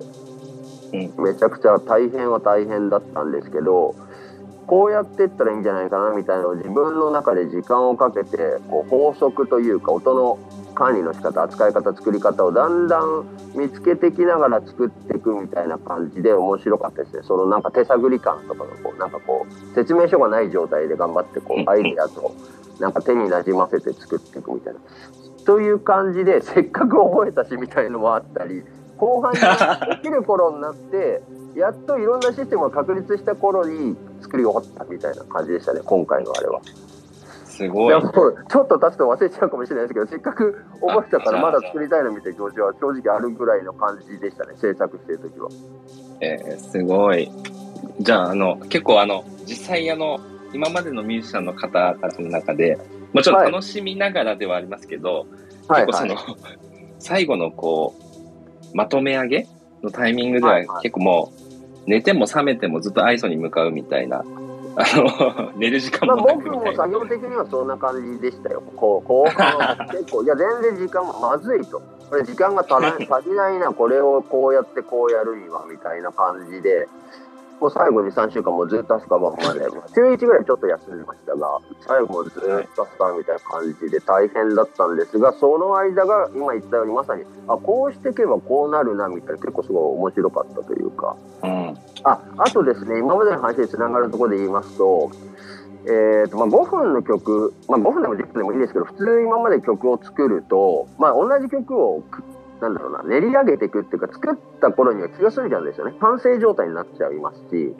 [0.93, 1.23] うん。
[1.23, 3.93] めちゃくちゃ大変は大変だったんですけど
[4.67, 8.37] こうやってったらいいんじゃないかなみたいなのを自分の中で時間をかけて
[8.69, 10.37] こう法則というか音の
[10.75, 17.23] 管理の仕方扱い方作り方をだんだん見つけてきながら作っていくみたいな感じで面白かったですね。
[17.23, 22.35] そのなんか手探り感とかがこうなんかこう説明書がない状態で頑張ってこうアイデアと
[22.79, 24.79] なんか手になじませて作っていくみたいな。
[25.45, 28.63] という感じでせっかく覚えたしみたいのもあったり
[28.97, 31.21] 後半にできる頃になって
[31.55, 36.59] やっといろんなシステムが確立した頃に作り終わったみたいな感じでしたね今回のあれは。
[36.59, 36.61] い
[37.45, 37.99] すごいや。
[37.99, 45.49] もうちょっと経つと忘れちゃうかもしれないですけどせっかく覚えたからまだ作りたいのみたいな気持ちは正直あるぐらいの感じでしたね制作してる時は。
[46.21, 47.31] えーすごい。
[47.99, 50.19] じゃあ、あの、結構あの、実際あの、
[50.53, 52.77] 今までのミュージシャンの方たちの中で、
[53.13, 55.25] もちろんはい楽しみながらではありますけど、
[55.67, 56.15] はい結構その、
[56.99, 58.03] 最後のこう、
[58.73, 59.47] まとめ上げ
[59.83, 61.33] のタイミングでは結構も
[61.85, 64.23] う、寝ても覚めてもずっとアイソに向かうみたいな、
[64.75, 66.83] あの、 寝る時間まあ、もなく僕もみたいな。
[66.83, 68.61] 作業的にはそんな感じでしたよ。
[68.75, 71.81] こう後半は結構いや全然時間もまずいと。
[72.09, 76.87] これ時間が足りないなこれをこうやってこうやるにはみたいな感じで。
[77.59, 82.33] もう最後に3週間もずっとアスカバンまで、まあ週1ぐらいちょっと休んでましたが、最後もずっ
[82.75, 91.15] とアスカみたいな感じで大変だったんですが、その間が今言ったようにまさに、あ、こうしていけばこうなるなみたいな結構すごい面白かったというか。
[91.43, 91.77] うん。
[92.03, 95.11] ああとですね、今までの話につながるところで言いますと、
[95.85, 102.23] えーとまあ、5分の曲、まあ、5分でも10分でもいいですけど、普通今まで曲を作ると、まあ、同じ曲をく
[102.61, 105.95] なんだろうな、練り上げていくっていうか、作った頃には気が済んじゃうんですよね。
[105.99, 107.75] 完成状態になっちゃいますし、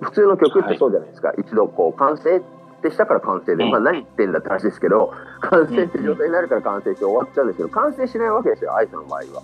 [0.00, 1.32] 普通の曲ってそうじゃないですか。
[1.38, 2.42] 一度こう、完成っ
[2.82, 9.42] てしたから完成で、うんまあ、何言ってんだって話ですけど、完成って状態になるから完成して終わっちゃうんですけど、完成しないわけですよ、アイスの場合は。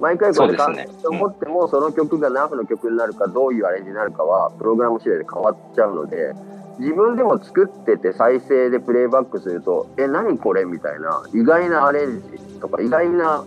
[0.00, 6.34] 毎回これ完成と思っても、その曲が何分の曲になるか、どういうアレンジになるかは、プログラム次第で変わっちゃうので、
[6.78, 13.44] 自分でも作ってて再生でプレイバックすると、え、何これみたいな、意外なアレンジとか、意外な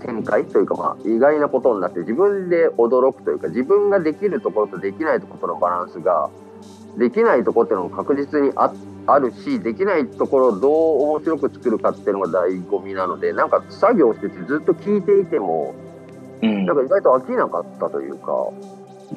[0.00, 6.30] 展開というか、まあ、意外なことになって、自分で驚くというか、自分ができるところとできないところとのバランスが、
[6.98, 8.72] できないところっていうのも確実にあ
[9.06, 15.74] あるし、できないところをどう面白く作るかっていうのが醍醐味なので、なんか作業しててずっと聞いていても、
[16.42, 18.32] うんなんか意外と飽きなかったというか、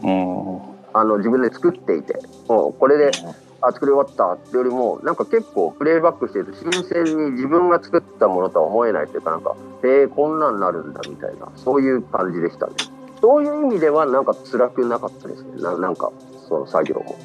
[0.03, 0.61] うん。
[0.95, 3.11] あの自分で作っていて、もうこれで、
[3.63, 12.73] あ、作り終わったってよりも、なんか結構プレイバックしてると新鮮に自分が作ったものとは思えないというか、なんか、へえ、こんなんなるんだみたいな、そういう感じでしたね。
[13.21, 15.61] そういう意味ではなんか辛くなかったですね。
[15.61, 16.11] ななんか、
[16.49, 17.15] その作業も。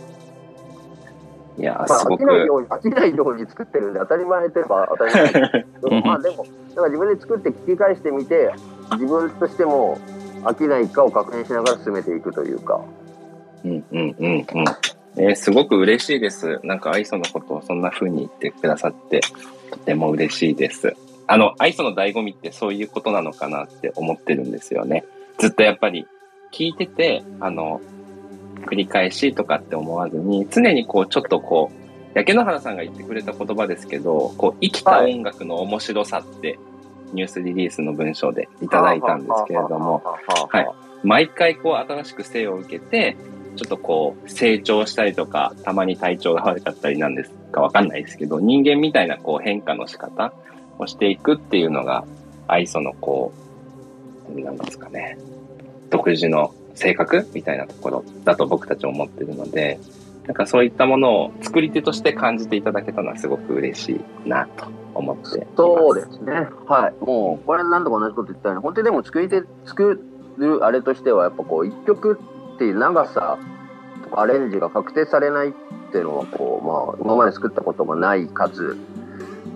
[1.59, 5.33] いや、まあ、すごく飽き、ないように、飽きないように作ってるんで、当たり前といえば当たり
[5.83, 8.53] 前まあでも、なんか自分で作って聞き返してみて、
[8.93, 9.99] 自分としても
[10.45, 12.81] 飽きないかを確認しながら進めていくというか。
[13.65, 14.47] うんうんうんうん。
[15.19, 16.61] えーすごく嬉しいです。
[16.63, 19.21] なんか、アイソのことをそんな風に言ってくださって、
[19.71, 20.97] とても嬉しいです。
[21.27, 25.05] あの、アイソの醍醐味ってそういうことなのかなって思ってるんですよね。
[25.39, 26.07] ずっとやっぱり
[26.53, 27.81] 聞いてて、あの、
[28.67, 31.79] 繰り返しとかって思わずに、常にこう、ちょっとこう、
[32.15, 36.59] 焼け野原さんが言ってくれた言葉ですけど、こう、生きた音楽の面白さって、
[37.13, 40.03] ニュースリリースの文章でいただいたんですけれども、
[40.51, 40.67] はい
[41.05, 43.17] 毎回こう新しく生を受けて、
[43.59, 50.33] ちょっとこう成長したりとか、たまに体調が悪かったりなんですかわかんないですけど、人間みたいなこう変化の仕方
[50.79, 52.05] をしていくっていうのが、
[52.47, 53.33] 愛想のこ
[54.35, 55.19] う、なんですかね、
[55.91, 59.79] 独自の性格みたいなところだと僕たち思ってるので、
[60.29, 65.47] なんかそういったものを作り手として感じていただけたのはすごく嬉しいなと思って。
[65.57, 66.49] そうですね。
[66.67, 67.05] はい。
[67.05, 70.03] もう、これ何度か同じこと言ったように、本当にでも作り手、作
[70.37, 72.21] るあれとしては、やっぱこう、一曲
[72.59, 73.39] っていう長さ
[74.03, 75.53] とかアレンジが確定されないっ
[75.93, 78.77] ていうのは、こう、まあ、今まで作ったことがない数、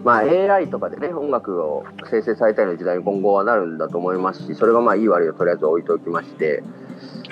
[0.05, 6.63] まあ、AI とかでね、音楽を生成されたりの時代に今後はなるんだと思いますし、それがまあ、いい悪いをとりあえず置いておきまして、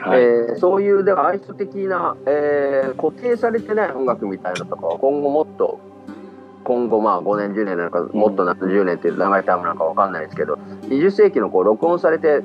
[0.01, 0.21] はい。
[0.21, 5.79] えーそういうでは愛想的な、えー固定されてない音楽みたいなのとかは今後もっと
[6.65, 12.43] 今後まあ5年10年なのかもっと何十年っていう長いタイムなのかわかんないですけど20世紀のこう録音されて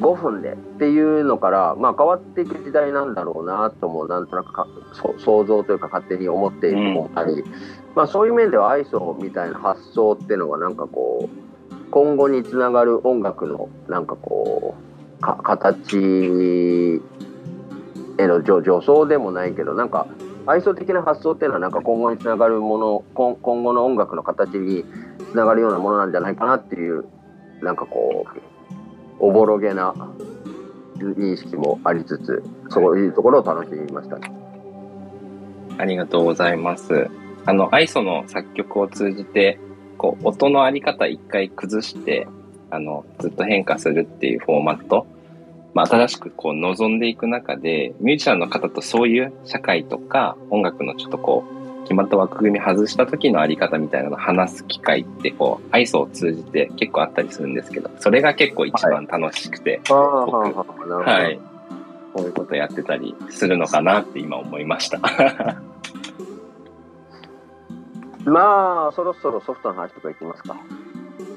[0.00, 7.44] 5分でっていうのから、まあ、変わっていく時代なんだろうなともなんとなくかそ想像というか勝手に思っているとこもあり、
[7.94, 11.48] まあ、そういう面では愛想みたいな発想っていうのはなんかこう
[11.90, 15.96] 今後につながる音楽のなんかこうか形
[18.18, 20.06] への助助走でもないけどなんか
[20.46, 24.84] 愛想的な発想っていうのはなんか今後につながるもの今今後の音楽の形に
[25.30, 27.04] つながるようなものなんじゃないかなっていう
[27.62, 28.47] なんかこう
[29.20, 29.94] おぼろげな
[30.98, 34.32] 認識もありつつそういうところを楽しみましたね。
[35.78, 37.08] ありがとうございます。
[37.46, 39.60] あの、アイソの作曲を通じて、
[39.96, 42.26] こう、音のあり方一回崩して、
[42.70, 45.06] あの、ずっと変化するっていうフォーマット、
[45.74, 51.57] まあ、新しくこう、望んでいく中で、ミュージシャンの方とそういう社会とか音楽のちょっとこう、
[51.88, 60.96] 決まった枠組み外した時のあり方みたいなのを話す機会って、こう、アイソを通じて結構あったりするんですけど、それが結構一番楽しくて、はあ、はあ、なるほど。
[60.98, 61.40] はい。
[62.12, 65.00] こういうことやってたりするのかなって今思いました。
[68.26, 70.56] まあ、そろそろソフトの話とかいきますか。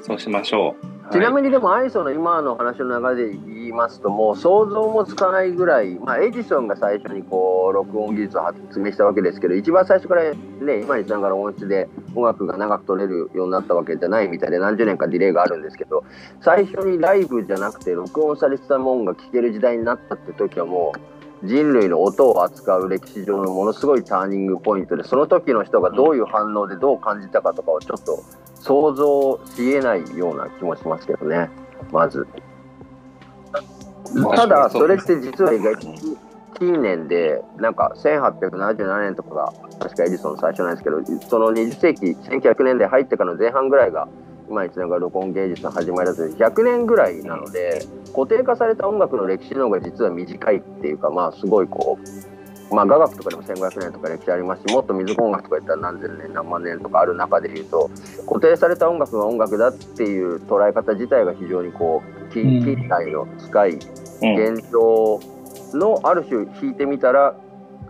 [0.02, 0.91] そうしましょう。
[1.12, 16.06] ちなみに、でも、アイソの今の話の流れで言いますと、もう想像もつかないぐらい、まあ、エジソンが最初にこう録音技術を発明したわけですけど、一番最初からね、今につながる音質で音楽が長く撮れるようになったわけじゃないみたいで、何十年かディレイがあるんですけど、
[16.40, 28.24] 最初にライブじゃなくて、録音されてたもんが聴ける時代になったって時はもう、人類の音を扱う歴史上のものすごいターニングポイントで、その時の人がどういう反応でどう感じたかとかをちょっと
[28.56, 31.50] 想像しえないような気もしますけどね。
[31.92, 32.28] まず。
[34.36, 35.88] ただ、それって実は意外と
[36.60, 44.08] 近年で、なんか1877年とかが、確かエジソンの最初なんですけど、その20世紀、1900年代入ってからの前半ぐらいが、
[44.52, 51.98] 今につながる録音芸術の始まりだと100年ぐらいなので、固定化された音楽の歴史の方が実は短いっていうか、まあすごいこ
[52.70, 57.90] う、まあ雅楽とかでも1500年とか歴史ありますし、もっと水音楽とか言ったら何千年何万年とかある中で言うと、
[58.28, 63.80] 固定された音楽が音楽だっていう捉え方自体が非常にこう、近代の近い
[64.22, 65.20] うん、現状
[65.74, 67.36] のある種弾いてみたら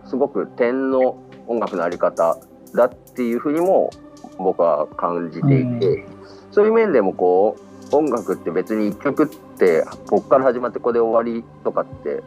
[0.06, 2.38] すごく点の音楽のあり方
[2.74, 3.90] だっていうふうにも
[4.38, 6.06] 僕は感じていて、
[6.52, 12.22] そういう面でもこう音楽って別に一曲ってこっから始まってここで終わりとかって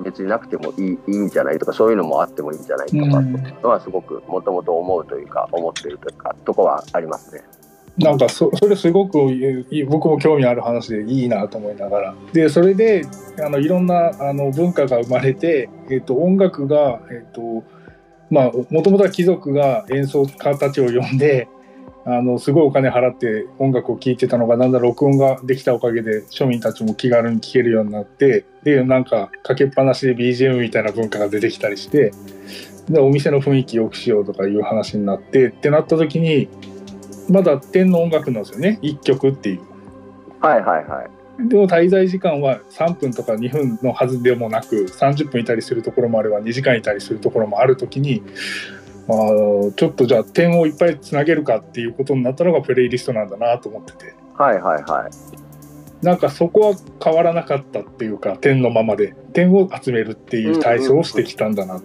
[0.00, 3.20] 別になくてもいいいいんじゃないとかそういうのもあってもいいんじゃないとか
[3.62, 7.42] のはすごくもともと思うというか思ってるというかとこはありますね。
[7.98, 9.18] なんかそ それすごく
[9.88, 13.04] 僕も興味ある話でいいなと思いながらでそれで
[13.44, 17.64] あのいろんなあの文化が生まれて、えっと音楽が、えっと
[18.30, 21.48] まあ、もともとは貴族が演奏家たちを呼んで
[22.10, 32.12] あのすごいお金払って音楽を聴いてたのがだんだん録音ができたおかげで庶民たちも気軽に聴けるようになってでなんかかけっぱなしで BGM みたいな文化が出てきたりして
[32.88, 36.48] でお店の雰囲気良くしようとかいう話になってってなった時に
[37.28, 39.60] まだ点の音楽なんですよね1曲っていう。
[40.40, 41.48] はいはいはい。
[41.48, 48.22] でも滞在時間は3分とか2分のはずでもなく30分いたりするところもあれば2時間いたりするところもある時に
[49.08, 54.14] あーちょっとじゃあ点をいっぱいつなげるかっていうことになったのがプレイリストなんだなと思ってて。
[54.34, 56.04] はいはいはい。
[56.04, 61.80] なんかそこは変わらなかったっていうか点のままで点を集めるっていう体操をしてきたんだな、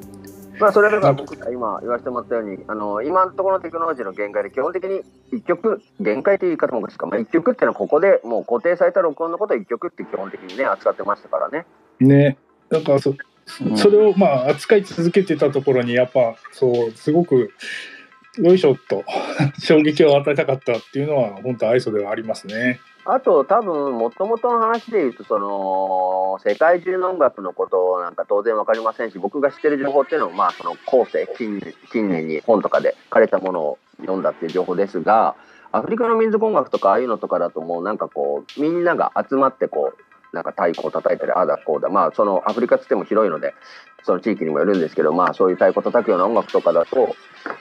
[0.60, 5.02] まあそれが僕が今言わせてもらったように、あの今のところのテクノロジーの限界で基本的に
[5.32, 11.66] 1曲、限界という言い方もおかしいか、まあ、1曲っていうのはここでもう固定された録音のことを1曲って基本的にね扱ってましたからね。
[12.00, 12.38] ね。
[12.70, 13.16] だからそ
[13.76, 17.52] それをまあ扱い続けてたところにやっぱそうすごく
[18.38, 19.04] よいしょっと
[19.60, 22.80] 衝撃を与えたかったっていうのは本当アイソではありますね。
[23.06, 35.36] あと多分もともとの話で言うとその世界中の音楽のことなんか当然わかりませんし僕が知ってる情報っていうのもまあその後世近年近年に本とかで書かれたものを読んだっていう情報ですが
[35.74, 41.90] アフリカの民族音楽とかああいうのとかだともうなんかこうみんなが集まってこうなんか太鼓を叩いたりああだこうだ。
[41.90, 43.54] まあそのアフリカっつっても広いので
[44.04, 47.16] その地域にもよるんですけどまあそういう太鼓叩くような音楽とかだと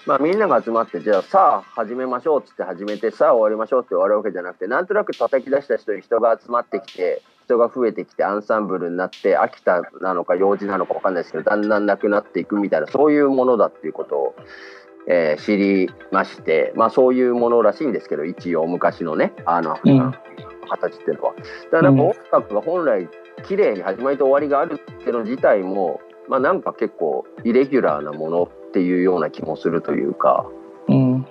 [0.06, 14.36] まあみんなが集まってじゃあさあ始めましょうっつって始めてさあ終わりましょうって終わるわけじゃなくてなんとなく叩き出した人に人が集まってきて人が増えてきてアンサンブルになって秋田なのか幼児なのか分かんないですけどだんだんなくなっていくみたいなそういうものだっていうことを、
[15.08, 20.12] えー知りましてまあそういうものらしいんですけど一応昔のねあのアフリカの
[20.76, 21.34] 形っていうのは。
[21.70, 23.08] だから音楽が本来
[23.44, 30.46] 綺麗に始まりと終わりがあるっていうの自体もまあなんか結構イレギュラーなものっていうような気もするというか。
[30.88, 31.26] うん。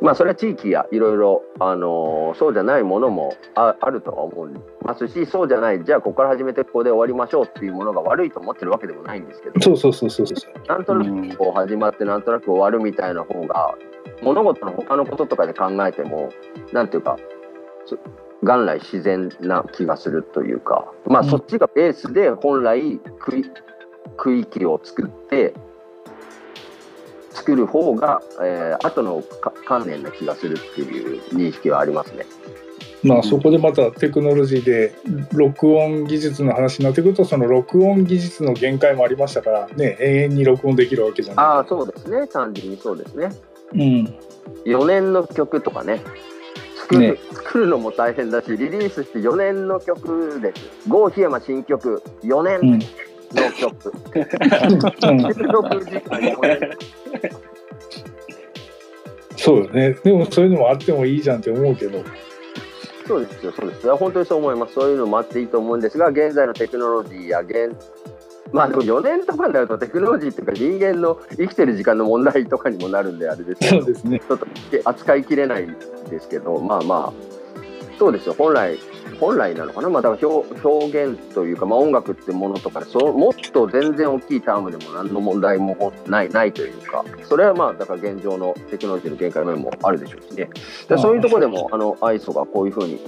[0.00, 9.60] まあそれは地域やいろいろ、あのーそうじゃないものもああるとは思いますしそうじゃないじゃあここから始めてここで終わりましょうっていうものが悪いと思ってるわけでもないんですけど。
[9.60, 13.74] そうそうそうそうそうなんとなくこう始まってなんとなく終わるみたいな方が
[14.22, 16.30] 物事の他のこととかで考えても
[16.72, 17.18] なんていうか
[17.84, 17.98] そ
[18.42, 23.44] 元来自然な気がするというかまあうんそっちがベースで本来区い
[24.16, 25.54] 区域を作って
[27.30, 32.26] 作る方が、えー後のか観念な気がするっていう認識はありますね。
[33.02, 34.94] まあそこでまたテクノロジーで
[35.32, 41.46] 録音技術の話になってくるとその録音技術の限界もありましたからね永遠に録音できるわけじゃない。
[41.46, 42.26] ああ、そうですね。
[42.26, 43.30] 単純にそうですね。
[43.72, 44.14] うん。
[44.66, 46.00] 4年の曲とかね。
[46.90, 50.88] 作るね作るのも大変だし、リリースして4年の曲です。
[50.88, 52.78] 郷檜山新曲、4うん。
[52.78, 52.86] 年
[53.34, 53.92] の曲。
[55.08, 56.70] うん、 収録時間4年。
[59.36, 59.96] そうよね。
[60.04, 62.02] でもそういうのもあってもいいじゃんって思うけど。
[63.06, 63.96] そうですよ、そうですよ。
[63.96, 64.74] 本当にそう思います。
[64.74, 67.74] そういうのもあっていいと思うんですが、現在のテクノロジーや現、
[68.52, 74.20] まあでも4年とかになるとテクノロジーっていうか人間の生きてる時間の問題とかにもなるんであれですけど、そうですね。
[74.20, 74.46] ちょっと
[74.84, 75.68] 扱いきれない
[76.10, 77.30] ですけど、まあまあ、
[77.98, 78.78] そうですよ、本来、
[79.20, 90.48] 本来なのかな、まあ、だから表表現というか、まあ、音楽ってものとかそう、もっと全然大きいタームでも何の問題もないないというか、それはまあ、だから現状のテクノロジーの限界面もあるでしょうしね、
[90.88, 92.98] でそういうところでも、あの、アイソがこういうふうに、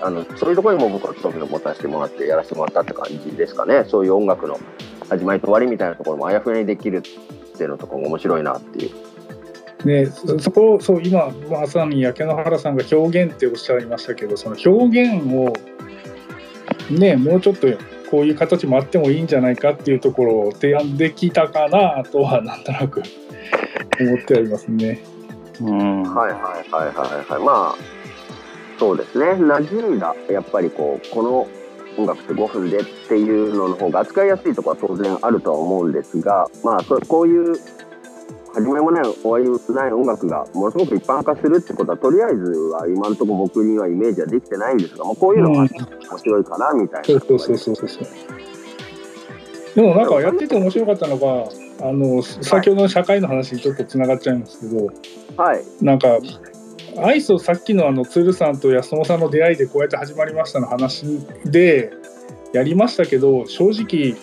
[0.00, 4.58] あのそういうところにも僕は興味を持たせてもらってやらせてもらったって感じですかね、そういう音楽の
[5.08, 7.02] 始まりと終わりみたいなところもあやふやにできるっ
[7.56, 8.90] ていうのとかも面白いなっていう。
[9.86, 15.52] ね、そそこそう今まさに焼け野原さんが表現っておっしゃいましたけどその表現を
[16.90, 17.66] ねもうちょっと
[18.10, 23.02] こういう形もあってもいいんじゃないかっていうところを提案できたかなとはなんとなく
[24.00, 25.02] 思ってありますね。
[25.60, 26.02] うん。
[26.02, 27.44] はいはいはいはいはい。
[27.44, 27.93] まあ、
[28.78, 29.32] そうですね。
[29.32, 31.46] 馴染んだ、やっぱりこう、この
[31.96, 37.56] 音楽って5分でっていうのの方が扱いやすいところは当然あるとは思うんですが、まあ、そこういう、
[38.54, 48.06] 始めもない終わりもない音楽がものすごく一般化するってことはとりあえずは今のところ僕にはイメージはできてないんですがもうこういうのがうん面白いかなみたいな、そうそうそうそうそう。
[49.74, 51.26] でもなんかやってて面白かったのが
[51.80, 54.86] あの先ほどの社会の話にちょっとつながっちゃいますけど、
[55.36, 56.18] はいなんか
[56.98, 61.04] アイスをさっきのあの鶴さんと安友さんの出会いでこうやって始まりましたの話
[61.44, 61.92] で
[62.52, 64.16] やりましたけど正直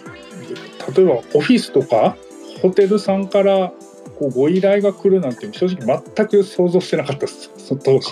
[0.95, 2.15] 例えばオフィスとか
[2.61, 3.73] ホテルさんから
[4.19, 7.49] こうご依頼が来るなんて正直全く想像してなかったです。
[7.57, 8.11] そ当初。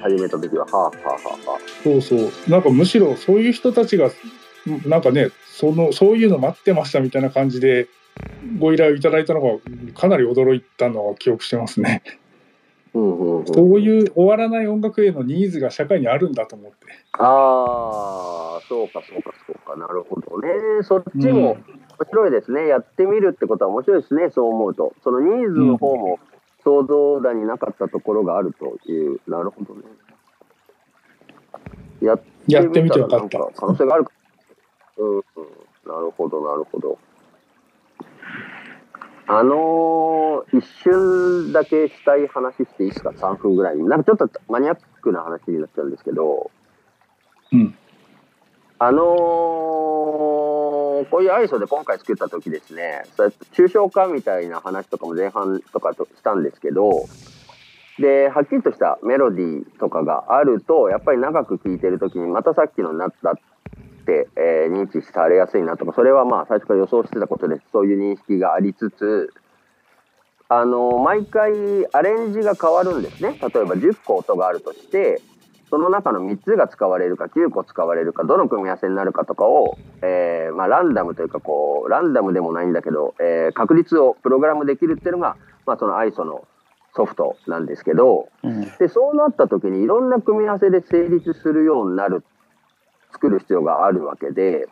[0.00, 0.66] 始めた時は。
[0.66, 1.58] はあはあはあはあ。
[1.82, 2.30] そうそう。
[2.50, 4.10] なんかむしろそういう人たちが
[4.86, 7.88] なんかねそのそういうの待ってましたみたいな感じで
[8.58, 9.58] ご依頼をいただいたのが
[9.94, 12.02] かなり驚いたのは記憶してますね。
[12.94, 16.76] うんうんうんそういう終わらない音楽へのニーズが社会にあるんだと思って。
[17.12, 20.48] ああ、そうか、そうか、そうか、なるほどね。
[20.82, 21.56] そっちも面
[22.10, 22.66] 白いですね。
[22.66, 24.94] やってみるってことは面白いですね、そう思うと。
[25.02, 26.18] そのニーズの方も
[26.64, 29.82] 想像だになかったところがあるという、なるほどね。
[32.00, 32.18] やっ
[32.70, 34.12] てみて分かった可能性があるか。
[34.98, 35.22] うん、うん、
[35.86, 36.98] なるほど、なるほど。
[39.30, 43.86] あのー一瞬だけしたい話していいですか、3分ぐらいに。
[43.86, 46.50] なんかちょっとマニアックな話になっちゃうんですけど、
[47.52, 47.74] うん。
[48.78, 49.04] あのー
[51.10, 57.06] こういうアイソで今回作った時ですね、そうやって抽象化みたいな話とかも前半とかとしたんですけど、
[57.98, 63.34] で、はっきりとしたメロディーとかがあると、やっぱり長く聴いてる時にまたさっきのなったっ
[64.08, 67.62] て、えー認知されやすいなとか、それはまあ最初から予想してたことです。
[67.72, 69.32] そういう認識がありつつ、
[70.48, 71.52] あの毎回
[71.92, 73.38] アレンジが変わるんですね。
[73.40, 75.20] 例えば10個音があるとして、
[75.68, 85.36] その中の3つが使われるか9個使われるかどの組み合わせになるかとかを、えーまあ、ランダムというかこうランダムでもないんだけど、えー確率をプログラムできるっていうのが、
[85.66, 86.46] まあ、その ISO の
[86.94, 92.24] ソフトなんですけどうんでそうなった時にいろんな組み合わせで成立するようになる
[93.12, 94.68] 作る必要があるわけで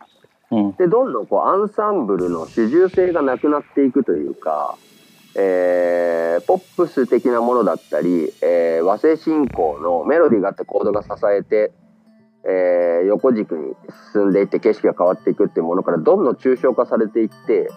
[0.50, 0.72] うん。
[0.76, 4.76] でどんどんこうアンサンブルの主従性がなくなっていくというか、
[5.34, 11.72] えーポップス的なものだったり、えー和声進行のメロディーがあってコードが支えて、
[12.44, 13.74] えー横軸に
[14.12, 17.70] 進んでいって景色が変わっていくっていうものからどんどん抽象化されていって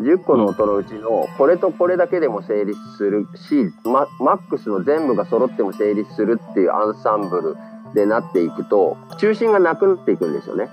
[0.00, 7.56] 10個の音のうちのこれとこれだけでも成立するしママックスの全部が揃っても成立するっていうアンサンブル
[7.94, 10.68] でなっていくと中心がなくなっていくんですよね。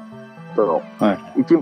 [0.55, 1.55] そのは一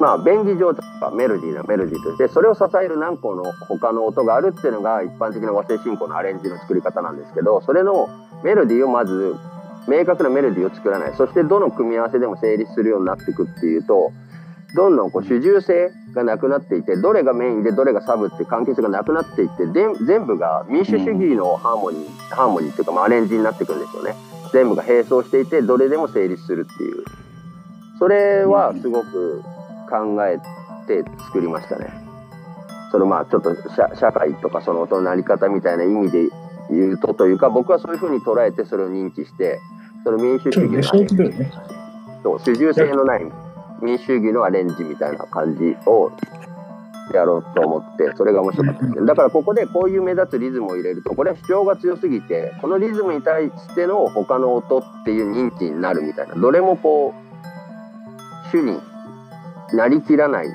[0.00, 8.08] まあ便宜上とかメロディーなメロディーとしてそれを支える何個の他の音があるっていうのが一般的な和声進行のアレンジの作り方なんですけどそれの
[8.42, 9.36] メロディーをまず
[9.88, 11.14] 明確なメロディーを作らない。
[11.14, 14.12] そしてどの組み合わせでも成立するようになっていくっていうと
[14.74, 24.14] どんどんこう主従性がなくなっていてどれがメインでどれがサブって関係性がなくなっていってで全部が民主主義のハーモニー、ハーモニーっていうか、まあ、アレンジになっていくんですよね
[24.54, 27.04] 全部が並走していてどれでも成立するっていう。
[27.98, 29.42] それはすごく
[29.90, 30.38] 考え
[30.86, 31.92] て作りましたね。
[32.92, 36.28] そのまあちょっと社社会とかその音の成り方みたいな意味で
[36.70, 39.60] 言うとというか僕はそういうふうに捉えてそれを認知して
[40.04, 41.50] その民主主義のね。
[42.22, 43.26] そう主従性のない
[43.82, 46.12] 民主主義のアレンジみたいな感じを
[47.16, 58.78] やろうと思ってそれが面白かったですねだからここでこういう目立つリズムを入れるとこれは主張が強すぎてこのリズムに対しての他の音っていう認知になるみたいなどれもこう主に
[59.72, 60.46] なりきらない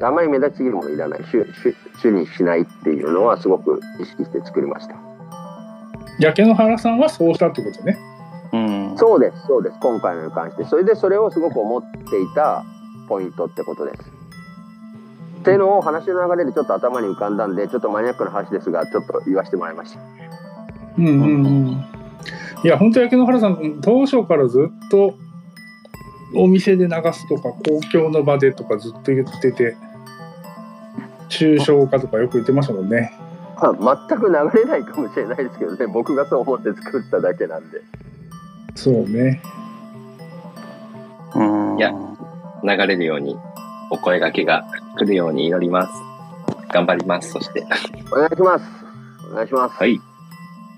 [0.00, 4.96] あまり目立ちすぎるものいらない主主主にしないっていうのはすごく意識して作りました。
[6.18, 7.96] 焼け野原さんはそうしたってことね。
[8.52, 8.98] うん。
[8.98, 9.76] そうですそうです。
[9.80, 10.64] 今回のに関して。
[10.64, 12.64] それでそれをすごく思っていた
[13.08, 14.21] ポイントってことです
[15.42, 20.00] っていうのを話の流れでちょっと頭に浮かんだんでちょっとマニアックな話ですがちょっと言わせてもらいました
[20.98, 21.84] うんうんうん。
[22.64, 25.14] いや、本当焼け野原さん、当初からずっと
[26.36, 29.76] お店で流すとか、公共の場でとかずっと言ってて、
[31.28, 33.12] 抽象化とかよく言ってましたもんね。
[33.60, 37.80] まあ全く流れないかもしれないですけどね僕がそう思って作っただけなんで
[38.74, 39.40] そうね。
[41.34, 41.92] うんいや
[42.64, 43.36] 流れるように
[43.92, 44.64] お声掛けが
[44.96, 45.92] 来るように祈ります。
[46.72, 47.30] 頑張ります。
[47.30, 47.62] そして。
[48.10, 48.64] お願いします
[49.30, 50.00] お願いしますはい。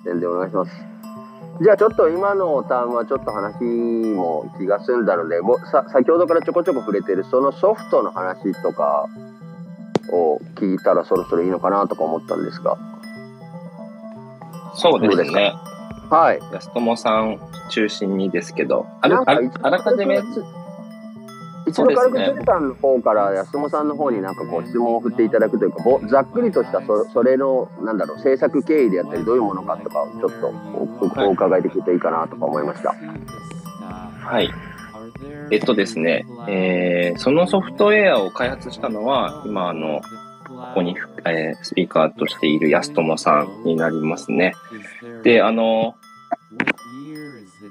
[0.05, 0.73] 全然お願いします
[1.62, 9.09] じゃあちょっと今のターンはちょっと話も気が済んだのでぼさ先ほどからちょこちょこ触れてるそのソフトの話とか
[10.12, 12.77] を聞いたらそろそろいいのかなとか思ったんですが
[14.74, 15.55] そうですね。
[16.11, 17.39] はい安友さん
[17.70, 20.20] 中心にですけど、あらかじめ、
[21.74, 30.46] 一度軽くジェルさんの方から安友さんの方になんかこう質問を振っていただくというかざっくりとしたそそれのなんだろう制作経緯であったりどういうものかとかをちょっと
[31.20, 32.94] おお伺いできるといいかなとか思いました。
[34.24, 34.51] はい。
[35.51, 40.01] えっとですね、えーそのソフトウェアを開発したのは、今、あの、
[40.48, 40.96] ここに、
[41.26, 44.55] えースピーカーとしている安友さんになりますね。
[45.22, 45.94] で、あの、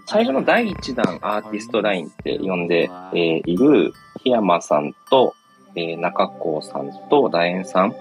[0.06, 3.94] 最初の第1弾アーティストラインって呼んで、えーいる
[4.24, 5.36] 檜山さんと、
[5.76, 7.96] えー中高さんと楕円さん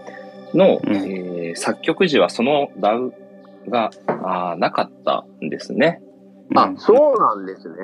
[0.55, 3.13] の、うんえー作曲時はその DAW
[3.69, 6.01] があーなかったんですね。
[6.55, 7.77] あ、そうなんですね。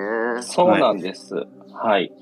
[0.43, 1.47] そうなんです。
[1.73, 2.13] はい。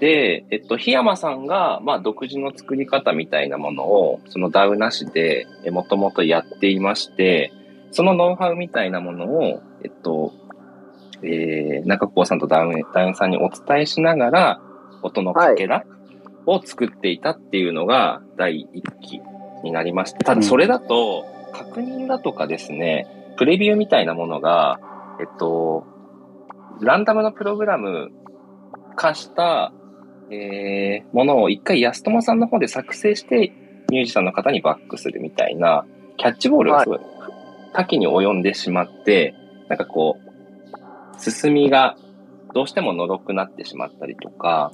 [0.00, 7.52] で、えっと、檜山さんが、まあ、独自の作り方みたいなものを、そのダウなしで、えもともとやっていまして、
[7.92, 10.32] そのノウハウみたいなものを、えっと、
[11.22, 14.60] えー、中高さんとダウン、ダウンさんにお伝えしながら、
[15.02, 15.84] 音のかけら
[16.46, 19.20] を作っていたっていうのが第一期
[19.64, 20.18] になりました。
[20.18, 23.06] ただ、それだと、確認だとかですね、
[23.36, 24.80] プレビューみたいなものが、
[25.20, 25.84] えっと、
[26.80, 28.10] ランダムのプログラム
[28.96, 29.72] 化した、
[30.30, 33.52] えーものを一回安友さんの方で作成して、
[33.90, 35.84] ミュージシャンの方にバックするみたいな、
[36.16, 37.00] キャッチボールがすごい
[37.74, 39.34] 多岐に及んでしまって、
[39.68, 41.96] なんかこう、進みが
[42.54, 44.72] どうしてものろくなってしまったりとか、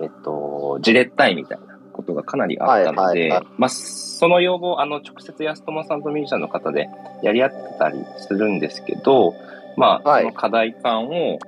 [0.00, 3.46] えっと、じれったいみたいなことがかなりあったので、はいはいはい。
[3.58, 6.88] まあ、その要望、あの、直接安友さんとミュージシャンの方で
[7.22, 9.34] やり合ってたりするんですけど、
[9.76, 10.22] まあ、はい。
[10.22, 11.38] その課題感を、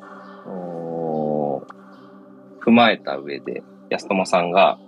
[2.65, 4.79] 踏まえた上で、安友さんが、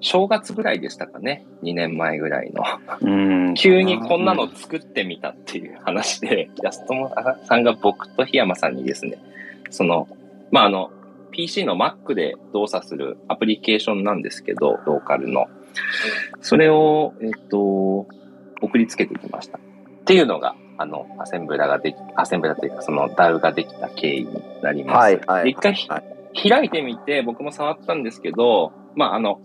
[0.00, 2.62] 正月ぐらいでしたかね、2年前ぐらいの。
[3.00, 3.54] うん。
[3.54, 7.10] 急にこんなの作ってみたっていう話で、安友
[7.44, 9.18] さんが僕と檜山さんにですね、
[9.70, 10.08] その、
[10.50, 10.90] まあ、あの、
[11.32, 15.46] PC の Mac で動作するアプリケーションなんですけど、ローカルの。
[16.40, 18.06] それを、えっと、
[18.62, 19.58] 送りつけてきました。
[19.58, 19.60] っ
[20.04, 24.96] ていうのが、あの、アセンブラができ、アセンブラというか、その DAW ができた経緯になります。
[24.96, 25.74] はいはいで一回
[26.34, 29.40] 開いてみて、僕も触ったんですけど、まあ、あの、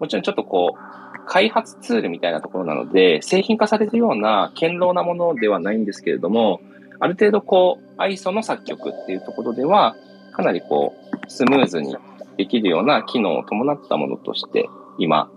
[0.00, 6.60] もちろんちょっとこう、開発ツールみたいなところなので、製品化されてるような堅牢なものではないんですけれども、
[7.00, 9.96] ある程度こう、ISO の作曲っていうところでは、
[10.32, 10.94] かなりこ
[11.26, 11.96] う、スムーズに
[12.36, 14.68] できるような機能を伴ったものとして、
[14.98, 15.30] 今、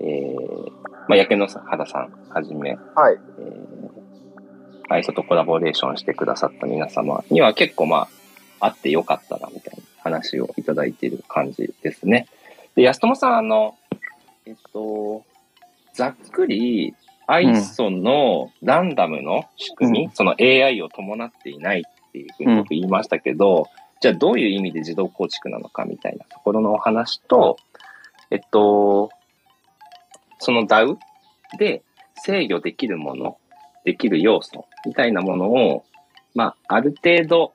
[0.00, 0.70] えー、
[1.08, 3.18] まあ、やけの原さんはじめ、はい。
[3.38, 8.08] えー、ISO とコラボレーションしてくださった皆様には結構ま
[8.60, 12.26] あ、あってよかったな、みたいな話をいただいている感じですね。
[12.74, 13.76] で、安友さん、あの、
[14.46, 15.24] えっと、
[15.94, 16.94] ざっくり、
[17.26, 23.66] ISO のランダムの仕組み、うその AI を伴っていないっていうふうに僕言いましたけど、
[24.00, 27.56] じゃあどういう意味で自動構築なのかみたいなところのお話と、
[28.30, 29.10] えっと、
[30.38, 30.98] その DAW
[31.58, 31.82] で
[32.16, 33.38] 制御できるもの、
[33.84, 35.84] できる要素みたいなものを、
[36.34, 37.52] まあ、ある程度、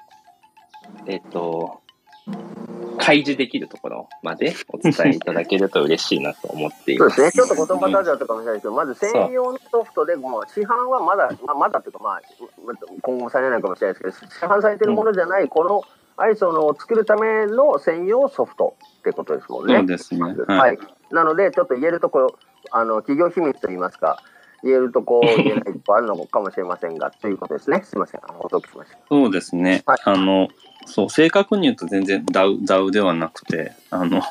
[1.05, 1.81] えっと、
[2.99, 7.09] 開示できるところまでお伝えいただけると嬉しいなと思っていま。
[7.09, 7.45] そうですすね。
[7.47, 12.21] ちょっと言葉足らずだったかもしれないですけど、まず専用のソフトで、もう市販はまだ、まあ、まだっていうか、まあ、
[13.01, 15.83] 今後されないかもしれないですけど、市販されてるものじゃない、この
[16.17, 19.77] ISO のを作るための専用ソフトってことですもんね。
[19.77, 20.21] そうですね。
[20.47, 20.75] ははい。
[20.75, 21.13] い。
[21.13, 22.35] なので、ちょっと言えるとこ、
[22.71, 24.21] あの、企業秘密といいますか、
[24.63, 27.81] 言えるとこ、言えないとこあるのかもしれませんが、ということですね。
[27.83, 28.21] すみません。
[28.39, 28.97] お届けしました。
[29.07, 29.81] そうですね。
[29.85, 30.49] はいあの、
[30.89, 34.23] そう、正確に言うと全然 DAO, DAO ではなくて、あの、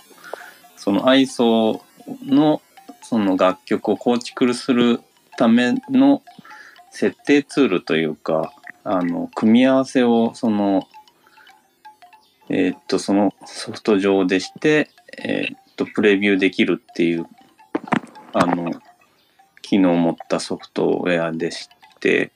[0.76, 1.82] その ISO
[2.24, 2.60] の
[3.02, 5.00] その楽曲を構築する
[5.36, 6.22] ための
[6.90, 8.52] 設定ツールというか、
[8.82, 10.88] あの、組み合わせをその、
[12.48, 17.26] えーっと、そのソフト上でして、えーっと、プレビューできるっていう、
[18.32, 18.72] あの、
[19.62, 21.68] 機能を持ったソフトウェアでし
[22.00, 22.32] て、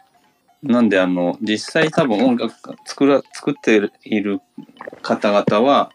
[0.63, 4.41] なんであの実際多分音楽作ら作っている
[5.03, 5.91] 方々は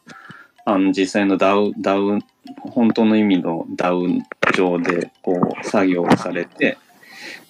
[0.66, 2.20] あの実際の DAW, DAW
[2.62, 4.22] 本当の意味の DAW
[4.54, 6.78] 上でこう作業されて、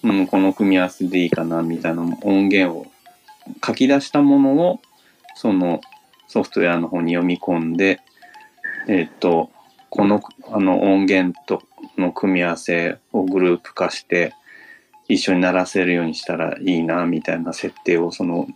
[0.04, 2.86] うん、この組み合わせでいいかなみたいな音源を
[3.66, 4.80] 書き出したものを
[5.34, 5.80] その
[6.28, 8.00] ソフトウェアの方に読み込んで
[8.86, 9.50] えっと
[9.90, 10.20] この
[10.52, 11.62] あの音源と
[11.96, 14.34] の組み合わせをグループ化して
[15.08, 18.46] 一緒に鳴らせるようにしたらいいなみたいな設定をその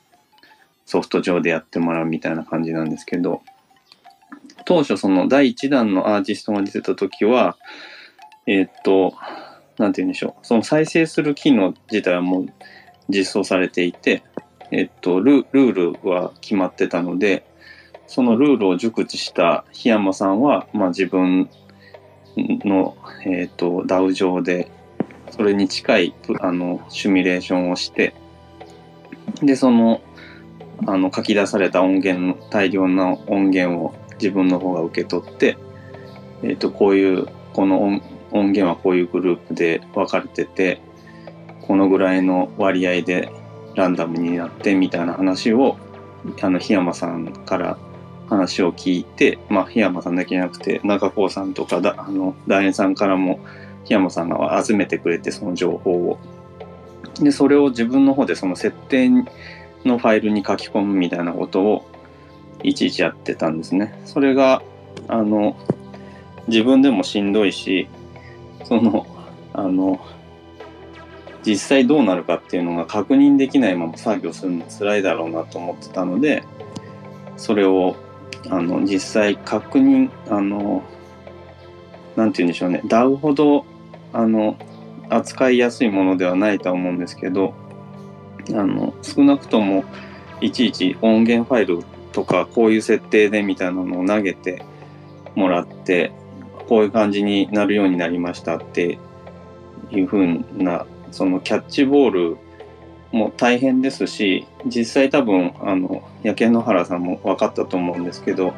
[0.85, 3.43] ソフト上でやってもらうみたいな感じなんですけど
[4.65, 7.57] 当初その第1弾のアーティストが出てた時は
[8.47, 9.15] えーっと
[9.79, 10.47] なんて言うんでしょう。
[10.47, 12.47] その再生する機能自体はもう
[13.09, 14.23] 実装されていて
[14.71, 15.73] えーっとルルー
[16.03, 17.47] ルは決まってたので
[18.07, 21.49] そのルールを熟知した檜山さんは、まあ、自分
[22.37, 24.71] の、えーっと DAO 上で
[25.33, 28.15] それに近いあのシミュレーションをして
[29.43, 30.01] でその
[30.87, 35.57] あの書き出された音源の大量の音源を自分の方が受け取って、
[36.43, 37.83] えー、とこういうこの
[38.31, 40.81] 音源はこういうグループで分かれてて
[41.63, 43.31] このぐらいの割合で
[43.75, 45.77] ランダムになってみたいな話を
[46.41, 47.79] あの檜山さんから
[48.29, 53.41] 話を聞いて、まあ、檜山さんだけじゃなくて中高さんとかだあの大円さんからも
[53.85, 56.19] 檜山さんが集めてくれてその情報を。
[57.21, 59.11] でそれを自分の方でその設定
[59.85, 61.87] のファイルに書き込むみたいなことを
[62.63, 64.01] いちいちやってたんですね。
[64.07, 64.63] それが
[65.09, 65.57] あの
[66.49, 67.89] 自分でもしんどいし
[68.65, 69.07] その
[69.53, 70.01] あの
[71.45, 76.45] 実際どうなるかっていうのが確認できないまま作業するの辛いだろうなと思ってたので
[77.37, 77.97] それを
[78.49, 80.83] あの実際確認あの
[82.17, 82.83] なんて言うんでしょうね。
[82.85, 83.65] DAO ほど
[84.13, 84.57] あの
[85.09, 87.55] 扱いやすいものではないとは思うんですけど
[88.51, 89.85] あの少なくとも
[90.41, 94.65] いちいち音源ファイルとかこういう設定でみたいなのを投げて
[95.35, 96.13] もらって
[96.69, 98.99] こういう感じになるようになりましたって
[99.91, 102.37] いうふうなそのキャッチボール
[103.13, 108.55] も大変ですし実際多分あの野犬野原さんも分かったと思うんですけど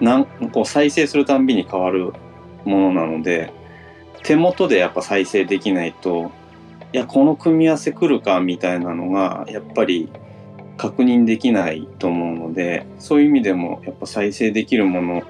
[0.00, 2.12] なんこう再生するたんびに変わる
[2.64, 3.52] ものなので
[4.22, 6.30] 手元でやっぱ再生できないと
[6.92, 10.10] いやこの組み合わせ来るかみたいなのがやっぱり
[10.76, 15.22] 確認できないと思うのでそういう意味でもやっぱ再生できるもの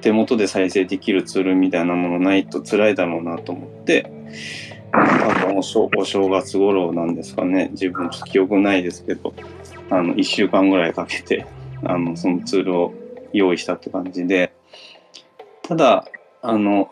[0.00, 4.10] 手元で再生できるツールみたいなものないと辛いだろうなと思って
[4.92, 7.68] 多分お正お正月頃なんですかね。
[7.72, 9.34] 自分ちょっと記憶ないですけど
[9.90, 11.46] あの1週間ぐらいかけて
[11.84, 12.94] あのそのツールを
[13.32, 14.52] 用意したって感じで。
[15.62, 16.04] ただ
[16.42, 16.90] あの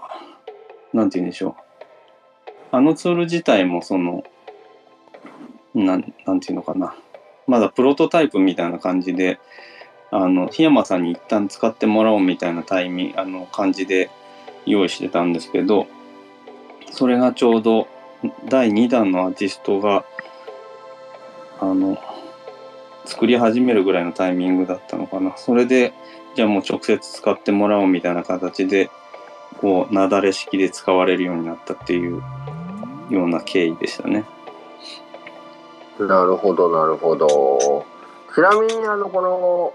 [0.93, 1.55] なんて言うんでしょう。
[2.71, 4.25] あのツール自体もその
[5.75, 6.95] なんなんていうのかな。
[7.47, 9.39] まだプロトタイプみたいな感じで
[10.11, 14.11] あの檜山さんに一旦使ってもらおうみたいなタイミングあの感じで
[14.67, 15.87] 用意してたんですけど
[16.91, 17.89] それがちょうど
[18.49, 20.05] 第2弾のアーティストが
[21.61, 21.99] あの
[23.05, 25.37] 作り始めるぐらいのタイミングだったのかな。
[25.37, 25.93] それで
[26.35, 28.91] じゃあもう直接使ってもらおうみたいな形で
[29.61, 32.23] こう雪崩式で使われるようになったっていう
[33.11, 34.25] ような経緯でしたね。
[35.99, 37.85] なるほど、なるほど。
[38.35, 39.73] ちなみに、あの、この、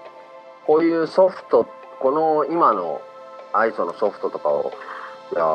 [0.66, 1.68] こういうソフト、
[2.00, 3.02] この今の
[3.52, 4.72] ISO のソフトとかを、
[5.34, 5.46] いや、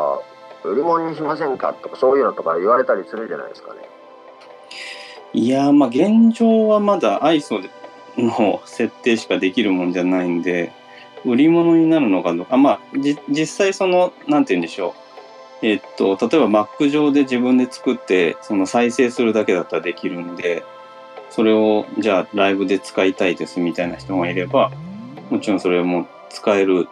[0.65, 3.89] 売り物にしませんかとか、そういうのとか言われたりするじゃないですかね。
[5.33, 7.61] いやーまあ現状はまだ ISO
[8.17, 10.73] の設定しかできるもんじゃないんで
[11.25, 12.57] 売り物になるのかどうか。
[12.57, 14.95] まあじ実際そのなんて言うんでしょ
[15.63, 15.67] う。
[15.67, 20.63] えっと例えば Mac 上で自分で作ってその再生するだけだったらできるんで
[21.31, 24.71] それをじゃあライブで使いたいですみたいな人がいれば
[25.31, 26.89] もちろんそれも使える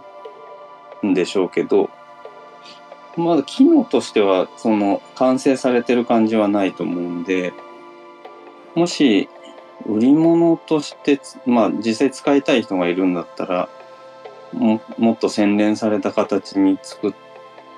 [1.04, 1.90] んでしょうけど
[3.16, 7.52] まだ機能としてはその完成されてる感じはないと思うんで
[8.74, 9.28] もし
[9.84, 13.68] 売り物として、まあ実際使いたい人がいるんだったら、
[14.52, 17.12] ももっと洗練された形に作っ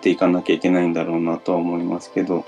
[0.01, 2.45] ていかなきゃいけないんだろうなとは思いますけど、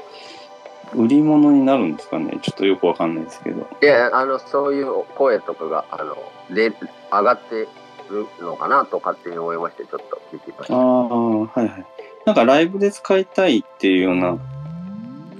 [0.94, 2.38] 売り物になるんですかね？
[2.42, 3.68] ちょっとよくわかんないですけど。
[3.80, 6.16] いや、あの、そういう声とかが、あの、
[6.54, 6.72] で、
[7.12, 7.68] 上がって
[8.10, 10.74] るのかなと勝手に思いまして、ちょっと聞きました。
[10.74, 11.86] ああ、はいはい。
[12.26, 14.36] なんかライブで使いたいっていうような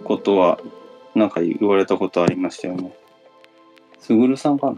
[0.05, 0.61] ことは、
[1.17, 2.97] なんか言われたことありましたよね。
[3.99, 4.77] すぐるさんかな？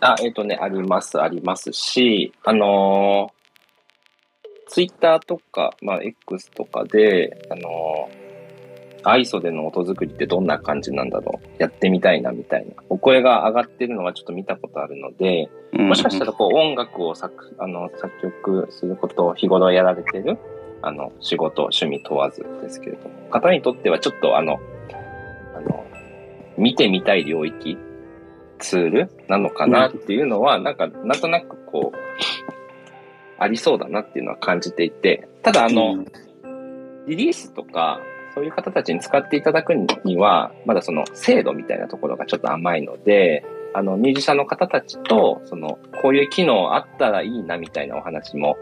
[0.00, 3.30] あ、えっ、とね、あります、ありますし、あの
[4.68, 12.74] ツイッター Twitter とか、まあ、X とかで、あのー、ISO での音作りってどんな感じなんだろうやってみたいなみたいな。
[12.88, 20.38] お声が上がってるのはちょっと見たことあるので、もしかしたらこう音楽を作あの作曲することを日頃やられてる、
[20.82, 24.58] あの、仕事、趣味問わずですけれども、方にとってはちょっとあの、
[25.54, 25.86] あの、
[26.58, 27.78] 見てみたい領域、
[28.58, 31.96] ツールなのかなっていうのは、なんか、なんとなくこう、
[33.38, 36.04] ありそうだなっていうのは感じていて、ただあの、
[37.06, 38.00] リリースとか、
[38.34, 48.56] そういう方たちに使っていただくには、まだその精度みたいなところがちょっと甘いので、あの、ミュージシャンの方たちと、その、こういう機能あったらいいなみたいなお話も、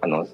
[0.00, 0.26] あの、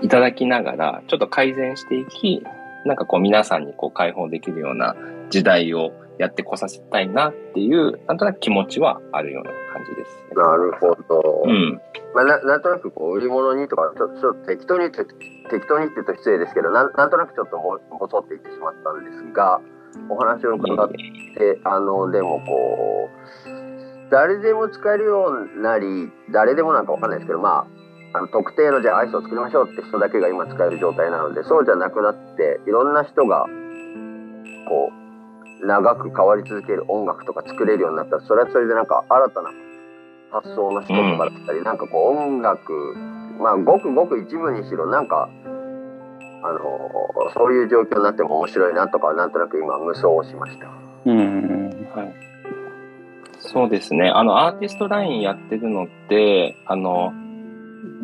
[0.00, 2.42] いただきながら、ちょっと改善していき、
[2.84, 4.96] なんかこう皆さんにこう開放できるような
[5.30, 10.36] 時代をやってこさせたいなっていう、なんとなく気持ちはあるような感じです、ね。
[10.36, 11.42] なるほど。
[11.44, 11.80] うん。
[12.14, 15.06] まあ、ななんとなくこう売り物にとかちょちょっと適当に適
[15.68, 19.60] 当にって言うと失礼ですけどなんなんとなくちょっともぼそって言ってしまったんですが
[20.08, 23.08] お話を伺ってあのでもこ
[23.46, 27.68] う誰でも使えるようになり誰でもなんかわかんないですけどま
[28.14, 33.44] ああの特定のじゃあアイスを作りましょうって人だけが今使える状態なのでそうじゃなくなっていろんな人が
[34.68, 35.07] こう
[35.62, 39.50] 長く変わり続ける音楽とか作れるようになったらそれはそれでなんか新たな
[40.30, 42.72] 発想の人とかだったり、うん、なんかこう音楽
[43.40, 45.28] まあごくごく一部にしろなんか
[46.42, 46.60] あの
[47.34, 50.68] そういう状況になっても面白いなとかなんとなく今無双をしました。
[51.04, 52.14] うんはい、
[53.40, 54.10] そうですね。
[54.10, 57.12] あのアーティストラインやってるのってあの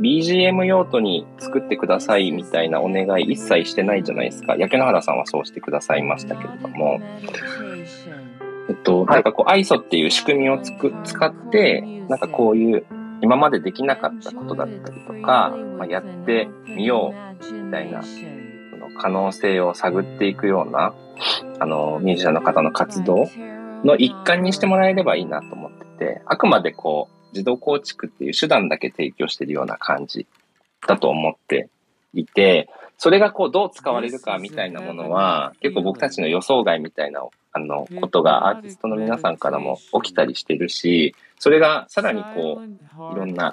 [0.01, 4.57] BGM 用途に作ってくださいみたいなお願い一切してないじゃないですか。
[4.57, 7.01] 焼け野原さんはそうしてくださいましたけれども。
[8.69, 12.87] えっと、なんかこう、ISO っていう仕組みをつく使って、なんかこういう、
[13.21, 20.95] 今までできなかったことだったりとか、まあ、やってみようみたいな、その可能性を探っていくような、
[21.59, 23.27] あの、ミュージシャンの方の活動
[23.85, 30.27] の一環にしてもらえればいいなと思ってて、あくまでこう、自動構築っていう手段だけ提供してるような感じ
[30.87, 31.69] だと思って
[32.15, 43.53] いて、それがこうどう使われるかみたいなものは結構僕たちの予想外みたいなあのことがアーティストの皆さんからも起きたりしてるし、それがさらにこういろんな、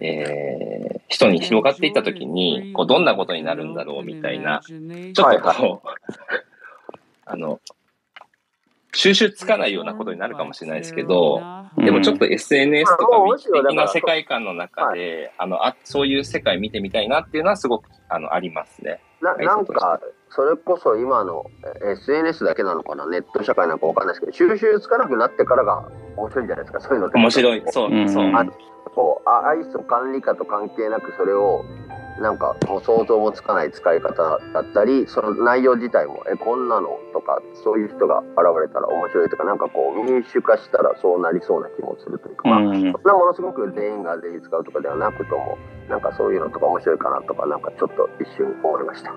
[0.00, 5.80] えー、人に広がっていった時にこうどんなことになるんだろうみたいな、ちょっとこう、はいはい、
[7.26, 7.60] あの、
[8.94, 11.40] 収集つかないようなことになるかもしれないですけど、
[11.76, 19.00] でもちょっと SNS とかウィキ的な世界観の中で、あのあそういう世界見てみたいなっていうのはすごくあのありますね。
[19.20, 21.46] ななんか、それこそ今の
[21.82, 27.18] SNS だけなのかな、ネット社会なんかわかんないですけど、収集つかなくなってからが面白いんじゃないですか、そういうのって。
[27.18, 28.32] 面白い、そう、そう。
[28.34, 28.44] あ
[28.94, 31.64] こうアイス管理下と関係なくそれを
[32.20, 36.98] なんかもう想像もつかない使い方だったりその内容自体もえこんなの？
[37.12, 45.58] とかそういう人が現れたら面白いとかなんかこう民主化したらそうなりそうな気もするというか、まあ、そんなものすごく全員が全員使うとかではなくとも
[45.88, 49.10] なんかそういうのとか面白いかなとかなんかちょっと一瞬思いました。
[49.10, 49.14] い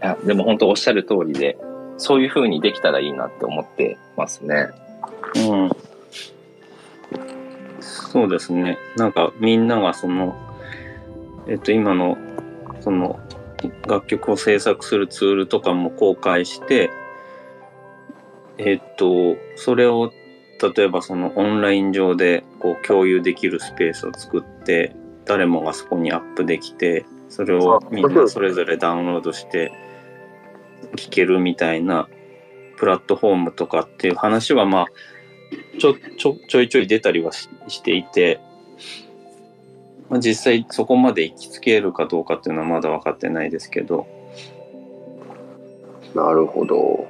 [0.00, 1.58] やでも本当おっしゃる通りで
[1.96, 4.68] そういう風にできたらいいなって思ってますね。
[5.36, 5.70] うん
[7.80, 8.78] そうですね。
[8.96, 10.34] なんかみんながその
[11.48, 12.16] えっと、今の
[12.80, 13.20] その
[13.88, 16.90] 楽曲を制作するツールとかも公開して、
[18.58, 20.12] えっと、それを
[20.74, 24.94] 例えばそのオンライン上でこう共有できるスペースを作って
[25.26, 29.72] 誰もがそこにアップできてそれをみんなそれぞれダウンロードして
[30.96, 32.08] 聴けるみたいな
[32.78, 34.86] プラットフォームとかっていう話はまあ
[35.78, 38.40] ちょちょちょいちょい出たりはししていて
[40.08, 44.06] まあ、実際そこまで行きつけるかどうかっていうのはまだ分かってないですけど。
[46.14, 47.06] なるほど。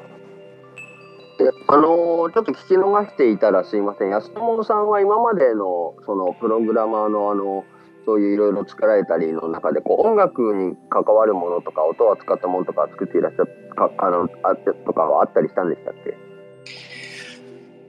[1.39, 7.65] であのー、ちょっと聞き逃していたらすいません安友さんは今までのそのプログラマーのあの
[8.07, 13.45] そういういろいろ作られたりの中でこう音楽に関わるものとか音を使ったものとか作っていらっしゃ
[13.75, 16.17] かあのあってとかはあったりしたんでしたっけ？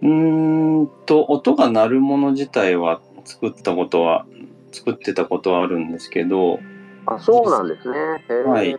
[0.01, 4.25] うーんと、音が鳴るもの自体は作ったことは、
[4.72, 6.60] 作ってたことはあるんですけど、
[7.06, 7.98] あそうなんですね。
[8.45, 8.77] はい。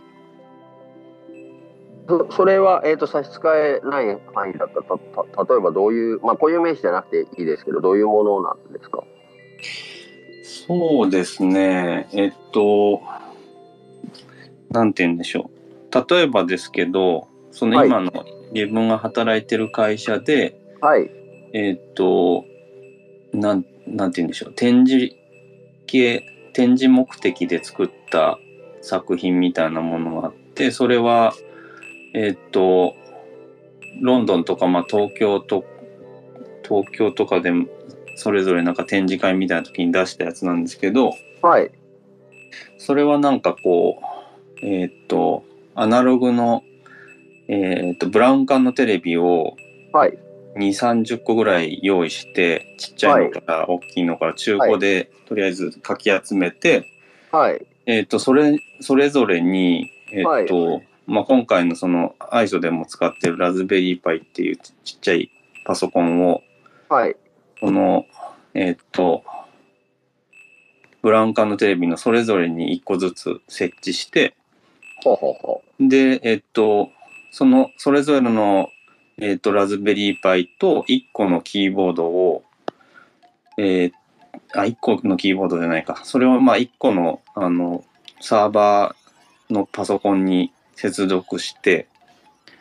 [2.08, 9.04] そそれは、えー、と差し支えない範囲だったらたた例えばどういう、まあ、固有名詞じゃなくていいですけどどういうものなんですか？
[10.42, 12.08] そうですね。
[12.12, 13.02] えっと、
[14.70, 15.50] なんて言うんでしょ
[15.92, 16.04] う。
[16.10, 18.12] 例えばですけど、その今の
[18.52, 21.10] 自分が働いてる会社で、はい
[21.52, 22.44] えっと、
[23.32, 24.52] なん、なんて言うんでしょう。
[24.54, 25.14] 展示
[25.88, 28.38] 系、展示目的で作った
[28.80, 31.34] 作品みたいなものがあって、それは、
[32.14, 32.94] えっと、
[34.00, 35.64] ロンドンとか、まあ、東京と、
[36.62, 37.50] 東京とかで
[38.16, 41.70] それぞれなんか展示会みたいな時に出したやつなんですけど、はい。
[42.76, 44.00] それはなんかこ
[44.62, 45.44] う、えーっと、
[45.74, 46.62] アナログの、
[47.48, 49.54] えーっと、ブラウン管のテレビを
[49.92, 50.18] はい
[50.58, 56.92] 2、30個ぐらい用意して、ちっちゃいのから大きいのから中古でとりあえずかき集めて、
[57.30, 57.66] はい。
[57.86, 65.30] えーっと、それ、それぞれに、えーっと、まあ、今回のその ISO でも使ってるラズベリーパイっていうちちっちゃい
[65.64, 66.42] パソコンを、
[66.88, 67.16] はい。
[67.60, 68.06] この、
[68.54, 69.24] えーっと、
[71.02, 74.34] ブラウン管のテレビのそれぞれに1個ずつ設置して、
[75.02, 76.90] ほうほうほで、えっと、
[77.30, 78.68] その、それぞれの、
[79.20, 82.44] えっと、ラズベリーパイと1個のキーボードを、
[83.56, 83.92] えー
[84.54, 86.00] あ、1個のキーボードじゃないか。
[86.04, 87.84] それを、まあ、1個の、あの、
[88.20, 91.88] サーバーのパソコンに接続して、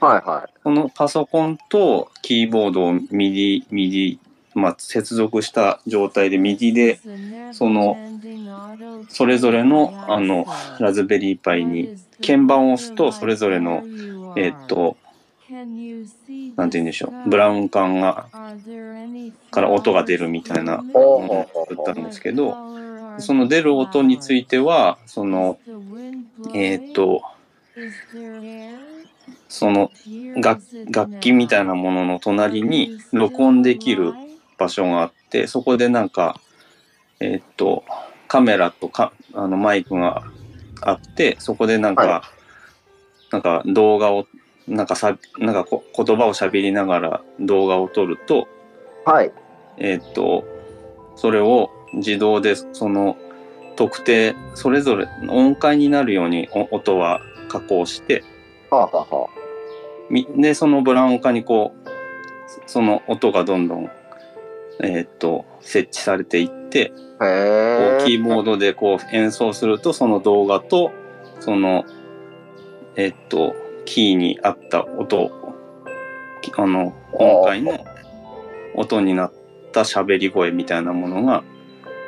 [0.02, 4.20] うはいはいこのパソコンとキーボードをミディ、ミディ、
[4.54, 7.00] まあ、接続した状態でミディで、
[7.54, 7.98] その、
[9.10, 10.46] それぞれの、あの、
[10.80, 13.84] ラズベリーパイに鍵盤を押すと、それぞれの、
[14.36, 14.98] えーっと、
[16.56, 18.28] なんて言うんでしょう、ブラウン管が、
[19.52, 21.00] から音が出るみたいなもの
[21.42, 22.58] を作ったんですけど、
[23.20, 25.60] その出る音については、その、
[26.54, 27.22] えーっと、
[29.50, 29.92] その
[30.36, 34.14] 楽楽器みたいなものの隣に録音できる
[34.58, 36.40] 場所があって、そこでなんか、
[37.20, 37.84] えーっと、
[38.28, 40.24] カメラとかあのマイクが
[40.82, 42.24] あって、そこでなんか、は
[43.32, 44.28] なんか動画を、
[44.68, 48.48] なんかさ、なんかこ言葉を喋りながら動画を撮ると、
[49.06, 49.32] はい。
[49.78, 50.44] えーっと、
[51.16, 53.18] それを自動でその
[53.76, 58.24] 特定、それぞれ音階になるようにお音は加工して、
[58.70, 59.30] はあはあは
[60.10, 61.90] みで、そのブラウン化にこう、
[62.66, 63.90] その音がどんどん、
[64.82, 70.92] えーっと、設置されていって、あへえこうキーボードでこう演奏すると、その動画と、
[71.40, 71.86] その、
[72.96, 73.56] えーっと、
[73.88, 75.32] キーに合った音
[76.56, 77.86] あの、音階の
[78.76, 79.34] 音になっ
[79.72, 81.44] た喋り声みたいなものが、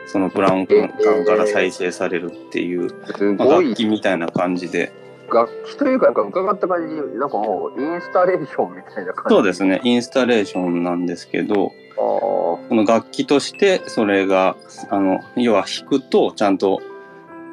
[0.06, 0.90] そのブラウン管
[1.26, 2.94] から再生されるっていう、
[3.38, 4.92] まあ楽器みたいな感じで、
[5.34, 9.36] 楽器というかなんか伺った感じなんかもうインスタレーションみたいな感じ。
[9.36, 14.56] そうですね、インスタレーションなんですけど、あこの楽器としてそれが
[14.90, 16.82] あの要は弾くとちゃんと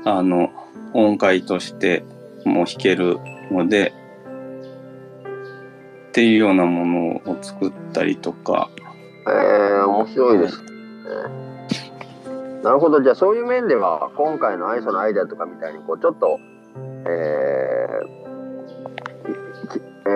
[0.04, 0.50] あの
[0.94, 2.04] 音階として
[2.44, 3.18] も弾ける
[3.50, 3.92] ので
[6.16, 8.70] っていうようなものを作ったりとか。
[9.28, 10.70] え面白いですね。
[12.62, 13.02] なるほど。
[13.02, 16.40] じゃあそういう面では今回の ISO のアイデアとかみたいにこうちょっと
[17.05, 20.09] えーきえ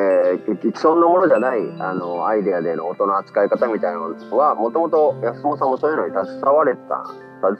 [0.51, 7.05] ー、既存のものじゃないあのアイデアでの音の扱い方みたいなのはもともと安本さんもそういうのに携われた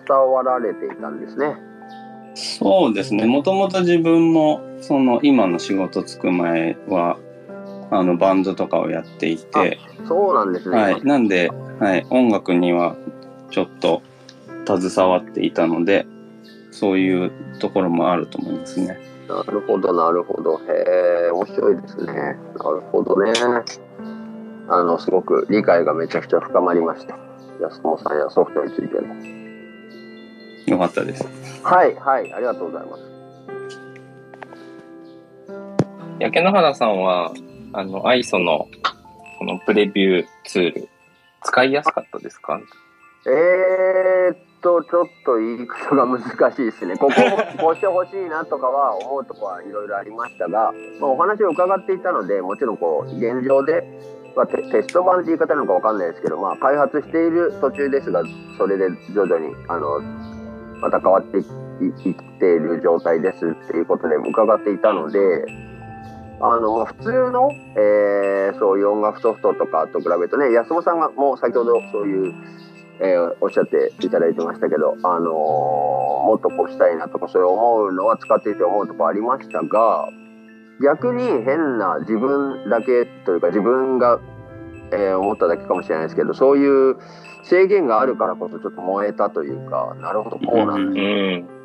[0.07, 1.59] 携わられていたんですね。
[2.35, 3.27] そうですね。
[3.27, 7.19] もともと自分もその今の仕事つく前は
[7.91, 10.77] あのバンドとかをやっていてそうなんですね。
[10.77, 11.51] はい、なんで、
[11.81, 12.97] はい、音楽には
[13.51, 14.03] ちょっと
[14.65, 16.07] 携わっていたので
[16.71, 18.99] そういうところもあると思いますね。
[19.29, 20.61] なるほど、なるほど。
[20.69, 22.13] へえ、面白いですね。
[22.13, 23.33] なるほどね。
[24.69, 27.17] あの、すごく理解がめちゃくちゃ深まりました。
[27.61, 29.15] 安友さんやソフトについての。
[30.67, 31.29] よかったです。
[31.63, 33.03] はい、はい、ありがとうございます。
[36.19, 37.33] 焼け野原さんは、
[37.73, 38.67] あの、ISO の
[39.39, 40.89] このプレビューツール、
[41.43, 42.61] 使いやすかったですか？
[43.27, 46.97] えー、っと、ちょっと言い方が難しいですね。
[46.97, 53.85] ここをこうしてほしいなとかは思うとこはいろいろありましたが、まあ、お話を伺っていたので、もちろんこう、現状で、
[54.37, 58.23] まあ、テテスト版って言い方なのかわかんないですけど、まあ、開発している途中ですが、
[58.59, 60.01] それで徐々に、あの、
[60.81, 61.45] また変わっていっ
[62.39, 65.45] ている状態ですっていうことで伺っていたので、
[66.43, 72.35] あの普通の、えーそういう音楽ソフトとかと比べるとね、安本さんがもう先ほどそういう、
[73.01, 75.25] えーおっしゃっていただいてましたけど、あのー
[76.27, 80.09] もっとこうしたいなとかそういう思うのは使っていて思うとこありましたが、
[80.83, 84.19] 逆に変な自分だけというか自分が、
[84.93, 86.97] えー思っただけかもしれないですけど、そういう
[87.45, 91.60] 制限があるからこそちょっと燃えたというか、なるほどこうなんだうん。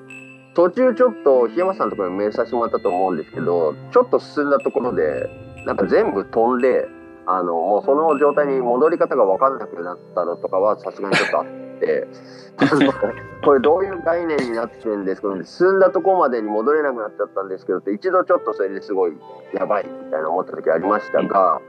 [0.56, 5.30] 途中ちょっと檜山さんのところにメールさせてもらったと思うんですけどちょっと進んだところで
[5.66, 6.88] なんか全部飛んで
[7.28, 11.46] あのもうその状態に戻り方が分かんなくなったのとかはさすがにちょっとあっ
[11.80, 12.08] て
[13.44, 19.18] これどういう概念になってるんですけど進んだところまでに戻れなくなっちゃったんですけどって一度ちょっとそれですごい
[19.54, 21.60] やばいみたいな思った時ありましたが、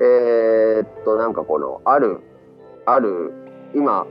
[0.00, 2.18] えーっとなんかこのある
[2.84, 3.32] ある
[3.74, 4.06] 今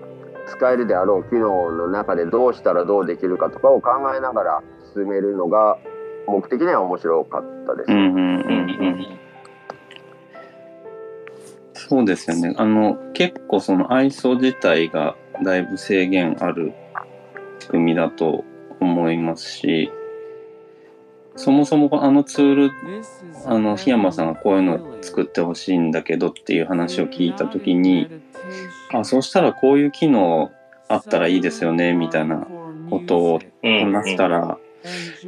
[0.48, 4.64] 使えるであろう機能の中でどうしたらどうできるかとかを考えながら
[4.96, 5.78] 進めるのが
[6.26, 7.92] 僕的には面白かったです。
[11.88, 12.54] そうですよね。
[12.58, 16.74] あの、結構その ISO 自体がだいぶ制限ある
[17.60, 18.44] 仕組みだと
[18.82, 19.90] 思いますし、
[21.38, 22.72] そもそもあのツール、
[23.46, 28.10] あの、檜山さんがこういうのを作ってほしいんだけどっていう話を聞いたときに、
[28.94, 30.52] あ、そうしたらこういう機能
[30.88, 32.48] あったらいいですよね、みたいな
[32.90, 34.58] ことをうん話したら、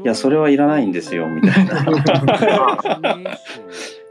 [0.04, 1.86] いや、それはいらないんですよ、みたいな。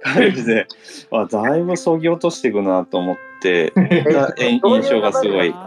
[0.02, 0.66] 感じで、
[1.10, 3.72] あだいぶそぎ落としていくなと思って、
[4.38, 5.54] 印象がすごい。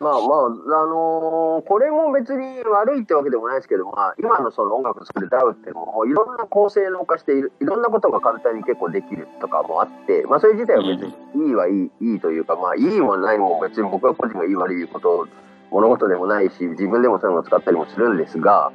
[0.00, 11.02] まあまあ、あのーこれも別に悪いってわけでもないですけど、まあ、今のその音楽を作る DAW ってもういろんな構成能化しているいろんなことが簡単に結構できるとかもあって、まあ、それ自体は別
[11.36, 15.28] にいいはいい,、いいというか、まあ、いいもないも別に僕は個人がいい悪いこと
[15.70, 18.72] 物事でもないし自分でもそういうのを使ったりもするんですが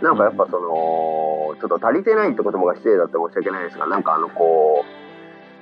[0.00, 4.84] なんかやっぱそのちょっと足りてないって言葉が失礼だって申し訳ないですがなんかあのこ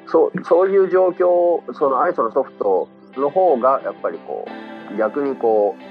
[0.07, 5.83] うそうそういう状況その ISO のソフトの方がやっぱりこう逆にこう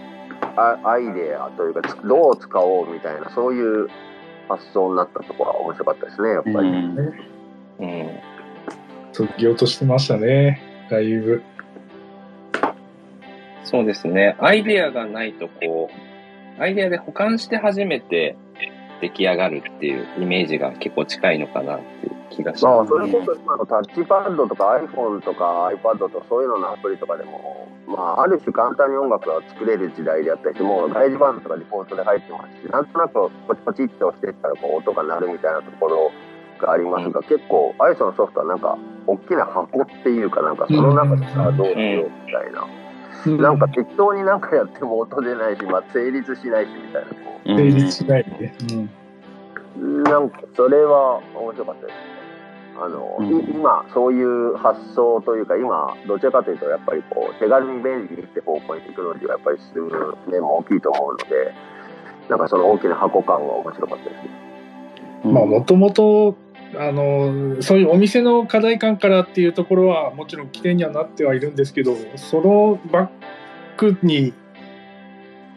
[0.60, 3.88] あアイデアというかつどう使おうみたいなそういう
[4.48, 6.56] 発想になったところは面白かったですねやっぱり。
[6.58, 7.30] うん
[7.80, 8.10] うん。
[9.12, 10.62] 落としてましたね。
[10.90, 11.42] だいぶ。
[13.64, 14.36] そうですね。
[14.40, 15.90] アイデアがないとこ
[16.58, 18.36] う、アイデアで保管して初めて
[19.02, 32.62] 出来上がるっていうイメージが結構近いのかなっていう気がしまあ、ますそれこそ今のタッチパッドとか iPhone とか iPad とかそういうののアプリとかでも、まあ、ある種簡単に音楽が作れる時代であったりしてもうガレージバンドとかリポートで入ってます。
[32.62, 33.14] しなんとなく
[33.48, 36.12] ポチポチって押していったらこう音が鳴るみたいなところ
[36.60, 38.78] がありますが、結構 ISO のソフトはなんか
[39.08, 48.54] 大きな箱っていうかなんかその中でさあどうしようみたいな、なんか適当になんかやっても音出ないし、まあ、成立しないしみたいな成立しないで。
[49.78, 50.00] うん。
[50.02, 52.20] うなんかそれは面白かったですね。
[52.82, 61.54] あの、うんい今そういう発想というか今どちらかというとやっぱりこう手軽に便利にって方向にテクノロジーがやっぱり進む面も大きいと思うので
[62.30, 64.50] なんかその大きな箱感は面白かったですね。
[65.24, 66.38] まあ、もともと、
[66.78, 73.10] あの、そういうお店の課題感からっていうところは、もちろん起点にはなってはいるんですけど、そのバッ
[73.76, 74.34] クに、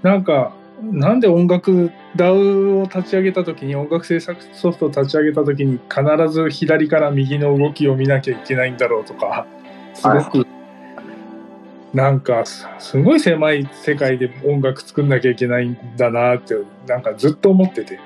[0.03, 9.47] なんか、なんで音楽 DAW を立ち上げた時に音楽制作ソフトを立ち上げた時に必ず左から右の動きを見なきゃいけないんだろうとか。
[9.95, 10.47] すごく。
[11.95, 16.55] なんかすすごい狭い世界で音楽作んなきゃいけないんだなって
[16.87, 18.01] なんかずっと思ってて。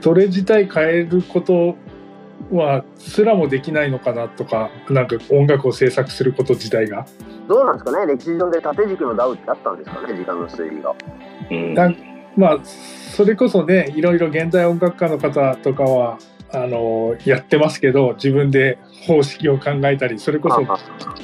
[0.00, 1.76] それ自体変えること
[2.50, 7.06] はすらもできないのかなとかなんか音楽を制作すること自体が。
[7.48, 8.12] どうなんですかね？
[8.12, 10.14] 歴史上で縦軸のダウってあったんですかね？
[10.14, 10.94] 時間の推移が。
[11.50, 11.54] う
[11.90, 11.96] ん
[12.36, 16.18] まあそれこそねいろいろ現代音楽家の方とかは
[16.52, 20.78] あのやってますけど自分で方式を考えたりそれこそあ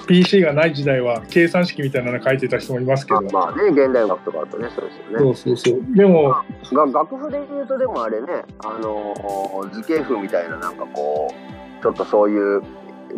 [0.07, 5.19] PC がない時代は計算式みたいなの書いてた人もいますけど、あまあね現代音楽とかだとねそうですよね。
[5.19, 5.97] そうそうそう。
[5.97, 6.31] でも
[6.73, 12.63] が楽譜で言うとでもあれねあのー図形譜みたいななんかこうちょっとそういう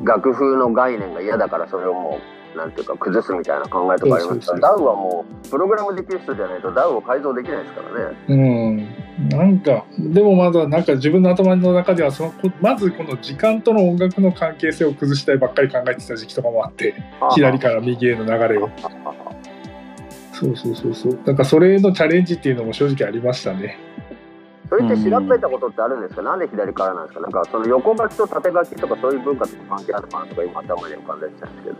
[0.05, 8.17] 楽譜の概念が嫌だからそれをもうなんていうか崩すみたいな考えとかありますからダウはもうプログラムできる人じゃないとダウを改造できないですからね。
[8.29, 9.29] うん。
[9.29, 16.95] なんかでもまだなんか自分の頭の中ではそのこまずこの時間との音楽の関係性を崩したいばっかり考えてた時期とかもあって
[17.35, 18.69] 左から右への流れを。
[20.33, 21.19] そうそうそうそう。
[21.25, 23.79] なんかそれへのチャレンジっていうのも正直ありましたね。
[24.69, 27.21] それって調べたことってあるんですか、なんで左からなんですか？
[27.21, 31.77] なんかその横書きと縦書きとかそういう文化とか関係あるのかなとか今頭に浮かんだりしたんですけど。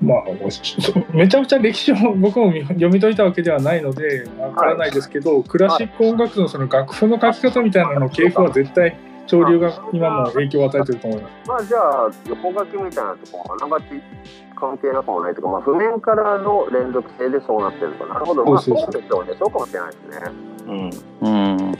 [0.00, 0.24] まあ、
[1.12, 8.96] めちゃくちゃ歴史を僕も見読み解いたわけではないのでわからないですけど、クラシック音楽のその楽譜の書き方みたいなの系譜は絶対
[9.26, 11.48] 潮流が今も影響を与えてると思います。
[11.48, 13.84] まあじゃあ横書きみたいなとこあながち
[14.56, 20.32] 関係なくもないというか、まあ、譜面からの連続性でそうなってるのかなるほどまあそうでしょうねそうかもしれないですね
[21.20, 21.74] うん。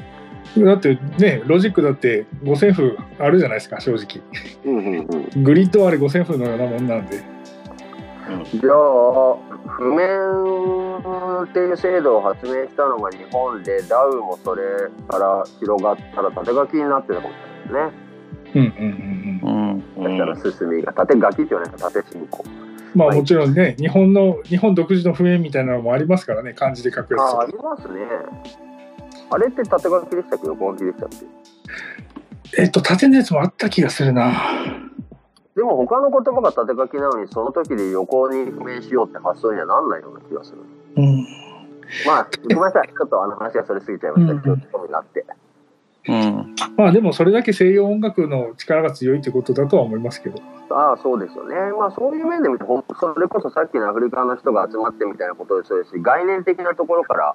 [0.57, 0.65] うん。
[0.65, 4.23] だってね、ロジックだって五線譜あるじゃないですか、正直。
[4.65, 7.23] うんうんうんグリッドあれ五線譜のようなもんなんで。
[8.53, 9.37] じゃあ
[9.69, 10.07] 譜面
[11.45, 14.63] っていう制度を発明したのが日本でダウもそれ
[15.09, 17.37] から広がったら縦書きになってるかもし
[17.69, 18.11] れないですね
[18.53, 19.83] うんうんうん。
[19.97, 20.07] うん。
[20.07, 20.19] うん。
[20.19, 22.45] だから進みが縦書きって言わないと縦進行。
[22.95, 23.19] まあはい。
[23.19, 28.01] もちろんね、日本の、日本独自の譜面みたいなのもありますからね、漢字で書くやああつりますね。
[29.31, 30.49] あれって縦書きでしたっけ？
[30.49, 31.09] 横書きでしたっ
[32.53, 32.63] け？
[32.63, 34.33] えっと、縦のやつもあった気がするな。
[35.61, 40.63] でも他の言葉が縦書きなのにその時で横に譜面しようって発想にはなんないような気がする
[40.97, 41.27] うん。
[42.07, 45.27] まあごめんなさいちょっとあの話がそれすぎちゃいましたけど、うん興味があって
[46.09, 46.55] うん。
[46.79, 50.41] まあでもそれだけ西洋音楽の力が強いってことだとは思いますけど。
[50.71, 57.35] ああそうですよねまあそういう面で見てそれこそさっきのアフリカの人が集まってみたいなことでそうですし概念的なところから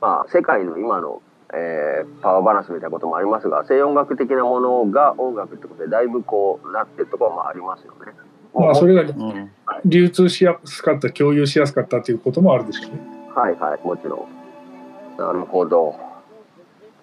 [0.00, 1.22] まあ世界の今の
[1.54, 8.12] えーパワーバランスみたいなこともありますが西洋音楽的なものが音楽ってことでだいぶこうなってるところもありますよね。
[8.54, 9.50] まあそれがうん。
[9.84, 13.00] 流通しやすかった、共有しやすかったっていうこともあるでしょうね。
[13.34, 15.18] はいはいもちろん。
[15.18, 15.94] なるほど。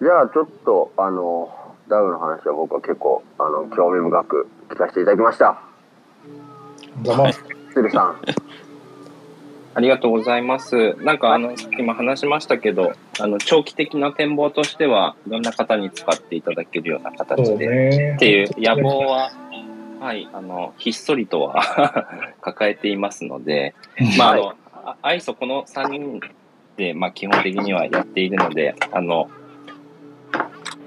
[0.00, 1.54] じゃあちょっとあの
[1.88, 5.60] ダウの話は僕は結構あの興味深く聞かせていただきました。
[7.02, 7.44] ざます。
[7.72, 8.16] 鶴さん。
[9.74, 10.94] ありがとうございます。
[11.02, 18.14] なんかあの、今話しましたけど、あの、長期的な展望としては、いろんな方に使っていただけるような形で、ね。
[18.16, 19.32] っていう野望は、
[20.00, 22.06] はい、あの、ひっそりとは
[22.42, 23.74] 抱えていますので、
[24.18, 24.54] まあ、あの、
[24.84, 26.20] あアイソこの3人
[26.76, 29.30] で、まあ、基本的にはやっているので、あの、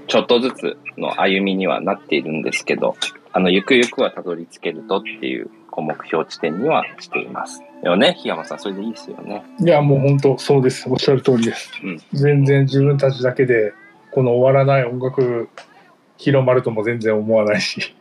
[0.08, 2.96] ちょっとずつの歩みにはなっているんですけど、
[3.32, 7.62] あの、ゆくゆくはたどり着けるとっていう、こう、目標地点にはしています。
[7.84, 9.44] よね、檜山さん、それでいいですよね。
[9.60, 10.90] いや、もう本当そうです。
[10.90, 11.72] おっしゃる通りです。
[11.84, 13.74] うん全然自分たちだけで、
[14.12, 15.50] この終わらない音楽
[16.18, 17.94] 広まるとも全然思わないし、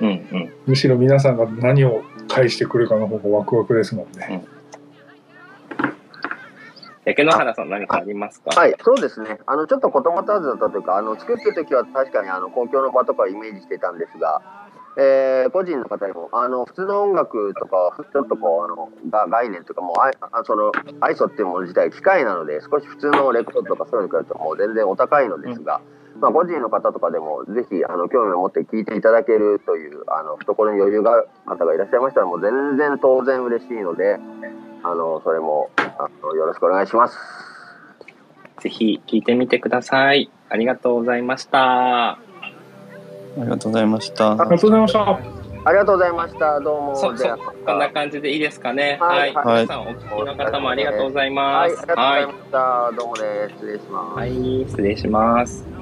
[0.00, 0.52] うんうん。
[0.66, 4.44] むしろ皆さんが何を返してくるかの方がワクワクですもんね。
[7.04, 8.50] 焼野原さん何かありますか？
[8.60, 9.38] はい、そうですね。
[9.46, 14.40] あの、ちょっと言葉足らずだったというか、あの、作ってる時は確かにあの、公共の場とかをイメージしていたんですが、
[14.96, 25.80] えー個人の方にも、あの、普通の音楽とか、ちょっとこう、あの、が概念とか、も、ああその、アイソっていうもの自体、機械なので、少し普通のレコードとかそういうのに比べると、もう全然お高いのですが、
[26.20, 34.20] まあ、個人の方とかでも、ぜひ、あの、興味を持って聞いていただけるという、あの、懐に余裕がある方がいらっしゃいましたら、もう全然当然嬉しいので、
[34.82, 37.18] あの、それも、あの、よろしくお願いします。
[38.60, 40.30] ぜひ聞いてみてください。
[40.48, 42.31] ありがとうございました。
[43.38, 44.32] ありがとうございました。
[44.32, 45.20] ありがとうございました。
[45.64, 46.60] ありがとうございました。
[46.60, 46.96] どうも。
[46.96, 47.24] そ、そ
[47.64, 48.98] こんな感じでいいですかね。
[49.00, 49.34] ははいい。
[49.34, 51.86] はい皆さん、お聞きの方もありがとうございはい、あります。
[51.86, 52.92] がとうございました。
[52.92, 53.54] どうもです。
[53.56, 54.18] 失礼します。
[54.18, 54.30] はい。
[54.68, 55.81] 失礼します。